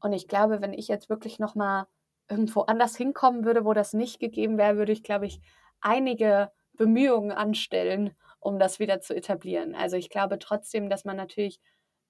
Und 0.00 0.12
ich 0.12 0.28
glaube, 0.28 0.60
wenn 0.60 0.72
ich 0.72 0.88
jetzt 0.88 1.08
wirklich 1.08 1.38
nochmal 1.38 1.86
irgendwo 2.28 2.62
anders 2.62 2.96
hinkommen 2.96 3.44
würde, 3.44 3.64
wo 3.64 3.72
das 3.74 3.92
nicht 3.92 4.20
gegeben 4.20 4.58
wäre, 4.58 4.76
würde 4.76 4.92
ich, 4.92 5.02
glaube 5.02 5.26
ich, 5.26 5.40
einige 5.80 6.50
Bemühungen 6.74 7.32
anstellen, 7.32 8.16
um 8.40 8.58
das 8.58 8.78
wieder 8.78 9.00
zu 9.00 9.14
etablieren. 9.14 9.74
Also 9.74 9.96
ich 9.96 10.10
glaube 10.10 10.38
trotzdem, 10.38 10.88
dass 10.88 11.04
man 11.04 11.16
natürlich 11.16 11.60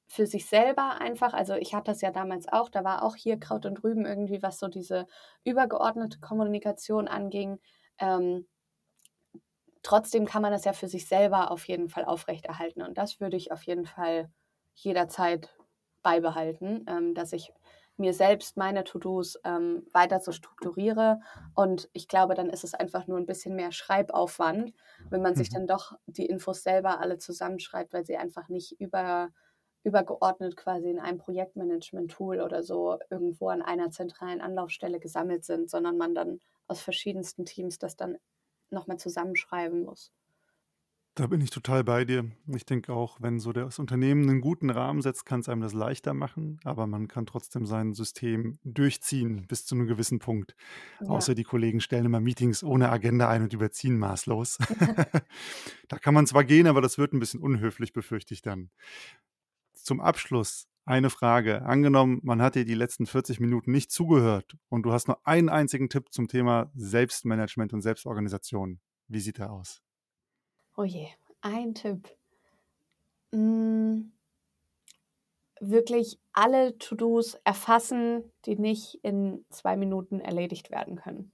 für 0.07 0.27
sich 0.27 0.47
selber 0.47 1.01
einfach, 1.01 1.33
also 1.33 1.55
ich 1.55 1.75
hatte 1.75 1.91
das 1.91 2.01
ja 2.03 2.11
damals 2.11 2.49
auch, 2.49 2.69
da 2.69 2.85
war 2.85 3.03
auch 3.03 3.17
hier 3.17 3.39
Kraut 3.41 3.67
und 3.67 3.83
Rüben 3.83 4.05
irgendwie, 4.05 4.43
was 4.43 4.59
so 4.59 4.69
diese 4.69 5.07
übergeordnete 5.45 6.21
Kommunikation 6.21 7.09
anging. 7.09 7.59
Ähm, 7.99 8.47
trotzdem 9.83 10.27
kann 10.27 10.43
man 10.43 10.53
das 10.53 10.65
ja 10.65 10.73
für 10.73 10.89
sich 10.89 11.09
selber 11.09 11.51
auf 11.51 11.67
jeden 11.67 11.89
Fall 11.89 12.05
aufrechterhalten 12.05 12.83
und 12.83 12.99
das 12.99 13.21
würde 13.21 13.37
ich 13.37 13.53
auf 13.53 13.63
jeden 13.65 13.87
Fall 13.87 14.31
jederzeit 14.75 15.51
beibehalten, 16.03 16.85
ähm, 16.89 17.15
dass 17.15 17.33
ich 17.33 17.53
mir 18.03 18.13
selbst 18.13 18.59
meine 18.59 18.85
To-Dos 18.85 19.41
ähm, 19.45 19.87
weiter 19.93 20.21
so 20.21 20.33
strukturiere. 20.33 21.21
Und 21.55 21.89
ich 21.95 22.09
glaube, 22.09 22.35
dann 22.35 22.51
ist 22.51 22.65
es 22.65 22.75
einfach 22.75 23.07
nur 23.07 23.17
ein 23.17 23.27
bisschen 23.27 23.57
mehr 23.57 23.73
Schreibaufwand, 23.73 24.75
wenn 25.09 25.23
man 25.23 25.35
sich 25.35 25.51
mhm. 25.51 25.55
dann 25.55 25.67
doch 25.69 25.93
die 26.07 26.27
Infos 26.27 26.63
selber 26.63 27.01
alle 27.01 27.17
zusammenschreibt, 27.17 27.95
weil 27.95 28.05
sie 28.05 28.17
einfach 28.17 28.49
nicht 28.49 28.73
über, 28.79 29.31
übergeordnet 29.85 30.57
quasi 30.57 30.91
in 30.91 30.99
einem 30.99 31.19
Projektmanagement-Tool 31.19 32.41
oder 32.41 32.63
so 32.63 32.99
irgendwo 33.09 33.49
an 33.49 33.63
einer 33.63 33.91
zentralen 33.91 34.43
Anlaufstelle 34.43 35.01
gesammelt 35.01 35.45
sind, 35.45 35.71
sondern 35.71 35.97
man 35.97 36.15
dann 36.15 36.41
aus 36.67 36.83
verschiedensten 36.83 37.47
Teams 37.47 37.79
das 37.79 37.97
dann 37.97 38.19
nochmal 38.71 38.99
zusammenschreiben 38.99 39.85
muss. 39.85 40.13
Da 41.15 41.27
bin 41.27 41.43
ich 41.43 41.51
total 41.51 41.85
bei 41.85 42.07
dir. 42.07 42.31
Ich 42.47 42.65
denke 42.65 42.95
auch, 42.95 43.21
wenn 43.21 43.39
so 43.39 43.53
das 43.53 43.79
Unternehmen 43.79 44.31
einen 44.31 44.41
guten 44.41 44.71
Rahmen 44.71 45.03
setzt, 45.03 45.27
kann 45.27 45.41
es 45.41 45.49
einem 45.51 45.61
das 45.61 45.75
leichter 45.75 46.15
machen, 46.15 46.59
aber 46.65 46.87
man 46.87 47.07
kann 47.07 47.27
trotzdem 47.27 47.67
sein 47.67 47.93
System 47.93 48.59
durchziehen 48.65 49.45
bis 49.47 49.67
zu 49.67 49.75
einem 49.75 49.87
gewissen 49.87 50.21
Punkt. 50.21 50.57
Ja. 51.01 51.09
Außer 51.09 51.35
die 51.35 51.45
Kollegen 51.45 51.83
stellen 51.83 52.07
immer 52.07 52.21
Meetings 52.21 52.65
ohne 52.65 52.89
Agenda 52.89 53.29
ein 53.29 53.43
und 53.43 53.53
überziehen 53.53 53.99
maßlos. 53.99 54.57
da 55.89 55.99
kann 55.99 56.15
man 56.15 56.27
zwar 56.27 56.45
gehen, 56.45 56.67
aber 56.67 56.81
das 56.81 56.97
wird 56.97 57.13
ein 57.13 57.21
bisschen 57.21 57.41
unhöflich, 57.41 57.93
befürchte 57.93 58.33
ich 58.33 58.41
dann. 58.41 58.71
Zum 59.75 60.01
Abschluss 60.01 60.67
eine 60.87 61.11
Frage. 61.11 61.61
Angenommen, 61.67 62.21
man 62.23 62.41
hat 62.41 62.55
dir 62.55 62.65
die 62.65 62.75
letzten 62.75 63.05
40 63.05 63.39
Minuten 63.39 63.71
nicht 63.71 63.93
zugehört 63.93 64.57
und 64.71 64.85
du 64.85 64.93
hast 64.93 65.09
nur 65.09 65.27
einen 65.27 65.51
einzigen 65.51 65.91
Tipp 65.91 66.07
zum 66.11 66.29
Thema 66.29 66.73
Selbstmanagement 66.75 67.75
und 67.75 67.83
Selbstorganisation. 67.83 68.81
Wie 69.09 69.21
sieht 69.21 69.39
er 69.39 69.53
aus? 69.53 69.83
Oh 70.77 70.85
je, 70.85 71.09
ein 71.41 71.75
Tipp. 71.75 72.09
Hm, 73.33 74.13
wirklich 75.61 76.19
alle 76.33 76.77
To-Dos 76.79 77.35
erfassen, 77.45 78.25
die 78.47 78.57
nicht 78.57 78.99
in 79.03 79.45
zwei 79.51 79.77
Minuten 79.77 80.21
erledigt 80.21 80.71
werden 80.71 80.97
können. 80.97 81.33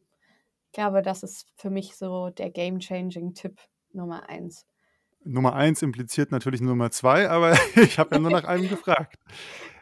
Ich 0.66 0.72
glaube, 0.72 1.02
das 1.02 1.22
ist 1.22 1.48
für 1.56 1.70
mich 1.70 1.96
so 1.96 2.30
der 2.30 2.50
Game-Changing-Tipp 2.50 3.58
Nummer 3.92 4.28
eins. 4.28 4.66
Nummer 5.24 5.54
eins 5.54 5.82
impliziert 5.82 6.30
natürlich 6.30 6.60
Nummer 6.60 6.90
zwei, 6.90 7.28
aber 7.28 7.52
ich 7.76 7.98
habe 7.98 8.16
ja 8.16 8.20
nur 8.20 8.30
nach 8.30 8.44
einem 8.44 8.68
gefragt. 8.68 9.16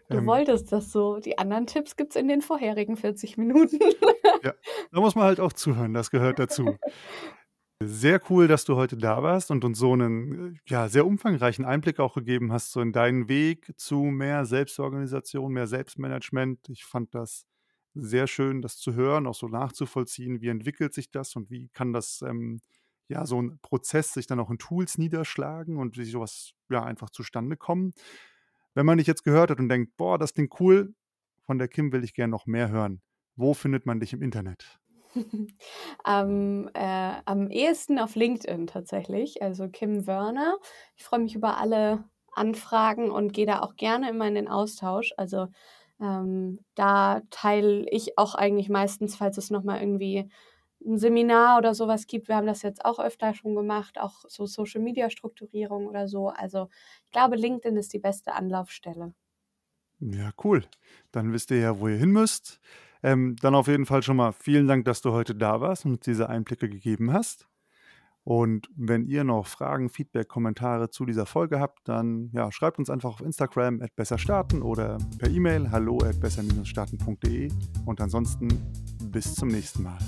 Du 0.08 0.18
ähm, 0.18 0.26
wolltest 0.26 0.70
das 0.70 0.92
so. 0.92 1.18
Die 1.18 1.36
anderen 1.36 1.66
Tipps 1.66 1.96
gibt 1.96 2.14
es 2.14 2.16
in 2.20 2.28
den 2.28 2.40
vorherigen 2.40 2.96
40 2.96 3.38
Minuten. 3.38 3.80
ja, 4.44 4.54
da 4.92 5.00
muss 5.00 5.16
man 5.16 5.24
halt 5.24 5.40
auch 5.40 5.52
zuhören, 5.52 5.94
das 5.94 6.12
gehört 6.12 6.38
dazu. 6.38 6.76
Sehr 7.84 8.22
cool, 8.30 8.48
dass 8.48 8.64
du 8.64 8.76
heute 8.76 8.96
da 8.96 9.22
warst 9.22 9.50
und 9.50 9.62
uns 9.64 9.78
so 9.78 9.92
einen, 9.92 10.54
äh, 10.54 10.58
ja, 10.66 10.88
sehr 10.88 11.06
umfangreichen 11.06 11.66
Einblick 11.66 12.00
auch 12.00 12.14
gegeben 12.14 12.50
hast, 12.52 12.72
so 12.72 12.80
in 12.80 12.92
deinen 12.92 13.28
Weg 13.28 13.70
zu 13.76 14.04
mehr 14.04 14.46
Selbstorganisation, 14.46 15.52
mehr 15.52 15.66
Selbstmanagement. 15.66 16.70
Ich 16.70 16.84
fand 16.86 17.14
das 17.14 17.44
sehr 17.94 18.26
schön, 18.28 18.62
das 18.62 18.78
zu 18.78 18.94
hören, 18.94 19.26
auch 19.26 19.34
so 19.34 19.48
nachzuvollziehen, 19.48 20.40
wie 20.40 20.48
entwickelt 20.48 20.94
sich 20.94 21.10
das 21.10 21.36
und 21.36 21.50
wie 21.50 21.68
kann 21.68 21.92
das, 21.92 22.22
ähm, 22.22 22.60
ja, 23.08 23.26
so 23.26 23.40
ein 23.42 23.58
Prozess 23.60 24.14
sich 24.14 24.26
dann 24.26 24.40
auch 24.40 24.50
in 24.50 24.58
Tools 24.58 24.96
niederschlagen 24.96 25.76
und 25.76 25.98
wie 25.98 26.04
sowas 26.04 26.52
ja, 26.70 26.82
einfach 26.82 27.10
zustande 27.10 27.56
kommen. 27.58 27.92
Wenn 28.74 28.86
man 28.86 28.98
dich 28.98 29.06
jetzt 29.06 29.24
gehört 29.24 29.50
hat 29.50 29.60
und 29.60 29.68
denkt: 29.68 29.96
„Boah, 29.96 30.18
das 30.18 30.34
klingt 30.34 30.60
cool, 30.60 30.94
von 31.46 31.58
der 31.58 31.68
Kim 31.68 31.92
will 31.92 32.04
ich 32.04 32.14
gern 32.14 32.30
noch 32.30 32.46
mehr 32.46 32.70
hören.“ 32.70 33.02
Wo 33.36 33.54
findet 33.54 33.86
man 33.86 34.00
dich 34.00 34.12
im 34.14 34.22
Internet? 34.22 34.80
Am, 36.04 36.68
äh, 36.74 37.14
am 37.24 37.50
ehesten 37.50 37.98
auf 37.98 38.14
LinkedIn 38.14 38.66
tatsächlich, 38.66 39.42
also 39.42 39.68
Kim 39.68 40.06
Wörner. 40.06 40.56
Ich 40.96 41.04
freue 41.04 41.20
mich 41.20 41.34
über 41.34 41.58
alle 41.58 42.04
Anfragen 42.32 43.10
und 43.10 43.32
gehe 43.32 43.46
da 43.46 43.60
auch 43.60 43.76
gerne 43.76 44.10
immer 44.10 44.28
in 44.28 44.34
den 44.34 44.48
Austausch. 44.48 45.12
Also, 45.16 45.48
ähm, 46.00 46.60
da 46.74 47.22
teile 47.30 47.88
ich 47.90 48.18
auch 48.18 48.34
eigentlich 48.34 48.68
meistens, 48.68 49.16
falls 49.16 49.38
es 49.38 49.50
noch 49.50 49.64
mal 49.64 49.80
irgendwie 49.80 50.30
ein 50.84 50.98
Seminar 50.98 51.58
oder 51.58 51.74
sowas 51.74 52.06
gibt. 52.06 52.28
Wir 52.28 52.36
haben 52.36 52.46
das 52.46 52.62
jetzt 52.62 52.84
auch 52.84 52.98
öfter 52.98 53.34
schon 53.34 53.54
gemacht, 53.54 53.98
auch 53.98 54.24
so 54.28 54.46
Social-Media-Strukturierung 54.46 55.86
oder 55.86 56.08
so. 56.08 56.28
Also, 56.28 56.68
ich 57.06 57.10
glaube, 57.12 57.36
LinkedIn 57.36 57.76
ist 57.78 57.92
die 57.94 57.98
beste 57.98 58.34
Anlaufstelle. 58.34 59.14
Ja, 60.00 60.30
cool. 60.44 60.64
Dann 61.10 61.32
wisst 61.32 61.50
ihr 61.50 61.58
ja, 61.58 61.80
wo 61.80 61.88
ihr 61.88 61.96
hin 61.96 62.10
müsst. 62.10 62.60
Ähm, 63.02 63.36
dann 63.40 63.54
auf 63.54 63.68
jeden 63.68 63.86
Fall 63.86 64.02
schon 64.02 64.16
mal 64.16 64.32
vielen 64.32 64.66
Dank, 64.66 64.84
dass 64.84 65.00
du 65.00 65.12
heute 65.12 65.34
da 65.34 65.60
warst 65.60 65.84
und 65.84 65.92
uns 65.92 66.00
diese 66.00 66.28
Einblicke 66.28 66.68
gegeben 66.68 67.12
hast. 67.12 67.48
Und 68.26 68.68
wenn 68.74 69.06
ihr 69.06 69.22
noch 69.22 69.46
Fragen, 69.46 69.88
Feedback, 69.88 70.26
Kommentare 70.26 70.90
zu 70.90 71.06
dieser 71.06 71.26
Folge 71.26 71.60
habt, 71.60 71.86
dann 71.86 72.30
ja, 72.32 72.50
schreibt 72.50 72.80
uns 72.80 72.90
einfach 72.90 73.10
auf 73.10 73.20
Instagram 73.20 73.80
at 73.80 73.94
besserstarten 73.94 74.62
oder 74.62 74.98
per 75.18 75.30
E-Mail 75.30 75.70
hallo 75.70 75.98
at 76.02 76.20
besser-starten.de 76.20 77.52
und 77.84 78.00
ansonsten 78.00 78.48
bis 79.12 79.32
zum 79.32 79.46
nächsten 79.46 79.84
Mal. 79.84 79.98